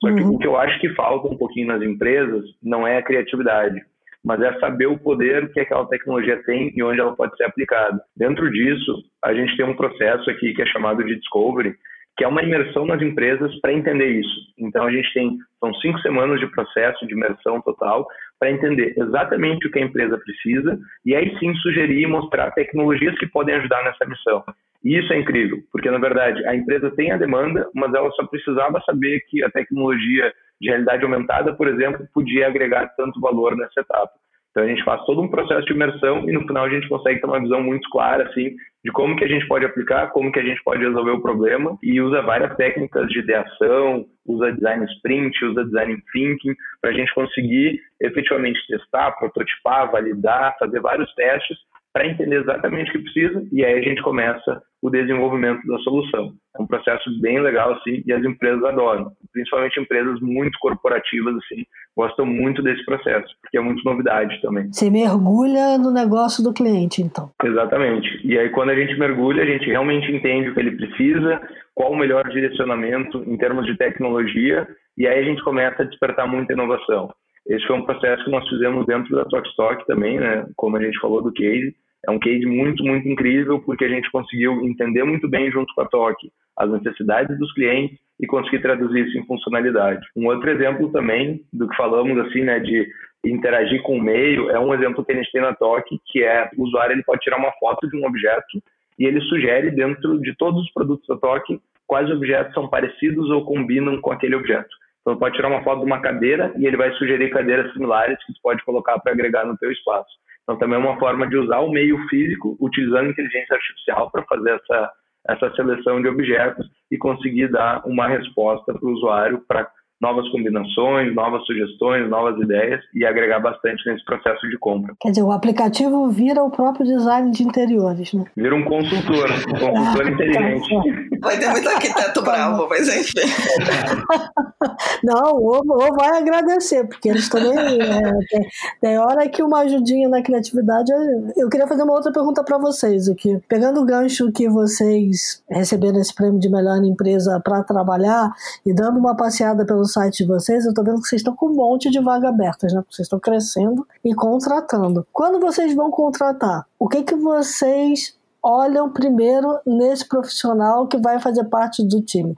Só 0.00 0.14
que 0.14 0.22
uhum. 0.22 0.34
o 0.34 0.38
que 0.38 0.46
eu 0.46 0.56
acho 0.56 0.80
que 0.80 0.94
falta 0.94 1.26
um 1.26 1.36
pouquinho 1.36 1.66
nas 1.66 1.82
empresas 1.82 2.44
não 2.62 2.86
é 2.86 2.98
a 2.98 3.02
criatividade, 3.02 3.80
mas 4.24 4.40
é 4.40 4.58
saber 4.58 4.86
o 4.86 4.98
poder 4.98 5.52
que 5.52 5.60
aquela 5.60 5.86
tecnologia 5.86 6.42
tem 6.44 6.72
e 6.74 6.82
onde 6.82 7.00
ela 7.00 7.16
pode 7.16 7.36
ser 7.36 7.44
aplicada. 7.44 8.00
Dentro 8.16 8.50
disso, 8.50 9.04
a 9.24 9.34
gente 9.34 9.56
tem 9.56 9.66
um 9.66 9.76
processo 9.76 10.30
aqui 10.30 10.54
que 10.54 10.62
é 10.62 10.66
chamado 10.66 11.04
de 11.04 11.16
discovery, 11.16 11.74
que 12.16 12.24
é 12.24 12.28
uma 12.28 12.42
imersão 12.42 12.84
nas 12.84 13.00
empresas 13.00 13.54
para 13.60 13.72
entender 13.72 14.20
isso. 14.20 14.52
Então 14.58 14.86
a 14.86 14.92
gente 14.92 15.12
tem 15.14 15.38
são 15.58 15.72
cinco 15.74 15.98
semanas 16.00 16.40
de 16.40 16.46
processo 16.48 17.06
de 17.06 17.14
imersão 17.14 17.60
total 17.62 18.06
para 18.38 18.50
entender 18.50 18.94
exatamente 18.96 19.66
o 19.66 19.70
que 19.70 19.78
a 19.78 19.84
empresa 19.84 20.18
precisa 20.18 20.78
e 21.06 21.14
aí 21.14 21.36
sim 21.38 21.54
sugerir 21.56 22.02
e 22.02 22.06
mostrar 22.06 22.50
tecnologias 22.50 23.16
que 23.18 23.26
podem 23.26 23.54
ajudar 23.54 23.82
nessa 23.84 24.04
missão. 24.04 24.44
E 24.84 24.98
isso 24.98 25.12
é 25.12 25.18
incrível, 25.18 25.58
porque 25.70 25.90
na 25.90 25.98
verdade 25.98 26.44
a 26.46 26.54
empresa 26.54 26.90
tem 26.90 27.12
a 27.12 27.16
demanda, 27.16 27.68
mas 27.74 27.94
ela 27.94 28.10
só 28.10 28.26
precisava 28.26 28.80
saber 28.84 29.20
que 29.28 29.42
a 29.44 29.50
tecnologia 29.50 30.32
de 30.62 30.68
realidade 30.68 31.02
aumentada, 31.02 31.52
por 31.52 31.68
exemplo, 31.68 32.06
podia 32.14 32.46
agregar 32.46 32.86
tanto 32.96 33.20
valor 33.20 33.56
nessa 33.56 33.80
etapa. 33.80 34.12
Então 34.50 34.62
a 34.62 34.66
gente 34.66 34.84
faz 34.84 35.02
todo 35.04 35.20
um 35.20 35.28
processo 35.28 35.66
de 35.66 35.72
imersão 35.72 36.28
e 36.28 36.32
no 36.32 36.46
final 36.46 36.64
a 36.64 36.68
gente 36.68 36.88
consegue 36.88 37.20
ter 37.20 37.26
uma 37.26 37.40
visão 37.40 37.62
muito 37.62 37.88
clara 37.90 38.28
assim 38.28 38.54
de 38.84 38.92
como 38.92 39.16
que 39.16 39.24
a 39.24 39.28
gente 39.28 39.46
pode 39.48 39.64
aplicar, 39.64 40.10
como 40.10 40.30
que 40.30 40.38
a 40.38 40.44
gente 40.44 40.62
pode 40.62 40.84
resolver 40.84 41.12
o 41.12 41.22
problema 41.22 41.76
e 41.82 42.00
usa 42.00 42.20
várias 42.20 42.54
técnicas 42.56 43.08
de 43.08 43.20
ideação, 43.20 44.04
usa 44.26 44.52
design 44.52 44.84
sprint, 44.96 45.44
usa 45.44 45.64
design 45.64 45.96
thinking 46.12 46.54
para 46.80 46.90
a 46.90 46.92
gente 46.92 47.14
conseguir 47.14 47.80
efetivamente 48.00 48.60
testar, 48.68 49.12
prototipar, 49.12 49.90
validar, 49.90 50.56
fazer 50.58 50.80
vários 50.80 51.12
testes 51.14 51.56
para 51.92 52.06
entender 52.06 52.40
exatamente 52.40 52.90
o 52.90 52.92
que 52.92 53.04
precisa 53.04 53.46
e 53.52 53.64
aí 53.64 53.78
a 53.78 53.82
gente 53.82 54.02
começa 54.02 54.62
o 54.82 54.90
desenvolvimento 54.90 55.64
da 55.66 55.78
solução. 55.78 56.32
É 56.58 56.60
um 56.60 56.66
processo 56.66 57.08
bem 57.20 57.40
legal 57.40 57.72
assim 57.74 58.02
e 58.04 58.12
as 58.12 58.22
empresas 58.24 58.62
adoram, 58.64 59.12
principalmente 59.32 59.80
empresas 59.80 60.20
muito 60.20 60.58
corporativas 60.58 61.36
assim, 61.36 61.64
gostam 61.96 62.26
muito 62.26 62.60
desse 62.62 62.84
processo, 62.84 63.32
porque 63.40 63.56
é 63.56 63.60
muito 63.60 63.82
novidade 63.84 64.40
também. 64.42 64.70
Você 64.72 64.90
mergulha 64.90 65.78
no 65.78 65.92
negócio 65.92 66.42
do 66.42 66.52
cliente, 66.52 67.00
então. 67.00 67.30
Exatamente. 67.42 68.20
E 68.26 68.36
aí 68.36 68.50
quando 68.50 68.70
a 68.70 68.74
gente 68.74 68.98
mergulha, 68.98 69.44
a 69.44 69.46
gente 69.46 69.66
realmente 69.66 70.10
entende 70.10 70.50
o 70.50 70.54
que 70.54 70.60
ele 70.60 70.76
precisa, 70.76 71.40
qual 71.74 71.92
o 71.92 71.96
melhor 71.96 72.28
direcionamento 72.28 73.22
em 73.24 73.36
termos 73.36 73.64
de 73.64 73.76
tecnologia, 73.78 74.66
e 74.98 75.06
aí 75.06 75.20
a 75.20 75.24
gente 75.24 75.42
começa 75.44 75.82
a 75.82 75.86
despertar 75.86 76.26
muita 76.26 76.52
inovação. 76.52 77.08
Esse 77.46 77.66
foi 77.66 77.76
um 77.76 77.84
processo 77.84 78.24
que 78.24 78.30
nós 78.30 78.48
fizemos 78.48 78.86
dentro 78.86 79.14
da 79.16 79.24
Talkstock 79.24 79.86
também, 79.86 80.18
né? 80.18 80.46
Como 80.56 80.76
a 80.76 80.82
gente 80.82 80.98
falou 81.00 81.22
do 81.22 81.32
case. 81.32 81.74
É 82.06 82.10
um 82.10 82.18
case 82.18 82.44
muito, 82.46 82.84
muito 82.84 83.08
incrível, 83.08 83.60
porque 83.60 83.84
a 83.84 83.88
gente 83.88 84.10
conseguiu 84.10 84.60
entender 84.64 85.04
muito 85.04 85.28
bem, 85.28 85.50
junto 85.50 85.72
com 85.74 85.82
a 85.82 85.86
TOC, 85.86 86.30
as 86.58 86.70
necessidades 86.70 87.38
dos 87.38 87.52
clientes 87.54 87.98
e 88.20 88.26
conseguir 88.26 88.60
traduzir 88.60 89.06
isso 89.06 89.18
em 89.18 89.26
funcionalidade. 89.26 90.04
Um 90.16 90.26
outro 90.26 90.50
exemplo 90.50 90.90
também 90.90 91.42
do 91.52 91.68
que 91.68 91.76
falamos, 91.76 92.18
assim, 92.26 92.42
né, 92.42 92.58
de 92.60 92.88
interagir 93.24 93.80
com 93.82 93.98
o 93.98 94.02
meio, 94.02 94.50
é 94.50 94.58
um 94.58 94.74
exemplo 94.74 95.04
que 95.04 95.12
a 95.12 95.14
gente 95.14 95.30
tem 95.30 95.40
na 95.40 95.54
TOC, 95.54 95.98
que 96.06 96.22
é 96.24 96.50
o 96.56 96.64
usuário 96.64 96.94
ele 96.94 97.04
pode 97.04 97.20
tirar 97.20 97.38
uma 97.38 97.52
foto 97.52 97.88
de 97.88 97.96
um 97.96 98.04
objeto 98.04 98.62
e 98.98 99.06
ele 99.06 99.20
sugere 99.22 99.70
dentro 99.70 100.20
de 100.20 100.36
todos 100.36 100.60
os 100.62 100.72
produtos 100.72 101.06
da 101.06 101.16
TOC 101.16 101.60
quais 101.86 102.10
objetos 102.10 102.54
são 102.54 102.68
parecidos 102.68 103.30
ou 103.30 103.44
combinam 103.44 104.00
com 104.00 104.10
aquele 104.10 104.34
objeto. 104.34 104.70
Então, 105.02 105.16
pode 105.16 105.34
tirar 105.34 105.48
uma 105.48 105.62
foto 105.62 105.80
de 105.80 105.86
uma 105.86 106.00
cadeira 106.00 106.52
e 106.56 106.66
ele 106.66 106.76
vai 106.76 106.92
sugerir 106.92 107.30
cadeiras 107.30 107.72
similares 107.72 108.18
que 108.24 108.32
você 108.32 108.38
pode 108.42 108.64
colocar 108.64 108.98
para 109.00 109.12
agregar 109.12 109.44
no 109.44 109.56
teu 109.58 109.70
espaço. 109.70 110.10
Então, 110.42 110.58
também 110.58 110.76
é 110.76 110.78
uma 110.78 110.98
forma 110.98 111.26
de 111.28 111.36
usar 111.36 111.60
o 111.60 111.70
meio 111.70 111.98
físico, 112.08 112.56
utilizando 112.60 113.10
inteligência 113.10 113.54
artificial 113.54 114.10
para 114.10 114.24
fazer 114.24 114.50
essa, 114.50 114.92
essa 115.28 115.54
seleção 115.54 116.02
de 116.02 116.08
objetos 116.08 116.66
e 116.90 116.98
conseguir 116.98 117.48
dar 117.48 117.82
uma 117.86 118.08
resposta 118.08 118.74
para 118.74 118.84
o 118.84 118.92
usuário 118.92 119.44
para 119.46 119.70
novas 120.02 120.28
combinações, 120.30 121.14
novas 121.14 121.46
sugestões, 121.46 122.10
novas 122.10 122.36
ideias 122.42 122.80
e 122.92 123.06
agregar 123.06 123.38
bastante 123.38 123.88
nesse 123.88 124.04
processo 124.04 124.40
de 124.48 124.58
compra. 124.58 124.94
Quer 125.00 125.10
dizer, 125.10 125.22
o 125.22 125.30
aplicativo 125.30 126.10
vira 126.10 126.42
o 126.42 126.50
próprio 126.50 126.84
design 126.84 127.30
de 127.30 127.44
interiores, 127.44 128.12
né? 128.12 128.24
Vira 128.36 128.56
um 128.56 128.64
consultor, 128.64 129.30
um 129.30 129.58
consultor 129.58 130.08
inteligente. 130.10 131.20
Vai 131.20 131.38
ter 131.38 131.48
muito 131.50 131.68
arquiteto 131.68 132.20
bravo, 132.22 132.66
mas 132.68 132.88
enfim. 132.88 133.20
Não, 135.04 135.34
ou, 135.36 135.62
ou 135.66 135.94
vai 135.94 136.18
agradecer, 136.18 136.86
porque 136.88 137.08
eles 137.08 137.28
também. 137.28 137.52
É, 137.52 138.00
tem, 138.28 138.48
tem, 138.80 138.98
hora 138.98 139.28
que 139.28 139.42
uma 139.42 139.60
ajudinha 139.60 140.08
na 140.08 140.20
criatividade. 140.20 140.90
Eu 141.36 141.48
queria 141.48 141.66
fazer 141.66 141.84
uma 141.84 141.94
outra 141.94 142.12
pergunta 142.12 142.42
para 142.42 142.58
vocês 142.58 143.08
aqui. 143.08 143.40
Pegando 143.48 143.80
o 143.80 143.84
gancho 143.84 144.32
que 144.32 144.48
vocês 144.48 145.42
receberam 145.48 146.00
esse 146.00 146.14
prêmio 146.14 146.40
de 146.40 146.50
melhor 146.50 146.82
empresa 146.82 147.40
para 147.44 147.62
trabalhar 147.62 148.32
e 148.66 148.74
dando 148.74 148.98
uma 148.98 149.16
passeada 149.16 149.64
pelo 149.64 149.84
site 149.92 150.18
de 150.18 150.26
vocês, 150.26 150.64
eu 150.64 150.74
tô 150.74 150.82
vendo 150.82 151.00
que 151.00 151.08
vocês 151.08 151.20
estão 151.20 151.36
com 151.36 151.46
um 151.46 151.54
monte 151.54 151.90
de 151.90 152.00
vagas 152.00 152.30
abertas, 152.30 152.72
né? 152.72 152.82
Vocês 152.90 153.06
estão 153.06 153.20
crescendo 153.20 153.86
e 154.04 154.14
contratando. 154.14 155.06
Quando 155.12 155.38
vocês 155.38 155.74
vão 155.74 155.90
contratar, 155.90 156.66
o 156.78 156.88
que 156.88 157.02
que 157.02 157.14
vocês 157.14 158.16
olham 158.42 158.90
primeiro 158.90 159.58
nesse 159.64 160.06
profissional 160.06 160.88
que 160.88 160.96
vai 160.96 161.20
fazer 161.20 161.44
parte 161.44 161.84
do 161.86 162.02
time? 162.02 162.34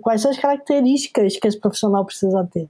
Quais 0.00 0.22
são 0.22 0.30
as 0.30 0.38
características 0.38 1.36
que 1.36 1.46
esse 1.46 1.60
profissional 1.60 2.04
precisa 2.04 2.48
ter? 2.50 2.68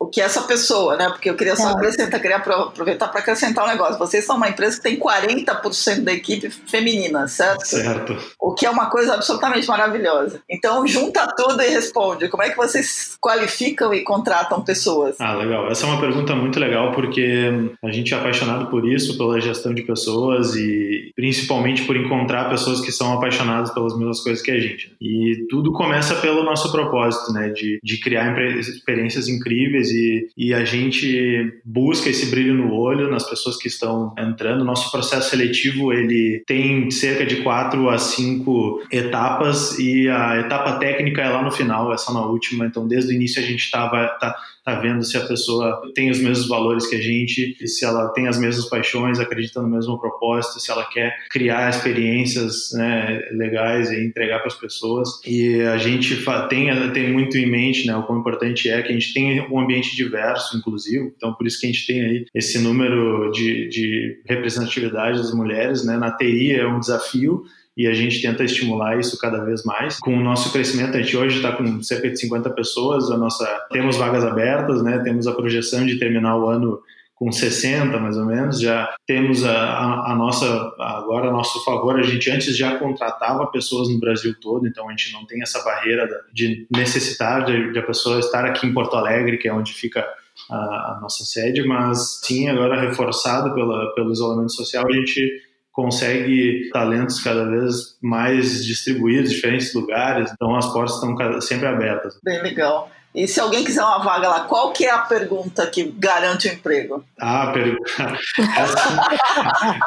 O 0.00 0.06
que 0.06 0.18
é 0.18 0.24
essa 0.24 0.40
pessoa, 0.42 0.96
né? 0.96 1.10
Porque 1.10 1.28
eu 1.28 1.36
queria 1.36 1.54
só 1.54 1.68
é. 1.68 1.72
acrescentar, 1.72 2.18
queria 2.22 2.38
aproveitar 2.38 3.08
para 3.08 3.20
acrescentar 3.20 3.66
um 3.66 3.68
negócio. 3.68 3.98
Vocês 3.98 4.24
são 4.24 4.36
uma 4.36 4.48
empresa 4.48 4.78
que 4.78 4.82
tem 4.82 4.98
40% 4.98 6.02
da 6.02 6.12
equipe 6.12 6.48
feminina, 6.48 7.28
certo? 7.28 7.66
Certo. 7.66 8.16
O 8.40 8.54
que 8.54 8.64
é 8.64 8.70
uma 8.70 8.88
coisa 8.88 9.12
absolutamente 9.12 9.68
maravilhosa. 9.68 10.40
Então, 10.48 10.86
junta 10.86 11.26
tudo 11.36 11.60
e 11.62 11.68
responde. 11.68 12.28
Como 12.30 12.42
é 12.42 12.48
que 12.48 12.56
vocês 12.56 13.18
qualificam 13.20 13.92
e 13.92 14.02
contratam 14.02 14.62
pessoas? 14.62 15.16
Ah, 15.20 15.34
legal. 15.34 15.70
Essa 15.70 15.84
é 15.84 15.90
uma 15.90 16.00
pergunta 16.00 16.34
muito 16.34 16.58
legal 16.58 16.92
porque 16.92 17.50
a 17.84 17.92
gente 17.92 18.14
é 18.14 18.16
apaixonado 18.16 18.70
por 18.70 18.88
isso, 18.88 19.18
pela 19.18 19.38
gestão 19.38 19.74
de 19.74 19.82
pessoas 19.82 20.56
e 20.56 21.12
principalmente 21.14 21.84
por 21.84 21.94
encontrar 21.94 22.48
pessoas 22.48 22.80
que 22.80 22.90
são 22.90 23.12
apaixonadas 23.12 23.70
pelas 23.74 23.94
mesmas 23.98 24.20
coisas 24.20 24.42
que 24.42 24.50
a 24.50 24.58
gente. 24.58 24.96
E 24.98 25.46
tudo 25.50 25.72
começa 25.72 26.14
pelo 26.14 26.42
nosso 26.42 26.72
propósito, 26.72 27.34
né? 27.34 27.50
De, 27.50 27.78
de 27.84 28.00
criar 28.00 28.34
experiências 28.58 29.28
incríveis 29.28 29.89
e, 29.90 30.28
e 30.36 30.54
a 30.54 30.64
gente 30.64 31.60
busca 31.64 32.08
esse 32.08 32.30
brilho 32.30 32.54
no 32.54 32.74
olho 32.74 33.10
nas 33.10 33.28
pessoas 33.28 33.56
que 33.56 33.68
estão 33.68 34.14
entrando. 34.18 34.64
Nosso 34.64 34.90
processo 34.90 35.30
seletivo 35.30 35.92
ele 35.92 36.42
tem 36.46 36.90
cerca 36.90 37.26
de 37.26 37.42
quatro 37.42 37.88
a 37.88 37.98
cinco 37.98 38.82
etapas 38.90 39.78
e 39.78 40.08
a 40.08 40.38
etapa 40.38 40.78
técnica 40.78 41.22
é 41.22 41.28
lá 41.28 41.42
no 41.42 41.50
final, 41.50 41.92
é 41.92 41.98
só 41.98 42.12
na 42.12 42.24
última. 42.24 42.66
Então, 42.66 42.86
desde 42.86 43.12
o 43.12 43.14
início 43.14 43.42
a 43.42 43.44
gente 43.44 43.64
estava 43.64 44.06
tá 44.20 44.34
vendo 44.78 45.04
se 45.04 45.16
a 45.16 45.26
pessoa 45.26 45.80
tem 45.94 46.10
os 46.10 46.20
mesmos 46.20 46.48
valores 46.48 46.86
que 46.86 46.96
a 46.96 47.00
gente, 47.00 47.56
se 47.66 47.84
ela 47.84 48.08
tem 48.08 48.28
as 48.28 48.38
mesmas 48.38 48.68
paixões, 48.68 49.18
acredita 49.18 49.62
no 49.62 49.68
mesmo 49.68 49.98
propósito, 49.98 50.60
se 50.60 50.70
ela 50.70 50.84
quer 50.84 51.16
criar 51.30 51.70
experiências 51.70 52.70
né, 52.74 53.20
legais 53.32 53.90
e 53.90 54.04
entregar 54.04 54.38
para 54.38 54.48
as 54.48 54.54
pessoas. 54.54 55.08
E 55.26 55.60
a 55.62 55.76
gente 55.78 56.16
tem, 56.48 56.92
tem 56.92 57.12
muito 57.12 57.36
em 57.36 57.50
mente, 57.50 57.86
né, 57.86 57.96
o 57.96 58.02
quão 58.04 58.20
importante 58.20 58.68
é 58.68 58.82
que 58.82 58.88
a 58.88 58.92
gente 58.92 59.12
tenha 59.14 59.48
um 59.50 59.58
ambiente 59.58 59.96
diverso, 59.96 60.56
inclusivo. 60.56 61.12
Então, 61.16 61.34
por 61.34 61.46
isso 61.46 61.60
que 61.60 61.66
a 61.66 61.72
gente 61.72 61.86
tem 61.86 62.00
aí 62.02 62.26
esse 62.34 62.58
número 62.58 63.30
de, 63.30 63.68
de 63.68 64.20
representatividade 64.26 65.18
das 65.18 65.32
mulheres. 65.32 65.84
Né? 65.84 65.96
Na 65.96 66.10
TI 66.16 66.52
é 66.52 66.66
um 66.66 66.78
desafio, 66.80 67.42
e 67.80 67.86
a 67.86 67.94
gente 67.94 68.20
tenta 68.20 68.44
estimular 68.44 69.00
isso 69.00 69.18
cada 69.18 69.42
vez 69.42 69.64
mais. 69.64 69.98
Com 69.98 70.14
o 70.14 70.22
nosso 70.22 70.52
crescimento, 70.52 70.98
a 70.98 71.00
gente 71.00 71.16
hoje 71.16 71.36
está 71.36 71.52
com 71.52 71.82
cerca 71.82 72.10
de 72.10 72.20
50 72.20 72.50
pessoas, 72.50 73.10
a 73.10 73.16
nossa 73.16 73.46
temos 73.72 73.96
vagas 73.96 74.22
abertas, 74.22 74.82
né? 74.82 74.98
Temos 74.98 75.26
a 75.26 75.32
projeção 75.32 75.86
de 75.86 75.98
terminar 75.98 76.36
o 76.36 76.50
ano 76.50 76.78
com 77.14 77.32
60 77.32 77.98
mais 77.98 78.18
ou 78.18 78.26
menos, 78.26 78.60
já 78.60 78.94
temos 79.06 79.46
a, 79.46 79.52
a, 79.52 80.12
a, 80.12 80.14
nossa, 80.14 80.46
agora 80.78 81.28
a 81.28 81.32
nosso 81.32 81.64
favor, 81.64 81.98
a 81.98 82.02
gente 82.02 82.30
antes 82.30 82.54
já 82.54 82.78
contratava 82.78 83.46
pessoas 83.46 83.88
no 83.88 83.98
Brasil 83.98 84.34
todo, 84.38 84.66
então 84.66 84.86
a 84.86 84.90
gente 84.90 85.10
não 85.14 85.24
tem 85.24 85.40
essa 85.40 85.62
barreira 85.64 86.06
de 86.34 86.66
necessitar 86.70 87.46
de, 87.46 87.72
de 87.72 87.78
a 87.78 87.82
pessoa 87.82 88.18
estar 88.20 88.44
aqui 88.44 88.66
em 88.66 88.74
Porto 88.74 88.94
Alegre, 88.94 89.38
que 89.38 89.48
é 89.48 89.52
onde 89.54 89.72
fica 89.72 90.06
a, 90.50 90.56
a 90.56 90.98
nossa 91.00 91.24
sede, 91.24 91.66
mas 91.66 92.20
sim, 92.22 92.46
agora 92.48 92.78
reforçado 92.78 93.54
pela, 93.54 93.94
pelo 93.94 94.12
isolamento 94.12 94.52
social, 94.52 94.86
a 94.86 94.92
gente 94.92 95.49
consegue 95.80 96.68
talentos 96.72 97.22
cada 97.22 97.48
vez 97.48 97.96
mais 98.02 98.64
distribuídos 98.64 99.30
em 99.30 99.34
diferentes 99.34 99.72
lugares, 99.72 100.30
então 100.32 100.54
as 100.54 100.70
portas 100.70 100.94
estão 100.94 101.40
sempre 101.40 101.66
abertas. 101.66 102.18
Bem 102.22 102.42
legal. 102.42 102.90
E 103.12 103.26
se 103.26 103.40
alguém 103.40 103.64
quiser 103.64 103.82
uma 103.82 103.98
vaga 103.98 104.28
lá, 104.28 104.40
qual 104.44 104.72
que 104.72 104.84
é 104.84 104.90
a 104.90 104.98
pergunta 104.98 105.66
que 105.66 105.82
garante 105.98 106.48
o 106.48 106.52
emprego? 106.52 107.04
Ah, 107.18 107.50
pergunta. 107.52 107.82
Essa, 108.56 109.10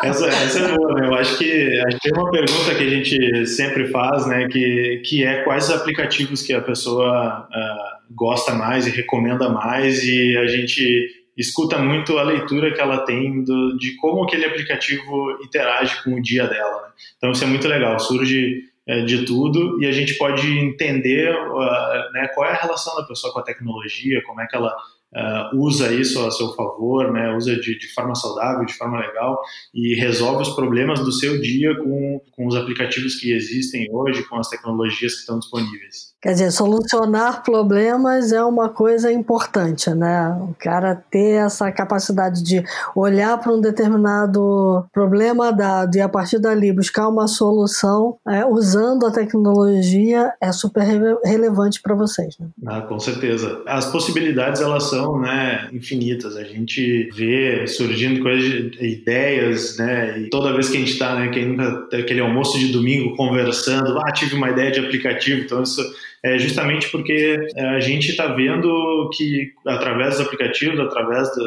essa, 0.04 0.28
essa, 0.28 0.60
é 0.60 0.76
boa, 0.76 0.94
né? 0.96 1.08
Eu 1.08 1.16
acho 1.16 1.38
que, 1.38 1.82
acho 1.88 2.00
que 2.00 2.10
tem 2.10 2.22
uma 2.22 2.30
pergunta 2.32 2.76
que 2.76 2.84
a 2.84 2.90
gente 2.90 3.48
sempre 3.48 3.88
faz, 3.92 4.28
né? 4.28 4.48
Que, 4.50 5.02
que 5.06 5.24
é 5.24 5.42
quais 5.44 5.70
aplicativos 5.70 6.42
que 6.42 6.54
a 6.54 6.62
pessoa 6.62 7.48
uh, 7.50 8.14
gosta 8.14 8.54
mais 8.54 8.88
e 8.88 8.92
recomenda 8.92 9.48
mais, 9.48 10.04
e 10.04 10.38
a 10.38 10.46
gente 10.48 11.23
escuta 11.38 11.78
muito 11.78 12.18
a 12.18 12.24
leitura 12.24 12.74
que 12.74 12.80
ela 12.80 13.00
tem 13.06 13.44
do, 13.44 13.78
de 13.78 13.96
como 13.96 14.24
aquele 14.24 14.46
aplicativo 14.46 15.38
interage 15.44 16.04
com 16.04 16.16
o 16.16 16.22
dia 16.22 16.48
dela. 16.48 16.84
Né? 16.84 16.88
Então 17.18 17.32
isso 17.32 17.44
é 17.44 17.48
muito 17.48 17.68
legal. 17.68 18.00
Surge 18.00 18.64
é, 18.86 19.02
de 19.02 19.26
tudo 19.26 19.82
e 19.82 19.86
a 19.86 19.92
gente 19.92 20.18
pode 20.18 20.46
entender 20.60 21.34
uh, 21.34 22.12
né, 22.12 22.28
qual 22.34 22.48
é 22.48 22.52
a 22.52 22.62
relação 22.62 22.96
da 22.96 23.04
pessoa 23.04 23.32
com 23.32 23.40
a 23.40 23.44
tecnologia, 23.44 24.22
como 24.24 24.42
é 24.42 24.46
que 24.46 24.56
ela 24.56 24.76
uh, 25.16 25.58
usa 25.58 25.94
isso 25.94 26.26
a 26.26 26.32
seu 26.32 26.54
favor, 26.54 27.12
né, 27.12 27.36
usa 27.36 27.56
de, 27.56 27.78
de, 27.78 27.94
forma 27.94 28.16
saudável, 28.16 28.66
de 28.66 28.74
forma 28.74 29.00
legal 29.00 29.40
e 29.74 29.96
resolve 29.96 30.44
os 30.44 30.50
problemas 30.50 31.00
do 31.00 31.12
seu 31.12 31.40
dia 31.40 31.76
com, 31.78 32.22
com 32.32 32.48
os 32.48 32.56
aplicativos 32.56 33.16
que 33.16 33.32
existem 33.32 33.88
hoje, 33.92 34.24
com 34.28 34.38
as 34.38 34.50
tecnologias 34.50 35.14
que 35.14 35.20
estão 35.20 35.40
disponíveis. 35.40 36.14
Quer 36.22 36.32
dizer, 36.32 36.52
solucionar 36.52 37.44
problemas 37.44 38.32
é 38.32 38.42
uma 38.42 38.70
coisa 38.70 39.12
importante, 39.12 39.90
né? 39.90 40.30
O 40.42 40.56
cara 40.58 40.96
ter 40.96 41.46
essa 41.46 41.70
capacidade 41.70 42.42
de 42.42 42.64
olhar 42.96 43.38
para 43.38 43.52
um 43.52 43.60
determinado 43.60 44.86
problema 44.94 45.52
dado 45.52 45.94
e 45.98 46.00
a 46.00 46.08
partir 46.08 46.40
dali 46.40 46.72
buscar 46.72 47.10
uma 47.10 47.28
solução 47.28 48.18
é, 48.26 48.46
usando 48.46 49.06
a 49.06 49.12
tecnologia 49.12 50.32
é 50.40 50.52
super 50.54 50.86
relevante 51.26 51.82
para 51.82 51.94
vocês. 51.94 52.38
Né? 52.40 52.48
Ah, 52.68 52.82
com 52.82 52.98
certeza. 53.00 53.62
As 53.68 53.86
possibilidades 53.88 54.62
elas 54.62 54.84
são 54.86 55.03
né, 55.20 55.70
infinitas. 55.74 56.36
A 56.36 56.44
gente 56.44 57.10
vê 57.14 57.68
surgindo 57.68 58.22
coisas, 58.22 58.74
ideias, 58.80 59.78
né? 59.78 60.20
E 60.20 60.30
toda 60.30 60.54
vez 60.54 60.70
que 60.70 60.78
a 60.78 60.80
gente 60.80 60.94
está, 60.94 61.16
né? 61.16 61.30
Quem 61.30 61.46
nunca 61.48 61.88
aquele 61.98 62.22
almoço 62.22 62.58
de 62.60 62.72
domingo 62.72 63.16
conversando, 63.16 63.98
ah, 64.00 64.12
tive 64.12 64.36
uma 64.36 64.50
ideia 64.50 64.72
de 64.72 64.80
aplicativo, 64.80 65.42
então 65.42 65.64
isso 65.64 65.82
é 66.24 66.40
justamente 66.40 66.90
porque 66.90 67.38
é, 67.56 67.66
a 67.70 67.80
gente 67.82 68.12
está 68.12 68.28
vendo 68.28 69.10
que 69.14 69.52
através 69.68 70.18
dos 70.18 70.26
aplicativos, 70.26 70.80
através 70.80 71.30
do, 71.36 71.44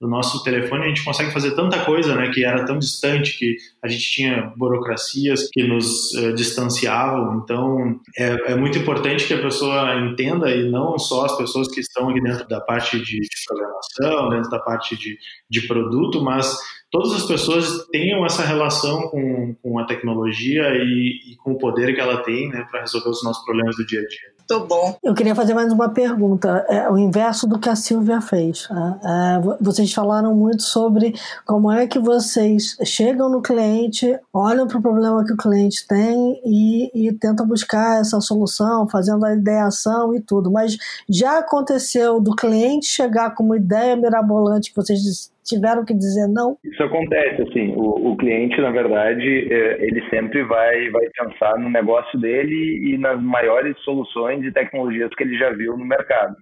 do, 0.00 0.08
nosso 0.08 0.42
telefone, 0.42 0.84
a 0.84 0.88
gente 0.88 1.04
consegue 1.04 1.30
fazer 1.30 1.54
tanta 1.54 1.84
coisa, 1.84 2.14
né, 2.14 2.30
que 2.32 2.44
era 2.44 2.64
tão 2.64 2.78
distante, 2.78 3.38
que 3.38 3.56
a 3.82 3.88
gente 3.88 4.10
tinha 4.10 4.52
burocracias 4.56 5.48
que 5.52 5.62
nos 5.62 6.12
uh, 6.14 6.32
distanciavam. 6.34 7.40
Então, 7.42 8.00
é, 8.16 8.52
é, 8.52 8.56
muito 8.56 8.78
importante 8.78 9.26
que 9.26 9.34
a 9.34 9.42
pessoa 9.42 9.94
entenda, 10.00 10.50
e 10.50 10.70
não 10.70 10.98
só 10.98 11.26
as 11.26 11.36
pessoas 11.36 11.68
que 11.68 11.80
estão 11.80 12.08
aqui 12.08 12.20
dentro 12.20 12.46
da 12.48 12.60
parte 12.60 12.98
de, 12.98 13.20
de 13.20 13.28
programação, 13.46 14.28
dentro 14.30 14.50
da 14.50 14.58
parte 14.58 14.96
de, 14.96 15.18
de 15.50 15.66
produto, 15.66 16.22
mas 16.22 16.56
todas 16.90 17.12
as 17.12 17.26
pessoas 17.26 17.86
tenham 17.90 18.24
essa 18.24 18.42
relação 18.42 19.08
com, 19.08 19.54
com 19.62 19.78
a 19.78 19.84
tecnologia 19.84 20.62
e, 20.74 21.32
e 21.32 21.36
com 21.36 21.52
o 21.52 21.58
poder 21.58 21.94
que 21.94 22.00
ela 22.00 22.22
tem 22.22 22.48
né, 22.48 22.66
para 22.70 22.80
resolver 22.80 23.10
os 23.10 23.22
nossos 23.22 23.44
problemas 23.44 23.76
do 23.76 23.86
dia 23.86 24.00
a 24.00 24.06
dia. 24.06 24.37
Muito 24.50 24.66
bom. 24.66 24.96
Eu 25.02 25.14
queria 25.14 25.34
fazer 25.34 25.52
mais 25.52 25.70
uma 25.70 25.90
pergunta, 25.90 26.64
é, 26.70 26.90
o 26.90 26.96
inverso 26.96 27.46
do 27.46 27.58
que 27.58 27.68
a 27.68 27.76
Silvia 27.76 28.18
fez. 28.22 28.66
Né? 28.70 29.00
É, 29.04 29.56
vocês 29.60 29.92
falaram 29.92 30.34
muito 30.34 30.62
sobre 30.62 31.14
como 31.44 31.70
é 31.70 31.86
que 31.86 31.98
vocês 31.98 32.74
chegam 32.82 33.28
no 33.28 33.42
cliente, 33.42 34.18
olham 34.32 34.66
para 34.66 34.78
o 34.78 34.82
problema 34.82 35.22
que 35.22 35.34
o 35.34 35.36
cliente 35.36 35.86
tem 35.86 36.40
e, 36.46 37.08
e 37.08 37.12
tentam 37.12 37.46
buscar 37.46 38.00
essa 38.00 38.22
solução, 38.22 38.88
fazendo 38.88 39.26
a 39.26 39.34
ideação 39.34 40.14
e 40.14 40.20
tudo. 40.20 40.50
Mas 40.50 40.78
já 41.06 41.38
aconteceu 41.38 42.18
do 42.18 42.34
cliente 42.34 42.86
chegar 42.86 43.34
com 43.34 43.44
uma 43.44 43.56
ideia 43.58 43.96
mirabolante 43.96 44.70
que 44.70 44.76
vocês 44.76 45.30
tiveram 45.48 45.84
que 45.84 45.94
dizer 45.94 46.28
não? 46.28 46.56
Isso 46.64 46.82
acontece, 46.82 47.42
assim, 47.42 47.74
o, 47.74 48.12
o 48.12 48.16
cliente, 48.16 48.60
na 48.60 48.70
verdade, 48.70 49.52
é, 49.52 49.84
ele 49.84 50.02
sempre 50.10 50.42
vai, 50.44 50.90
vai 50.90 51.06
pensar 51.16 51.58
no 51.58 51.70
negócio 51.70 52.18
dele 52.20 52.92
e 52.92 52.98
nas 52.98 53.20
maiores 53.22 53.76
soluções 53.80 54.44
e 54.44 54.52
tecnologias 54.52 55.10
que 55.14 55.24
ele 55.24 55.36
já 55.38 55.50
viu 55.50 55.76
no 55.76 55.84
mercado. 55.84 56.36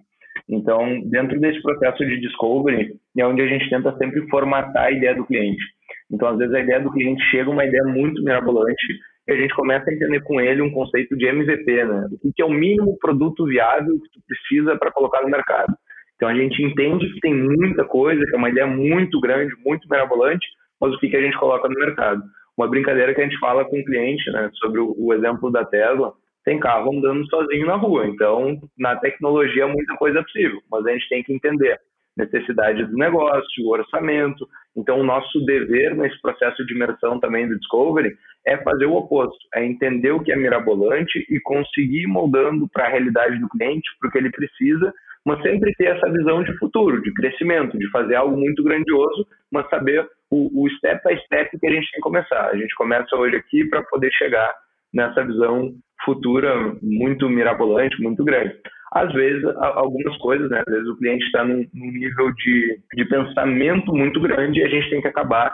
Então, 0.49 1.01
dentro 1.09 1.41
desse 1.41 1.61
processo 1.63 2.05
de 2.05 2.21
discovery, 2.21 2.93
é 3.19 3.27
onde 3.27 3.43
a 3.43 3.47
gente 3.47 3.69
tenta 3.71 3.97
sempre 3.97 4.29
formatar 4.29 4.85
a 4.85 4.93
ideia 4.93 5.15
do 5.15 5.25
cliente. 5.25 5.63
Então, 6.11 6.29
às 6.29 6.39
vezes, 6.39 6.55
a 6.55 6.61
ideia 6.61 6.81
do 6.81 6.93
cliente 6.93 7.23
chega 7.31 7.51
uma 7.51 7.65
ideia 7.65 7.85
muito 7.85 8.23
mirabolante 8.23 8.87
e 9.29 9.33
a 9.33 9.37
gente 9.37 9.55
começa 9.55 9.91
a 9.91 9.93
entender 9.93 10.23
com 10.23 10.41
ele 10.41 10.63
um 10.63 10.71
conceito 10.71 11.17
de 11.17 11.27
MVP, 11.27 11.85
né? 11.85 12.07
O 12.23 12.33
que 12.33 12.43
é 12.43 12.45
o 12.45 12.51
mínimo 12.51 12.97
produto 13.01 13.45
viável 13.45 13.95
que 13.95 14.11
tu 14.13 14.21
precisa 14.27 14.77
para 14.77 14.93
colocar 14.93 15.23
no 15.23 15.29
mercado. 15.29 15.75
Então 16.17 16.29
a 16.29 16.35
gente 16.35 16.63
entende 16.63 17.13
que 17.13 17.21
tem 17.21 17.35
muita 17.35 17.85
coisa, 17.85 18.25
que 18.25 18.35
é 18.35 18.39
uma 18.39 18.49
ideia 18.51 18.67
muito 18.67 19.21
grande, 19.21 19.55
muito 19.65 19.89
mirabolante, 19.89 20.47
mas 20.81 20.95
o 20.95 20.99
que, 20.99 21.09
que 21.09 21.17
a 21.17 21.23
gente 21.23 21.39
coloca 21.39 21.69
no 21.69 21.75
mercado? 21.75 22.23
Uma 22.57 22.69
brincadeira 22.69 23.15
que 23.15 23.21
a 23.21 23.25
gente 23.25 23.39
fala 23.39 23.65
com 23.65 23.79
o 23.79 23.85
cliente, 23.85 24.31
né, 24.31 24.51
sobre 24.55 24.81
o, 24.81 24.95
o 24.99 25.13
exemplo 25.13 25.51
da 25.51 25.65
Tesla, 25.65 26.13
tem 26.45 26.59
carro 26.59 26.97
andando 26.97 27.29
sozinho 27.29 27.67
na 27.67 27.75
rua. 27.75 28.07
Então, 28.07 28.59
na 28.79 28.97
tecnologia, 28.97 29.67
muita 29.67 29.95
coisa 29.97 30.21
é 30.21 30.23
possível, 30.23 30.61
mas 30.71 30.87
a 30.87 30.93
gente 30.93 31.09
tem 31.09 31.23
que 31.23 31.33
entender 31.33 31.79
necessidade 32.17 32.85
do 32.87 32.97
negócio, 32.97 33.65
o 33.65 33.71
orçamento. 33.71 34.49
Então, 34.75 35.01
o 35.01 35.05
nosso 35.05 35.45
dever 35.45 35.95
nesse 35.95 36.21
processo 36.23 36.65
de 36.65 36.75
imersão 36.75 37.21
também 37.21 37.47
do 37.47 37.59
Discovery 37.59 38.17
é 38.47 38.57
fazer 38.59 38.87
o 38.87 38.95
oposto, 38.95 39.39
é 39.55 39.65
entender 39.65 40.13
o 40.13 40.23
que 40.23 40.33
é 40.33 40.37
mirabolante 40.37 41.27
e 41.29 41.39
conseguir 41.41 42.07
moldando 42.07 42.69
para 42.69 42.87
a 42.87 42.91
realidade 42.91 43.39
do 43.39 43.49
cliente, 43.49 43.89
para 44.01 44.09
o 44.09 44.13
que 44.13 44.19
ele 44.19 44.31
precisa, 44.31 44.95
mas 45.27 45.43
sempre 45.43 45.73
ter 45.75 45.87
essa 45.87 46.09
visão 46.09 46.45
de 46.45 46.57
futuro, 46.57 47.03
de 47.03 47.13
crescimento, 47.13 47.77
de 47.77 47.91
fazer 47.91 48.15
algo 48.15 48.37
muito 48.37 48.63
grandioso, 48.63 49.27
mas 49.53 49.69
saber 49.69 50.09
o, 50.31 50.65
o 50.65 50.71
step 50.71 51.03
by 51.05 51.21
step 51.25 51.59
que 51.59 51.67
a 51.67 51.71
gente 51.71 51.91
tem 51.91 51.97
que 51.97 52.01
começar. 52.01 52.47
A 52.47 52.57
gente 52.57 52.73
começa 52.77 53.17
hoje 53.17 53.35
aqui 53.35 53.65
para 53.69 53.83
poder 53.83 54.13
chegar 54.13 54.55
nessa 54.95 55.25
visão 55.25 55.73
futura 56.05 56.77
muito 56.81 57.29
mirabolante, 57.29 58.01
muito 58.01 58.23
grande. 58.23 58.55
Às 58.93 59.13
vezes, 59.13 59.45
algumas 59.57 60.17
coisas, 60.19 60.49
né? 60.49 60.63
Às 60.65 60.73
vezes 60.73 60.89
o 60.89 60.97
cliente 60.97 61.25
está 61.25 61.45
num, 61.45 61.67
num, 61.75 61.91
nível 61.91 62.33
de, 62.33 62.79
de 62.95 63.05
pensamento 63.07 63.93
muito 63.93 64.21
grande 64.21 64.61
e 64.61 64.63
a 64.63 64.69
gente 64.69 64.89
tem 64.91 65.03
que 65.03 65.09
acabar 65.09 65.51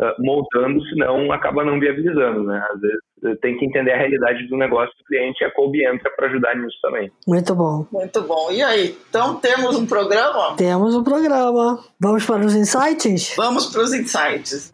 uh, 0.00 0.84
senão 0.90 1.32
acaba 1.32 1.64
não 1.64 1.80
viabilizando, 1.80 2.44
né? 2.44 2.64
Às 2.70 2.80
vezes 2.80 3.05
tem 3.40 3.56
que 3.56 3.64
entender 3.64 3.92
a 3.92 3.96
realidade 3.96 4.46
do 4.48 4.56
negócio 4.56 4.94
do 4.98 5.04
cliente 5.04 5.42
e 5.42 5.46
a 5.46 5.50
Colby 5.52 5.84
entra 5.86 6.10
para 6.10 6.26
ajudar 6.26 6.54
nisso 6.56 6.76
também. 6.82 7.10
Muito 7.26 7.54
bom. 7.54 7.86
Muito 7.90 8.22
bom. 8.22 8.50
E 8.50 8.62
aí, 8.62 8.96
então 9.08 9.36
temos 9.36 9.76
um 9.76 9.86
programa? 9.86 10.54
Temos 10.56 10.94
um 10.94 11.02
programa. 11.02 11.82
Vamos 11.98 12.24
para 12.24 12.44
os 12.44 12.54
insights? 12.54 13.34
Vamos 13.36 13.66
para 13.66 13.82
os 13.82 13.92
insights. 13.92 14.70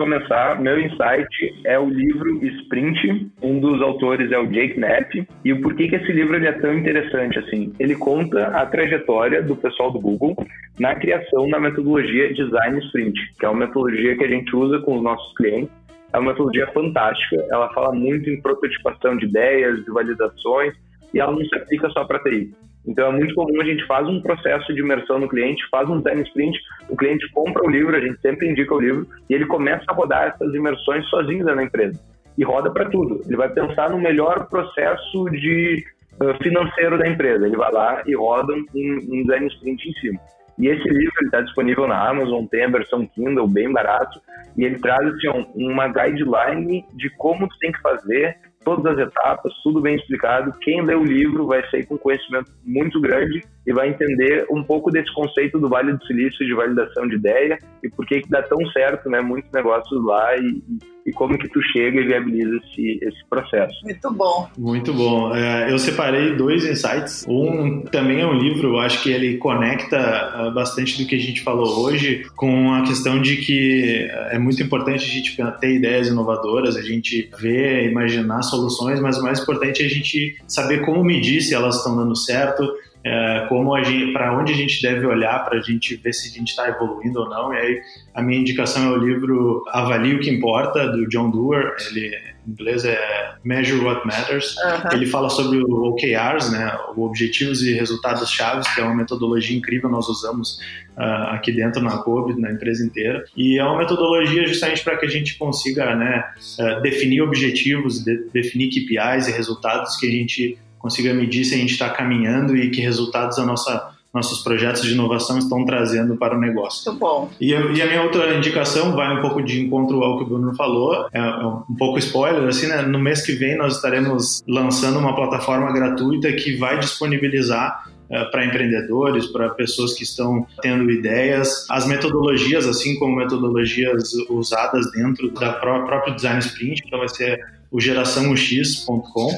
Começar. 0.00 0.58
Meu 0.58 0.80
insight 0.80 1.60
é 1.64 1.78
o 1.78 1.86
livro 1.90 2.42
Sprint. 2.42 3.30
Um 3.42 3.60
dos 3.60 3.82
autores 3.82 4.32
é 4.32 4.38
o 4.38 4.46
Jake 4.46 4.76
Knapp. 4.76 5.28
E 5.44 5.52
o 5.52 5.60
porquê 5.60 5.88
que 5.88 5.96
esse 5.96 6.10
livro 6.10 6.36
ele 6.36 6.46
é 6.46 6.52
tão 6.52 6.72
interessante 6.72 7.38
assim? 7.38 7.74
Ele 7.78 7.94
conta 7.94 8.46
a 8.46 8.64
trajetória 8.64 9.42
do 9.42 9.54
pessoal 9.54 9.90
do 9.90 10.00
Google 10.00 10.34
na 10.78 10.94
criação 10.94 11.50
da 11.50 11.60
metodologia 11.60 12.32
Design 12.32 12.78
Sprint, 12.86 13.14
que 13.38 13.44
é 13.44 13.48
uma 13.50 13.66
metodologia 13.66 14.16
que 14.16 14.24
a 14.24 14.28
gente 14.28 14.56
usa 14.56 14.78
com 14.78 14.96
os 14.96 15.02
nossos 15.02 15.36
clientes. 15.36 15.70
É 16.14 16.18
uma 16.18 16.30
metodologia 16.30 16.66
fantástica. 16.68 17.36
Ela 17.50 17.68
fala 17.74 17.92
muito 17.92 18.30
em 18.30 18.40
prototipação 18.40 19.18
de 19.18 19.26
ideias, 19.26 19.84
de 19.84 19.90
validações, 19.90 20.72
e 21.12 21.20
ela 21.20 21.32
não 21.32 21.44
se 21.44 21.54
aplica 21.56 21.90
só 21.90 22.04
para 22.04 22.20
TI. 22.20 22.50
Então 22.86 23.08
é 23.08 23.12
muito 23.12 23.34
comum 23.34 23.60
a 23.60 23.64
gente 23.64 23.86
faz 23.86 24.08
um 24.08 24.20
processo 24.20 24.72
de 24.72 24.80
imersão 24.80 25.18
no 25.18 25.28
cliente, 25.28 25.68
faz 25.70 25.88
um 25.88 25.98
design 25.98 26.22
sprint, 26.22 26.58
o 26.88 26.96
cliente 26.96 27.30
compra 27.32 27.62
o 27.64 27.70
livro, 27.70 27.94
a 27.94 28.00
gente 28.00 28.20
sempre 28.20 28.48
indica 28.48 28.74
o 28.74 28.80
livro 28.80 29.06
e 29.28 29.34
ele 29.34 29.46
começa 29.46 29.84
a 29.88 29.94
rodar 29.94 30.28
essas 30.28 30.54
imersões 30.54 31.06
sozinho 31.08 31.44
na 31.44 31.62
empresa 31.62 32.00
e 32.38 32.44
roda 32.44 32.70
para 32.70 32.88
tudo. 32.88 33.20
Ele 33.26 33.36
vai 33.36 33.50
pensar 33.50 33.90
no 33.90 33.98
melhor 33.98 34.48
processo 34.48 35.24
de 35.30 35.84
uh, 36.20 36.42
financeiro 36.42 36.98
da 36.98 37.06
empresa. 37.06 37.46
Ele 37.46 37.56
vai 37.56 37.70
lá 37.70 38.02
e 38.06 38.16
roda 38.16 38.54
um, 38.54 38.64
um 38.74 39.22
design 39.22 39.46
sprint 39.48 39.88
em 39.88 39.92
cima. 40.00 40.20
E 40.58 40.68
esse 40.68 40.88
livro 40.88 41.14
está 41.24 41.40
disponível 41.40 41.88
na 41.88 42.08
Amazon, 42.08 42.44
tem 42.46 42.64
a 42.64 42.68
versão 42.68 43.06
Kindle 43.06 43.48
bem 43.48 43.72
barato 43.72 44.20
e 44.56 44.64
ele 44.64 44.78
traz 44.78 45.06
assim, 45.06 45.28
uma 45.54 45.88
guideline 45.88 46.84
de 46.94 47.08
como 47.16 47.48
tu 47.48 47.58
tem 47.58 47.72
que 47.72 47.80
fazer 47.80 48.36
todas 48.64 48.86
as 48.86 49.06
etapas, 49.06 49.52
tudo 49.62 49.80
bem 49.80 49.96
explicado. 49.96 50.52
Quem 50.60 50.82
lê 50.82 50.94
o 50.94 51.04
livro 51.04 51.46
vai 51.46 51.68
sair 51.70 51.86
com 51.86 51.98
conhecimento 51.98 52.52
muito 52.64 53.00
grande 53.00 53.42
e 53.66 53.72
vai 53.72 53.88
entender 53.88 54.46
um 54.50 54.62
pouco 54.62 54.90
desse 54.90 55.12
conceito 55.12 55.58
do 55.58 55.68
Vale 55.68 55.92
do 55.92 56.04
Silício 56.06 56.46
de 56.46 56.54
validação 56.54 57.06
de 57.06 57.16
ideia 57.16 57.58
e 57.82 57.88
por 57.88 58.06
que 58.06 58.20
que 58.20 58.30
dá 58.30 58.42
tão 58.42 58.58
certo, 58.72 59.08
né, 59.08 59.20
muitos 59.20 59.50
negócios 59.52 60.04
lá 60.04 60.36
e, 60.36 60.62
e 61.06 61.12
como 61.12 61.38
que 61.38 61.48
tu 61.48 61.60
chega 61.72 62.00
e 62.00 62.06
viabiliza 62.06 62.56
esse, 62.56 62.98
esse 63.02 63.24
processo. 63.28 63.74
Muito 63.84 64.10
bom. 64.12 64.48
Muito 64.58 64.92
bom. 64.92 65.34
É, 65.34 65.70
eu 65.70 65.78
separei 65.78 66.36
dois 66.36 66.64
insights. 66.64 67.24
Um 67.28 67.82
também 67.82 68.20
é 68.20 68.26
um 68.26 68.34
livro, 68.34 68.68
eu 68.68 68.78
acho 68.78 69.02
que 69.02 69.10
ele 69.10 69.38
conecta 69.38 69.96
é, 69.96 70.50
bastante 70.52 71.02
do 71.02 71.08
que 71.08 71.14
a 71.14 71.20
gente 71.20 71.42
falou 71.42 71.84
hoje 71.84 72.26
com 72.36 72.72
a 72.72 72.82
questão 72.82 73.20
de 73.20 73.36
que 73.36 74.08
é 74.30 74.38
muito 74.38 74.62
importante 74.62 75.04
a 75.04 75.14
gente 75.14 75.36
ter 75.60 75.74
ideias 75.74 76.08
inovadoras, 76.08 76.76
a 76.76 76.82
gente 76.82 77.30
ver, 77.38 77.90
imaginar 77.90 78.42
soluções, 78.42 79.00
mas 79.00 79.18
o 79.18 79.22
mais 79.22 79.40
importante 79.40 79.82
é 79.82 79.86
a 79.86 79.90
gente 79.90 80.36
saber 80.46 80.84
como 80.84 81.02
medir 81.04 81.40
se 81.40 81.54
elas 81.54 81.76
estão 81.76 81.96
dando 81.96 82.16
certo, 82.16 82.62
é, 83.04 83.46
como 83.48 83.72
para 84.12 84.38
onde 84.38 84.52
a 84.52 84.56
gente 84.56 84.82
deve 84.82 85.06
olhar 85.06 85.44
para 85.44 85.58
a 85.58 85.62
gente 85.62 85.96
ver 85.96 86.12
se 86.12 86.28
a 86.28 86.38
gente 86.38 86.48
está 86.48 86.68
evoluindo 86.68 87.20
ou 87.20 87.28
não. 87.28 87.52
E 87.54 87.56
aí 87.56 87.80
a 88.14 88.22
minha 88.22 88.40
indicação 88.40 88.92
é 88.92 88.96
o 88.96 88.96
livro 88.96 89.64
Avalie 89.68 90.14
o 90.14 90.20
que 90.20 90.30
importa 90.30 90.86
do 90.88 91.08
John 91.08 91.30
Doerr. 91.30 91.74
Ele 91.90 92.14
em 92.46 92.52
inglês 92.52 92.84
é 92.84 93.34
Measure 93.44 93.84
What 93.84 94.06
Matters. 94.06 94.56
Uhum. 94.56 94.92
Ele 94.92 95.06
fala 95.06 95.28
sobre 95.28 95.58
o 95.58 95.82
OKRs, 95.88 96.50
né, 96.50 96.72
objetivos 96.96 97.62
e 97.62 97.72
resultados 97.74 98.30
chaves, 98.30 98.66
que 98.74 98.80
é 98.80 98.84
uma 98.84 98.94
metodologia 98.94 99.56
incrível 99.56 99.90
nós 99.90 100.08
usamos 100.08 100.58
uh, 100.96 101.30
aqui 101.30 101.52
dentro 101.52 101.82
na 101.82 101.98
COB, 101.98 102.40
na 102.40 102.50
empresa 102.50 102.84
inteira. 102.84 103.24
E 103.36 103.58
é 103.58 103.64
uma 103.64 103.78
metodologia 103.78 104.46
justamente 104.46 104.82
para 104.82 104.96
que 104.96 105.06
a 105.06 105.08
gente 105.08 105.36
consiga, 105.36 105.94
né, 105.94 106.24
uh, 106.58 106.80
definir 106.80 107.22
objetivos, 107.22 108.02
de, 108.02 108.24
definir 108.32 108.68
KPIs 108.70 109.28
e 109.28 109.32
resultados 109.32 109.96
que 109.96 110.06
a 110.06 110.10
gente 110.10 110.58
consiga 110.80 111.14
medir 111.14 111.44
se 111.44 111.54
a 111.54 111.58
gente 111.58 111.72
está 111.72 111.88
caminhando 111.88 112.56
e 112.56 112.70
que 112.70 112.80
resultados 112.80 113.38
a 113.38 113.46
nossa 113.46 113.94
nossos 114.12 114.42
projetos 114.42 114.82
de 114.82 114.92
inovação 114.92 115.38
estão 115.38 115.64
trazendo 115.64 116.16
para 116.16 116.36
o 116.36 116.40
negócio. 116.40 116.90
Muito 116.90 116.98
bom. 116.98 117.30
E, 117.40 117.50
e, 117.50 117.54
a 117.54 117.86
minha 117.86 118.02
outra 118.02 118.34
indicação 118.36 118.94
vai 118.94 119.16
um 119.16 119.20
pouco 119.20 119.40
de 119.40 119.60
encontro 119.60 120.02
ao 120.02 120.18
que 120.18 120.24
o 120.24 120.26
Bruno 120.26 120.54
falou, 120.54 121.06
é, 121.12 121.18
é 121.18 121.46
um 121.46 121.76
pouco 121.78 121.98
spoiler, 121.98 122.48
assim, 122.48 122.66
né? 122.66 122.82
No 122.82 122.98
mês 122.98 123.24
que 123.24 123.32
vem 123.32 123.56
nós 123.56 123.76
estaremos 123.76 124.42
lançando 124.48 124.98
uma 124.98 125.14
plataforma 125.14 125.72
gratuita 125.72 126.32
que 126.32 126.56
vai 126.56 126.78
disponibilizar 126.80 127.88
é, 128.10 128.24
para 128.24 128.44
empreendedores, 128.44 129.28
para 129.28 129.50
pessoas 129.50 129.94
que 129.94 130.02
estão 130.02 130.44
tendo 130.60 130.90
ideias, 130.90 131.64
as 131.70 131.86
metodologias, 131.86 132.66
assim 132.66 132.98
como 132.98 133.14
metodologias 133.14 134.12
usadas 134.28 134.90
dentro 134.90 135.30
da 135.30 135.52
própria 135.52 136.12
Design 136.12 136.40
Sprint, 136.40 136.82
então 136.84 136.98
vai 136.98 137.08
ser 137.08 137.38
o 137.70 137.80
geraçãox.com 137.80 139.30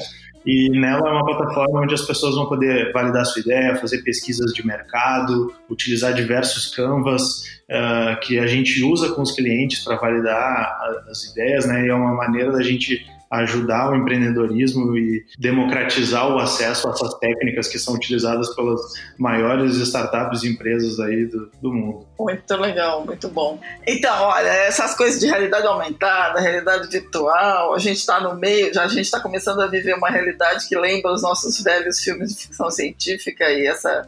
e 0.45 0.69
nela 0.69 1.09
é 1.09 1.11
uma 1.11 1.25
plataforma 1.25 1.81
onde 1.81 1.93
as 1.93 2.01
pessoas 2.01 2.35
vão 2.35 2.47
poder 2.47 2.91
validar 2.91 3.25
sua 3.25 3.41
ideia, 3.41 3.75
fazer 3.77 4.01
pesquisas 4.03 4.53
de 4.53 4.65
mercado, 4.65 5.53
utilizar 5.69 6.13
diversos 6.13 6.73
canvas 6.75 7.43
uh, 7.69 8.19
que 8.21 8.37
a 8.37 8.45
gente 8.45 8.83
usa 8.83 9.13
com 9.13 9.21
os 9.21 9.31
clientes 9.31 9.83
para 9.83 9.95
validar 9.95 10.77
as 11.09 11.23
ideias, 11.31 11.65
né? 11.65 11.85
E 11.85 11.89
é 11.89 11.93
uma 11.93 12.13
maneira 12.13 12.51
da 12.51 12.61
gente 12.61 13.05
ajudar 13.33 13.91
o 13.91 13.95
empreendedorismo 13.95 14.95
e 14.95 15.25
democratizar 15.39 16.31
o 16.31 16.37
acesso 16.37 16.87
a 16.87 16.91
essas 16.91 17.13
técnicas 17.15 17.67
que 17.67 17.79
são 17.79 17.95
utilizadas 17.95 18.53
pelas 18.55 18.79
maiores 19.17 19.75
startups 19.77 20.43
e 20.43 20.49
empresas 20.49 20.99
aí 20.99 21.25
do, 21.25 21.51
do 21.61 21.73
mundo. 21.73 22.05
Muito 22.19 22.55
legal, 22.55 23.03
muito 23.05 23.27
bom. 23.27 23.59
Então, 23.87 24.23
olha, 24.23 24.49
essas 24.49 24.95
coisas 24.95 25.19
de 25.19 25.25
realidade 25.25 25.65
aumentada, 25.65 26.39
realidade 26.39 26.87
virtual, 26.87 27.73
a 27.73 27.79
gente 27.79 27.97
está 27.97 28.19
no 28.19 28.35
meio, 28.35 28.73
já 28.73 28.83
a 28.83 28.87
gente 28.87 29.01
está 29.01 29.19
começando 29.19 29.61
a 29.61 29.67
viver 29.67 29.95
uma 29.95 30.09
realidade 30.09 30.67
que 30.67 30.77
lembra 30.77 31.11
os 31.11 31.23
nossos 31.23 31.61
velhos 31.61 31.99
filmes 31.99 32.35
de 32.35 32.43
ficção 32.43 32.69
científica 32.69 33.49
e 33.51 33.65
essa, 33.65 34.07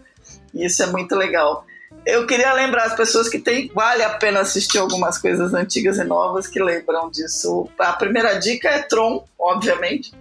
isso 0.53 0.83
é 0.83 0.87
muito 0.87 1.15
legal 1.15 1.65
eu 2.05 2.27
queria 2.27 2.53
lembrar 2.53 2.85
as 2.85 2.95
pessoas 2.95 3.27
que 3.27 3.39
tem, 3.39 3.71
vale 3.73 4.03
a 4.03 4.11
pena 4.11 4.41
assistir 4.41 4.77
algumas 4.77 5.17
coisas 5.17 5.53
antigas 5.53 5.97
e 5.97 6.03
novas 6.03 6.47
que 6.47 6.61
lembram 6.61 7.09
disso. 7.09 7.67
A 7.79 7.93
primeira 7.93 8.35
dica 8.35 8.69
é 8.69 8.83
Tron, 8.83 9.25
obviamente. 9.39 10.13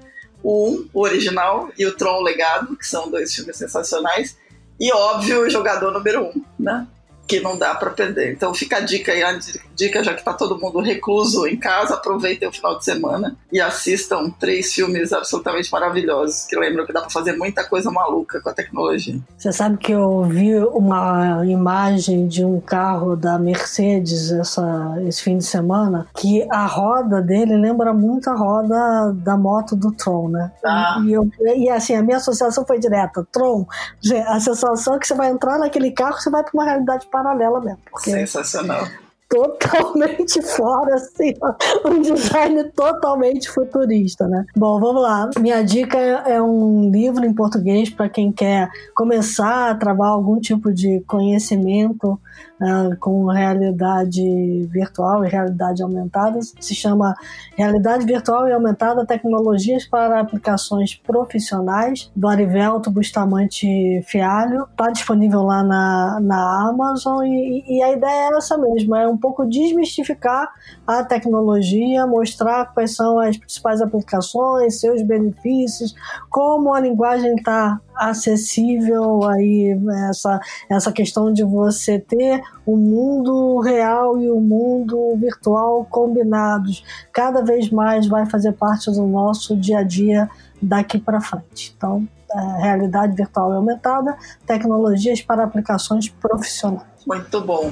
O 0.42 0.70
1, 0.70 0.88
o 0.92 1.00
original, 1.02 1.70
e 1.78 1.86
o 1.86 1.94
Tron 1.94 2.20
Legado, 2.22 2.76
que 2.76 2.86
são 2.86 3.10
dois 3.10 3.34
filmes 3.34 3.56
sensacionais. 3.56 4.36
E, 4.78 4.92
óbvio, 4.92 5.42
o 5.42 5.50
jogador 5.50 5.92
número 5.92 6.24
1, 6.24 6.44
né? 6.58 6.86
Que 7.26 7.40
não 7.40 7.56
dá 7.56 7.74
para 7.74 7.90
perder. 7.90 8.32
Então 8.32 8.52
fica 8.54 8.78
a 8.78 8.80
dica 8.80 9.12
aí, 9.12 9.22
a 9.22 9.38
dica 9.74 10.04
já 10.04 10.14
que 10.14 10.24
tá 10.24 10.32
todo 10.32 10.58
mundo 10.58 10.80
recluso 10.80 11.46
em 11.46 11.56
casa, 11.56 11.94
aproveitem 11.94 12.48
o 12.48 12.52
final 12.52 12.78
de 12.78 12.84
semana 12.84 13.36
e 13.52 13.60
assistam 13.60 14.30
três 14.30 14.72
filmes 14.72 15.12
absolutamente 15.12 15.70
maravilhosos, 15.70 16.46
que 16.46 16.56
lembram 16.56 16.86
que 16.86 16.92
dá 16.92 17.00
para 17.00 17.10
fazer 17.10 17.36
muita 17.36 17.64
coisa 17.64 17.90
maluca 17.90 18.40
com 18.40 18.48
a 18.48 18.52
tecnologia. 18.52 19.18
Você 19.38 19.52
sabe 19.52 19.78
que 19.78 19.92
eu 19.92 20.24
vi 20.24 20.56
uma 20.58 21.44
imagem 21.46 22.26
de 22.26 22.44
um 22.44 22.60
carro 22.60 23.16
da 23.16 23.38
Mercedes 23.38 24.30
essa, 24.30 24.96
esse 25.06 25.22
fim 25.22 25.38
de 25.38 25.44
semana, 25.44 26.06
que 26.14 26.46
a 26.50 26.66
roda 26.66 27.20
dele 27.22 27.56
lembra 27.56 27.92
muito 27.92 28.28
a 28.28 28.34
roda 28.34 29.12
da 29.14 29.36
moto 29.36 29.74
do 29.76 29.92
Tron, 29.92 30.28
né? 30.28 30.52
Ah. 30.64 31.00
E, 31.04 31.12
eu, 31.12 31.28
e 31.56 31.68
assim, 31.68 31.94
a 31.94 32.02
minha 32.02 32.16
associação 32.18 32.64
foi 32.66 32.78
direta, 32.78 33.26
Tron, 33.32 33.66
a 34.26 34.40
sensação 34.40 34.94
é 34.94 34.98
que 34.98 35.06
você 35.06 35.14
vai 35.14 35.30
entrar 35.30 35.58
naquele 35.58 35.90
carro, 35.90 36.20
você 36.20 36.30
vai 36.30 36.42
para 36.42 36.52
uma 36.54 36.64
realidade 36.64 37.06
paralela 37.14 37.60
mesmo. 37.60 37.78
Sensacional. 37.98 38.88
Totalmente 39.28 40.42
fora, 40.42 40.96
assim, 40.96 41.32
um 41.84 42.02
design 42.02 42.64
totalmente 42.72 43.48
futurista, 43.48 44.26
né? 44.26 44.44
Bom, 44.56 44.80
vamos 44.80 45.00
lá. 45.00 45.30
Minha 45.38 45.62
dica 45.62 45.96
é 45.96 46.42
um 46.42 46.90
livro 46.90 47.24
em 47.24 47.32
português 47.32 47.88
para 47.88 48.08
quem 48.08 48.32
quer 48.32 48.68
começar 48.96 49.70
a 49.70 49.74
travar 49.76 50.08
algum 50.08 50.40
tipo 50.40 50.72
de 50.72 51.00
conhecimento 51.06 52.20
uh, 52.60 52.96
com 52.98 53.26
realidade 53.26 54.68
virtual 54.70 55.24
e 55.24 55.28
realidade 55.28 55.82
aumentada. 55.82 56.38
Se 56.60 56.74
chama 56.74 57.14
Realidade 57.56 58.04
Virtual 58.04 58.48
e 58.48 58.52
Aumentada 58.52 59.06
Tecnologias 59.06 59.86
para 59.86 60.20
Aplicações 60.20 60.94
Profissionais, 60.94 62.10
do 62.14 62.28
Arivelto 62.28 62.90
Bustamante 62.90 64.02
Fialho. 64.06 64.66
Está 64.70 64.90
disponível 64.90 65.42
lá 65.42 65.62
na, 65.62 66.18
na 66.20 66.68
Amazon 66.68 67.24
e, 67.24 67.64
e 67.66 67.82
a 67.82 67.92
ideia 67.92 68.30
é 68.32 68.36
essa 68.36 68.56
mesmo, 68.58 68.94
é 68.94 69.08
um 69.08 69.16
pouco 69.16 69.46
desmistificar 69.46 70.48
a 70.86 71.02
tecnologia, 71.04 72.06
mostrar 72.06 72.72
quais 72.72 72.94
são 72.94 73.18
as 73.18 73.36
principais 73.36 73.80
aplicações, 73.80 74.80
seus 74.80 75.02
benefícios, 75.02 75.94
como 76.30 76.72
a 76.72 76.80
linguagem 76.80 77.34
está 77.36 77.80
acessível 77.96 79.22
aí 79.24 79.78
essa, 80.08 80.40
essa 80.68 80.92
questão 80.92 81.32
de 81.32 81.44
você 81.44 81.98
ter 81.98 82.42
o 82.64 82.76
mundo 82.76 83.60
real 83.60 84.20
e 84.20 84.30
o 84.30 84.40
mundo 84.40 85.16
virtual 85.16 85.86
combinados 85.90 86.84
cada 87.12 87.42
vez 87.42 87.70
mais 87.70 88.06
vai 88.06 88.26
fazer 88.26 88.52
parte 88.52 88.90
do 88.90 89.06
nosso 89.06 89.56
dia 89.56 89.78
a 89.78 89.82
dia 89.82 90.28
daqui 90.60 90.98
para 90.98 91.20
frente. 91.20 91.74
Então, 91.76 92.06
é, 92.32 92.62
realidade 92.62 93.14
virtual 93.14 93.52
aumentada, 93.52 94.16
tecnologias 94.46 95.22
para 95.22 95.44
aplicações 95.44 96.08
profissionais. 96.08 96.82
Muito 97.06 97.40
bom. 97.40 97.70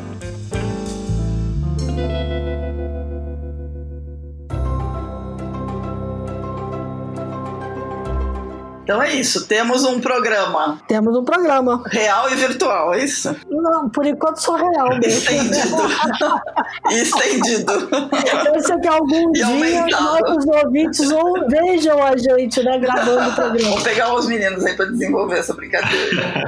Então 8.84 9.00
é 9.00 9.14
isso, 9.14 9.46
temos 9.46 9.84
um 9.84 10.00
programa. 10.00 10.80
Temos 10.88 11.16
um 11.16 11.24
programa. 11.24 11.82
Real 11.86 12.30
e 12.30 12.34
virtual, 12.34 12.92
é 12.94 13.04
isso? 13.04 13.34
Não, 13.48 13.88
por 13.88 14.04
enquanto 14.04 14.38
só 14.38 14.56
real 14.56 14.88
mesmo. 14.98 15.06
Estendido. 15.06 15.76
Estendido. 16.90 17.88
Eu 18.52 18.60
sei 18.60 18.78
que 18.80 18.88
algum 18.88 19.30
e 19.30 19.32
dia 19.32 19.46
aumentado. 19.46 20.20
nossos 20.20 20.46
ouvintes 20.46 21.10
ou 21.12 21.48
vejam 21.48 22.02
a 22.02 22.16
gente, 22.16 22.62
né, 22.64 22.78
gravando 22.78 23.30
o 23.30 23.34
programa. 23.34 23.70
Vou 23.70 23.82
pegar 23.82 24.14
os 24.14 24.26
meninos 24.26 24.64
aí 24.64 24.74
para 24.74 24.86
desenvolver 24.86 25.38
essa 25.38 25.54
brincadeira. 25.54 26.44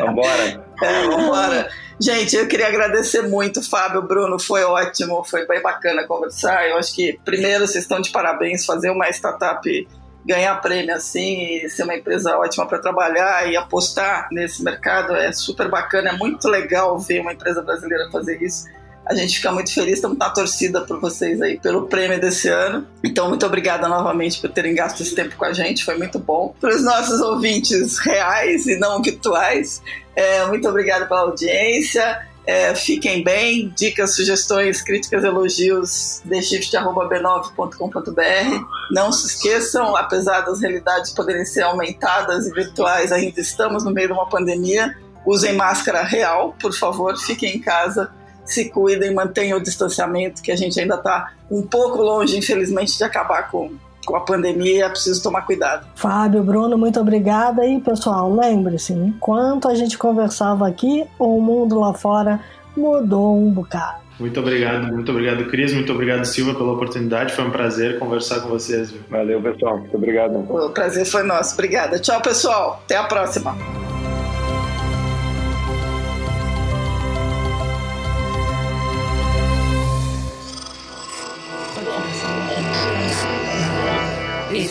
vambora. 0.00 0.64
É, 0.82 1.02
vambora. 1.08 1.68
Gente, 1.98 2.36
eu 2.36 2.46
queria 2.46 2.68
agradecer 2.68 3.22
muito, 3.22 3.62
Fábio, 3.62 4.02
Bruno, 4.02 4.38
foi 4.38 4.62
ótimo, 4.64 5.24
foi 5.24 5.46
bem 5.46 5.62
bacana 5.62 6.06
conversar. 6.06 6.68
Eu 6.68 6.76
acho 6.76 6.94
que, 6.94 7.18
primeiro, 7.24 7.66
vocês 7.66 7.84
estão 7.84 8.00
de 8.00 8.10
parabéns, 8.10 8.66
fazer 8.66 8.90
uma 8.90 9.08
startup 9.08 9.88
ganhar 10.26 10.56
prêmio 10.56 10.94
assim 10.94 11.64
e 11.64 11.70
ser 11.70 11.84
uma 11.84 11.94
empresa 11.94 12.36
ótima 12.36 12.66
para 12.66 12.80
trabalhar 12.80 13.48
e 13.48 13.56
apostar 13.56 14.28
nesse 14.32 14.62
mercado 14.62 15.14
é 15.14 15.30
super 15.32 15.68
bacana, 15.68 16.10
é 16.10 16.12
muito 16.12 16.48
legal 16.48 16.98
ver 16.98 17.20
uma 17.20 17.32
empresa 17.32 17.62
brasileira 17.62 18.10
fazer 18.10 18.42
isso. 18.42 18.66
A 19.06 19.14
gente 19.14 19.36
fica 19.36 19.52
muito 19.52 19.72
feliz, 19.72 19.94
estamos 19.94 20.18
na 20.18 20.30
torcida 20.30 20.80
por 20.80 21.00
vocês 21.00 21.40
aí, 21.40 21.60
pelo 21.60 21.86
prêmio 21.86 22.20
desse 22.20 22.48
ano. 22.48 22.84
Então, 23.04 23.28
muito 23.28 23.46
obrigada 23.46 23.86
novamente 23.86 24.40
por 24.40 24.50
terem 24.50 24.74
gasto 24.74 25.00
esse 25.00 25.14
tempo 25.14 25.36
com 25.36 25.44
a 25.44 25.52
gente, 25.52 25.84
foi 25.84 25.96
muito 25.96 26.18
bom. 26.18 26.52
Para 26.60 26.74
os 26.74 26.82
nossos 26.82 27.20
ouvintes 27.20 27.98
reais 27.98 28.66
e 28.66 28.76
não 28.76 29.00
virtuais, 29.00 29.80
é, 30.16 30.44
muito 30.46 30.68
obrigada 30.68 31.06
pela 31.06 31.20
audiência. 31.20 32.26
É, 32.46 32.74
fiquem 32.76 33.24
bem, 33.24 33.72
dicas, 33.76 34.14
sugestões, 34.14 34.80
críticas, 34.80 35.24
elogios, 35.24 36.22
theshift.b9.com.br. 36.28 38.64
Não 38.92 39.10
se 39.10 39.26
esqueçam, 39.26 39.96
apesar 39.96 40.42
das 40.42 40.60
realidades 40.60 41.10
poderem 41.10 41.44
ser 41.44 41.62
aumentadas 41.62 42.46
e 42.46 42.52
virtuais, 42.52 43.10
ainda 43.10 43.40
estamos 43.40 43.84
no 43.84 43.92
meio 43.92 44.06
de 44.08 44.14
uma 44.14 44.28
pandemia. 44.28 44.96
Usem 45.24 45.54
máscara 45.54 46.02
real, 46.02 46.54
por 46.60 46.72
favor, 46.72 47.18
fiquem 47.18 47.56
em 47.56 47.60
casa, 47.60 48.12
se 48.46 48.70
cuidem, 48.70 49.12
mantenham 49.12 49.58
o 49.58 49.62
distanciamento, 49.62 50.40
que 50.40 50.52
a 50.52 50.56
gente 50.56 50.80
ainda 50.80 50.94
está 50.94 51.32
um 51.50 51.62
pouco 51.62 52.00
longe, 52.00 52.38
infelizmente, 52.38 52.96
de 52.96 53.04
acabar 53.04 53.50
com, 53.50 53.72
com 54.04 54.16
a 54.16 54.20
pandemia, 54.20 54.86
é 54.86 54.88
preciso 54.88 55.22
tomar 55.22 55.42
cuidado. 55.42 55.86
Fábio, 55.94 56.42
Bruno, 56.42 56.78
muito 56.78 57.00
obrigada. 57.00 57.66
E, 57.66 57.80
pessoal, 57.80 58.32
lembre-se, 58.32 58.92
enquanto 58.92 59.68
a 59.68 59.74
gente 59.74 59.98
conversava 59.98 60.66
aqui, 60.66 61.04
o 61.18 61.40
mundo 61.40 61.78
lá 61.78 61.92
fora 61.92 62.40
mudou 62.76 63.36
um 63.36 63.50
bocado. 63.50 64.06
Muito 64.18 64.40
obrigado, 64.40 64.90
muito 64.92 65.10
obrigado, 65.12 65.44
Cris, 65.44 65.74
muito 65.74 65.92
obrigado, 65.92 66.24
Silva, 66.24 66.54
pela 66.54 66.72
oportunidade. 66.72 67.34
Foi 67.34 67.44
um 67.44 67.50
prazer 67.50 67.98
conversar 67.98 68.40
com 68.40 68.48
vocês. 68.48 68.90
Viu? 68.90 69.02
Valeu, 69.10 69.42
pessoal. 69.42 69.78
Muito 69.78 69.94
obrigado. 69.94 70.38
O 70.38 70.70
prazer 70.70 71.04
foi 71.04 71.22
nosso. 71.22 71.52
Obrigada. 71.52 71.98
Tchau, 71.98 72.20
pessoal. 72.22 72.80
Até 72.84 72.96
a 72.96 73.04
próxima. 73.04 73.54